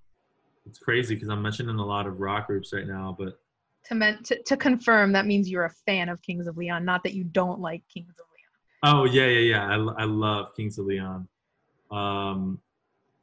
it's 0.67 0.79
crazy 0.79 1.15
because 1.15 1.29
I'm 1.29 1.43
mentioning 1.43 1.77
a 1.77 1.85
lot 1.85 2.07
of 2.07 2.21
rock 2.21 2.47
groups 2.49 2.73
right 2.73 2.87
now, 2.87 3.15
but 3.19 3.39
To, 3.87 3.95
men- 3.95 4.23
to, 4.25 4.43
to 4.43 4.57
confirm, 4.57 5.13
that 5.13 5.27
means 5.27 5.49
you're 5.51 5.65
a 5.67 5.75
fan 5.87 6.09
of 6.09 6.21
Kings 6.23 6.47
of 6.47 6.57
Leon, 6.57 6.85
not 6.85 7.03
that 7.05 7.15
you 7.15 7.25
don't 7.25 7.61
like 7.61 7.83
Kings 7.93 8.15
of 8.19 8.27
Leon. 8.35 8.99
oh 8.99 9.05
yeah, 9.05 9.27
yeah, 9.27 9.39
yeah. 9.41 9.67
I, 9.69 10.03
I 10.03 10.05
love 10.05 10.55
Kings 10.57 10.79
of 10.79 10.87
Leon. 10.87 11.29
Um, 11.91 12.61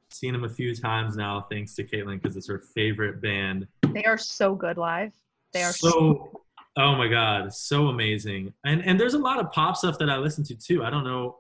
seen 0.10 0.34
them 0.34 0.44
a 0.44 0.50
few 0.50 0.76
times 0.76 1.16
now, 1.16 1.46
thanks 1.52 1.74
to 1.76 1.84
Caitlin 1.84 2.22
because 2.22 2.38
it's 2.38 2.48
her 2.48 2.60
favorite 2.74 3.22
band. 3.22 3.68
They 3.94 4.06
are 4.06 4.18
so 4.18 4.56
good 4.56 4.78
live. 4.78 5.14
They 5.54 5.64
are 5.64 5.74
so 5.74 6.42
oh 6.78 6.96
my 6.96 7.08
god 7.08 7.54
so 7.54 7.88
amazing. 7.88 8.54
And 8.66 8.84
and 8.86 9.00
there's 9.00 9.14
a 9.14 9.20
lot 9.20 9.40
of 9.40 9.52
pop 9.52 9.76
stuff 9.76 9.98
that 10.00 10.10
i 10.10 10.18
listen 10.18 10.44
to 10.46 10.56
too. 10.56 10.84
I 10.84 10.90
don't 10.90 11.04
know 11.04 11.38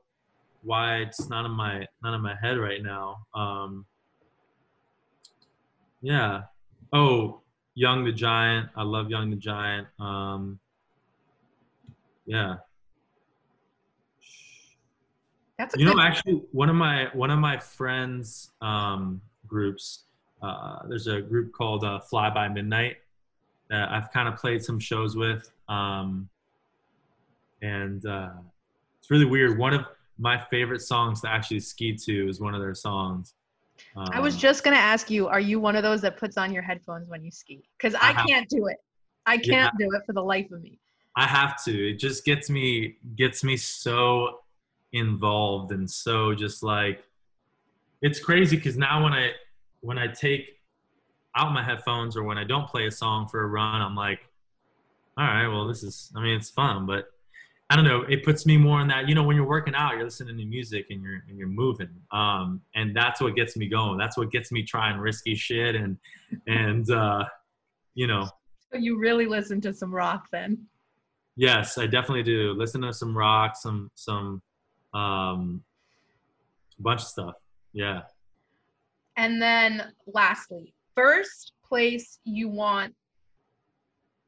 why 0.63 0.97
it's 0.97 1.29
not 1.29 1.45
in 1.45 1.51
my 1.51 1.87
not 2.03 2.13
in 2.13 2.21
my 2.21 2.35
head 2.41 2.57
right 2.57 2.83
now. 2.83 3.25
Um 3.33 3.85
yeah. 6.01 6.43
Oh 6.93 7.41
young 7.75 8.03
the 8.03 8.11
giant. 8.11 8.69
I 8.75 8.83
love 8.83 9.09
young 9.09 9.29
the 9.29 9.35
giant. 9.37 9.87
Um 9.99 10.59
yeah. 12.25 12.57
That's 15.57 15.75
a 15.75 15.79
you 15.79 15.85
know 15.85 15.93
good. 15.93 16.03
actually 16.03 16.41
one 16.51 16.69
of 16.69 16.75
my 16.75 17.09
one 17.13 17.31
of 17.31 17.39
my 17.39 17.57
friends 17.57 18.51
um 18.61 19.21
groups 19.47 20.03
uh 20.41 20.79
there's 20.87 21.07
a 21.07 21.21
group 21.21 21.51
called 21.51 21.83
uh, 21.83 21.99
fly 21.99 22.29
by 22.29 22.47
midnight 22.47 22.97
that 23.71 23.91
i've 23.91 24.11
kind 24.11 24.27
of 24.27 24.35
played 24.35 24.63
some 24.63 24.79
shows 24.79 25.15
with 25.15 25.51
um 25.67 26.29
and 27.63 28.05
uh 28.05 28.29
it's 28.99 29.09
really 29.09 29.25
weird 29.25 29.57
one 29.57 29.73
of 29.73 29.85
my 30.19 30.37
favorite 30.51 30.81
songs 30.81 31.21
to 31.21 31.27
actually 31.27 31.59
ski 31.59 31.95
to 31.95 32.29
is 32.29 32.39
one 32.39 32.53
of 32.53 32.61
their 32.61 32.75
songs 32.75 33.33
um, 33.95 34.05
I 34.11 34.19
was 34.19 34.37
just 34.37 34.63
gonna 34.63 34.75
ask 34.75 35.09
you, 35.09 35.27
are 35.27 35.39
you 35.39 35.59
one 35.59 35.75
of 35.75 35.81
those 35.81 36.01
that 36.01 36.17
puts 36.17 36.37
on 36.37 36.53
your 36.53 36.61
headphones 36.61 37.09
when 37.09 37.23
you 37.23 37.31
ski? 37.31 37.63
Because 37.77 37.95
I 37.95 38.11
I 38.11 38.25
can't 38.27 38.47
do 38.47 38.67
it. 38.67 38.77
I 39.25 39.37
can't 39.37 39.73
do 39.77 39.89
it 39.91 40.03
for 40.05 40.13
the 40.13 40.21
life 40.21 40.51
of 40.51 40.61
me. 40.61 40.79
I 41.15 41.25
have 41.25 41.63
to. 41.65 41.89
It 41.91 41.99
just 41.99 42.23
gets 42.23 42.49
me 42.49 42.97
gets 43.15 43.43
me 43.43 43.57
so 43.57 44.39
involved 44.93 45.71
and 45.71 45.89
so 45.89 46.33
just 46.33 46.63
like 46.63 47.03
it's 48.01 48.19
crazy 48.19 48.57
because 48.57 48.77
now 48.77 49.03
when 49.03 49.13
I 49.13 49.31
when 49.79 49.97
I 49.97 50.07
take 50.07 50.59
out 51.35 51.53
my 51.53 51.63
headphones 51.63 52.17
or 52.17 52.23
when 52.23 52.37
I 52.37 52.43
don't 52.43 52.67
play 52.67 52.87
a 52.87 52.91
song 52.91 53.27
for 53.27 53.41
a 53.41 53.47
run, 53.47 53.81
I'm 53.81 53.95
like, 53.95 54.19
all 55.17 55.25
right, 55.25 55.47
well 55.47 55.67
this 55.67 55.83
is 55.83 56.11
I 56.15 56.21
mean 56.21 56.35
it's 56.35 56.49
fun, 56.49 56.85
but 56.85 57.05
I 57.69 57.75
don't 57.77 57.85
know, 57.85 58.01
it 58.01 58.25
puts 58.25 58.45
me 58.45 58.57
more 58.57 58.81
in 58.81 58.87
that, 58.89 59.07
you 59.07 59.15
know, 59.15 59.23
when 59.23 59.37
you're 59.37 59.47
working 59.47 59.73
out, 59.75 59.93
you're 59.93 60.03
listening 60.03 60.37
to 60.37 60.45
music 60.45 60.87
and 60.89 61.01
you're 61.01 61.23
and 61.29 61.37
you're 61.37 61.47
moving. 61.47 61.89
Um 62.11 62.61
and 62.75 62.95
that's 62.95 63.21
what 63.21 63.35
gets 63.35 63.55
me 63.55 63.67
going. 63.67 63.97
That's 63.97 64.17
what 64.17 64.31
gets 64.31 64.51
me 64.51 64.63
trying 64.63 64.97
risky 64.97 65.35
shit 65.35 65.75
and 65.75 65.97
and 66.47 66.89
uh 66.91 67.25
you 67.93 68.07
know, 68.07 68.27
So 68.71 68.77
you 68.77 68.97
really 68.99 69.25
listen 69.25 69.61
to 69.61 69.73
some 69.73 69.93
rock 69.93 70.27
then? 70.31 70.65
Yes, 71.35 71.77
I 71.77 71.87
definitely 71.87 72.23
do. 72.23 72.53
Listen 72.53 72.81
to 72.81 72.93
some 72.93 73.17
rock, 73.17 73.55
some 73.55 73.89
some 73.95 74.41
um 74.93 75.63
bunch 76.79 77.01
of 77.01 77.07
stuff. 77.07 77.35
Yeah. 77.73 78.01
And 79.17 79.41
then 79.41 79.93
lastly, 80.07 80.73
first 81.01 81.53
place 81.67 82.19
you 82.25 82.47
want 82.47 82.93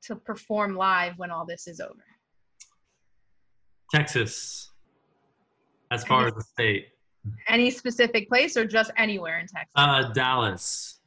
to 0.04 0.16
perform 0.16 0.76
live 0.76 1.14
when 1.18 1.30
all 1.30 1.46
this 1.46 1.68
is 1.68 1.80
over. 1.80 2.06
Texas. 3.92 4.72
As 5.92 6.04
far 6.04 6.28
as 6.28 6.34
the 6.34 6.42
state. 6.42 6.88
Any 7.48 7.70
specific 7.70 8.28
place 8.28 8.58
or 8.58 8.66
just 8.66 8.92
anywhere 8.98 9.40
in 9.40 9.48
Texas? 9.48 9.72
Uh 9.76 10.12
Dallas. 10.14 11.00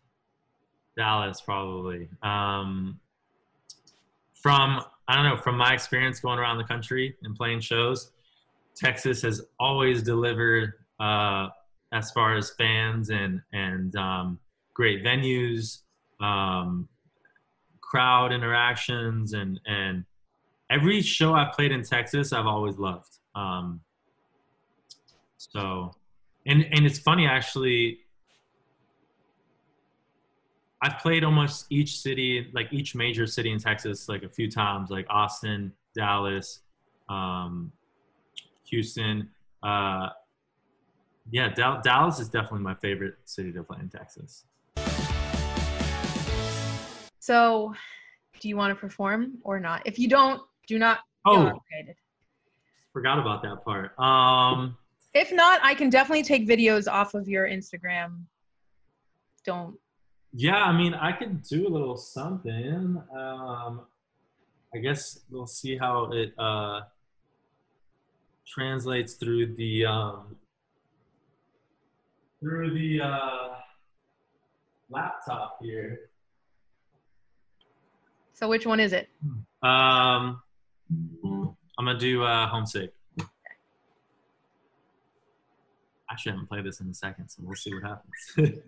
Dallas 0.97 1.41
probably. 1.41 2.09
Um 2.23 3.01
from 4.35 4.81
I 5.09 5.15
don't 5.17 5.25
know, 5.25 5.37
from 5.37 5.57
my 5.57 5.75
experience 5.75 6.21
going 6.21 6.39
around 6.39 6.59
the 6.59 6.65
country 6.65 7.17
and 7.23 7.35
playing 7.35 7.61
shows, 7.61 8.13
Texas 8.77 9.23
has 9.23 9.43
always 9.59 10.03
delivered 10.03 10.75
uh 11.01 11.49
as 11.93 12.13
far 12.13 12.37
as 12.37 12.53
fans 12.53 13.11
and 13.11 13.43
and 13.53 13.97
um 13.97 14.39
great 14.77 15.03
venues, 15.03 15.81
um 16.21 16.89
crowd 17.81 18.31
interactions 18.33 19.33
and 19.33 19.59
and 19.67 20.05
every 20.71 21.01
show 21.01 21.33
I've 21.35 21.53
played 21.53 21.73
in 21.73 21.83
Texas 21.83 22.33
I've 22.33 22.47
always 22.47 22.77
loved. 22.77 23.19
Um 23.35 23.81
so 25.39 25.93
and 26.45 26.67
and 26.73 26.85
it's 26.85 26.99
funny 26.99 27.27
actually 27.27 28.01
I've 30.83 30.99
played 30.99 31.25
almost 31.25 31.67
each 31.71 31.99
city, 31.99 32.51
like 32.53 32.71
each 32.71 32.95
major 32.95 33.27
city 33.27 33.51
in 33.51 33.59
Texas, 33.59 34.11
like 34.11 34.23
a 34.25 34.29
few 34.29 34.51
times, 34.51 34.91
like 34.91 35.07
Austin, 35.09 35.73
Dallas, 35.95 36.61
um, 37.09 37.73
Houston. 38.65 39.31
Uh, 39.63 40.11
yeah, 41.31 41.49
Dal- 41.49 41.81
Dallas 41.83 42.21
is 42.21 42.29
definitely 42.29 42.61
my 42.61 42.75
favorite 42.75 43.15
city 43.25 43.53
to 43.53 43.63
play 43.63 43.79
in 43.81 43.89
Texas. 43.89 44.45
So, 47.27 47.75
do 48.39 48.49
you 48.49 48.57
want 48.57 48.71
to 48.71 48.81
perform 48.81 49.39
or 49.43 49.59
not? 49.59 49.83
If 49.85 49.99
you 49.99 50.09
don't, 50.09 50.41
do 50.69 50.79
not 50.79 51.01
Oh. 51.27 51.61
Forgot 52.93 53.19
about 53.19 53.43
that 53.43 53.65
part. 53.65 53.99
Um, 53.99 54.77
If 55.13 55.33
not, 55.33 55.59
I 55.65 55.75
can 55.75 55.91
definitely 55.91 56.23
take 56.23 56.47
videos 56.47 56.87
off 56.87 57.15
of 57.15 57.27
your 57.29 57.49
Instagram. 57.49 58.23
Don't. 59.45 59.77
yeah, 60.35 60.63
I 60.63 60.73
mean, 60.77 60.95
I 60.95 61.11
could 61.11 61.43
do 61.43 61.67
a 61.67 61.71
little 61.71 61.97
something. 61.97 63.03
Um, 63.13 63.81
I 64.73 64.79
guess 64.79 65.19
we'll 65.29 65.49
see 65.49 65.77
how 65.77 66.13
it 66.13 66.33
uh, 66.39 66.83
translates 68.47 69.15
through 69.15 69.57
the 69.57 69.85
um, 69.85 70.37
through 72.39 72.73
the 72.73 73.01
uh, 73.01 73.49
laptop 74.91 75.59
here. 75.61 76.09
So, 78.37 78.49
which 78.51 78.67
one 78.67 78.81
is 78.81 78.93
it? 78.93 79.09
Um, 79.63 80.43
I'm 80.93 81.57
gonna 81.79 81.99
do 81.99 82.23
uh, 82.23 82.47
homesick. 82.49 82.93
I 86.11 86.17
haven't 86.33 86.47
play 86.47 86.61
this 86.61 86.81
in 86.81 86.91
a 86.91 86.93
second, 86.93 87.31
so 87.31 87.43
we'll 87.43 87.57
see 87.57 87.73
what 87.73 87.83
happens. 87.83 88.35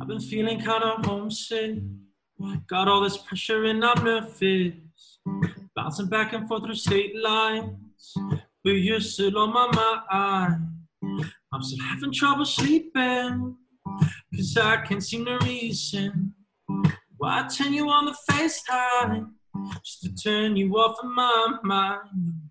I've 0.00 0.08
been 0.08 0.20
feeling 0.20 0.58
kind 0.58 0.84
of 0.84 1.04
homesick. 1.04 1.80
Got 2.66 2.88
all 2.88 3.02
this 3.02 3.18
pressure 3.18 3.66
I'm 3.66 3.78
not 3.78 4.02
fit. 4.32 4.76
Bouncing 5.82 6.06
back 6.06 6.32
and 6.32 6.46
forth 6.46 6.62
through 6.62 6.76
state 6.76 7.20
lines, 7.20 7.74
but 8.62 8.70
you're 8.70 9.00
still 9.00 9.36
on 9.36 9.52
my 9.52 9.66
mind. 10.12 11.26
I'm 11.52 11.60
still 11.60 11.84
having 11.84 12.12
trouble 12.12 12.44
sleeping, 12.44 13.56
cause 14.32 14.56
I 14.56 14.76
can't 14.82 15.02
seem 15.02 15.24
to 15.24 15.38
reason 15.38 16.34
why 17.16 17.48
turn 17.48 17.72
you 17.72 17.90
on 17.90 18.04
the 18.04 18.16
FaceTime 18.30 19.32
just 19.82 20.02
to 20.02 20.14
turn 20.14 20.54
you 20.54 20.72
off 20.76 20.98
of 21.02 21.10
my 21.10 21.58
mind. 21.64 22.50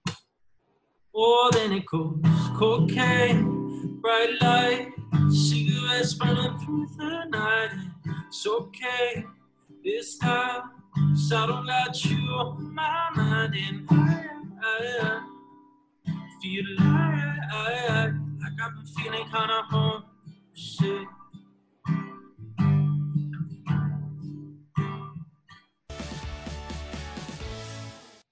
Oh, 1.15 1.49
then 1.53 1.71
it 1.71 1.86
goes 1.86 2.21
cocaine, 2.57 4.01
bright 4.01 4.41
light, 4.41 4.89
cigarettes 5.29 6.15
burning 6.15 6.57
through 6.59 6.86
the 6.97 7.23
night. 7.29 7.69
It's 8.27 8.45
okay 8.45 9.25
this 9.86 10.17
time, 10.17 10.63
cause 10.93 11.31
I 11.33 11.47
don't 11.47 11.65
got 11.65 12.05
you 12.05 12.17
on 12.17 12.73
my 12.73 13.09
mind. 13.15 13.55
And 13.55 13.89
I, 13.89 14.97
I, 15.01 15.21
I 16.07 16.29
feel 16.41 16.63
like, 16.77 16.87
I, 17.51 18.11
like 18.41 18.61
I've 18.61 18.75
been 18.75 18.85
feeling 18.85 19.23
kinda 19.23 19.61
homesick. 19.69 21.07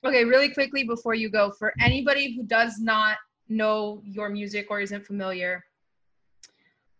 Okay, 0.06 0.24
really 0.24 0.50
quickly 0.50 0.84
before 0.84 1.14
you 1.14 1.30
go, 1.30 1.52
for 1.52 1.74
anybody 1.80 2.36
who 2.36 2.44
does 2.44 2.80
not 2.80 3.18
know 3.48 4.02
your 4.06 4.30
music 4.30 4.68
or 4.70 4.80
isn't 4.80 5.06
familiar, 5.06 5.64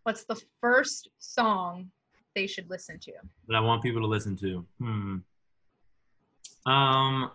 what's 0.02 0.24
the 0.24 0.40
first 0.60 1.08
song 1.18 1.90
they 2.36 2.46
should 2.46 2.68
listen 2.68 2.98
to? 3.00 3.12
that 3.48 3.56
I 3.56 3.60
want 3.60 3.82
people 3.82 4.00
to 4.00 4.06
listen 4.06 4.36
to. 4.36 4.64
Hmm. 4.78 5.16
Um, 6.66 7.30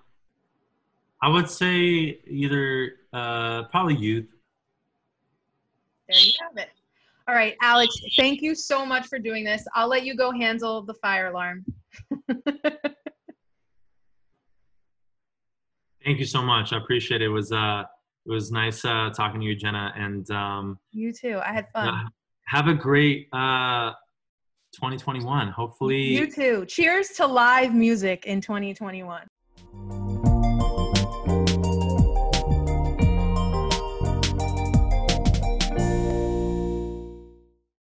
I 1.21 1.29
would 1.29 1.49
say 1.49 2.19
either 2.27 2.93
uh, 3.13 3.63
probably 3.63 3.95
youth. 3.95 4.27
There 6.07 6.19
you 6.19 6.31
have 6.41 6.57
it. 6.57 6.69
All 7.27 7.33
right, 7.33 7.55
Alex, 7.61 7.97
thank 8.17 8.41
you 8.41 8.53
so 8.53 8.85
much 8.85 9.07
for 9.07 9.17
doing 9.17 9.43
this. 9.43 9.65
I'll 9.73 9.87
let 9.87 10.05
you 10.05 10.15
go 10.15 10.31
handle 10.31 10.83
the 10.83 10.93
fire 10.93 11.27
alarm. 11.27 11.65
Thank 16.05 16.19
you 16.19 16.25
so 16.25 16.43
much. 16.43 16.71
I 16.71 16.77
appreciate 16.77 17.23
it. 17.23 17.25
It 17.25 17.29
was 17.29 17.51
uh, 17.51 17.83
it 18.27 18.31
was 18.31 18.51
nice 18.51 18.85
uh, 18.85 19.09
talking 19.09 19.41
to 19.41 19.45
you, 19.47 19.57
Genna, 19.57 19.91
and 19.99 20.29
um, 20.29 20.79
you 20.91 21.11
too. 21.11 21.41
I 21.43 21.51
had 21.51 21.67
fun. 21.71 21.87
uh, 21.87 22.03
have 22.45 22.67
a 22.67 22.75
great 22.75 23.27
uh, 23.33 23.93
2021. 24.75 25.49
Hopefully, 25.49 26.01
You 26.01 26.29
too. 26.29 26.65
Cheers 26.67 27.09
to 27.17 27.25
live 27.25 27.73
music 27.73 28.25
in 28.25 28.41
2021. 28.41 29.23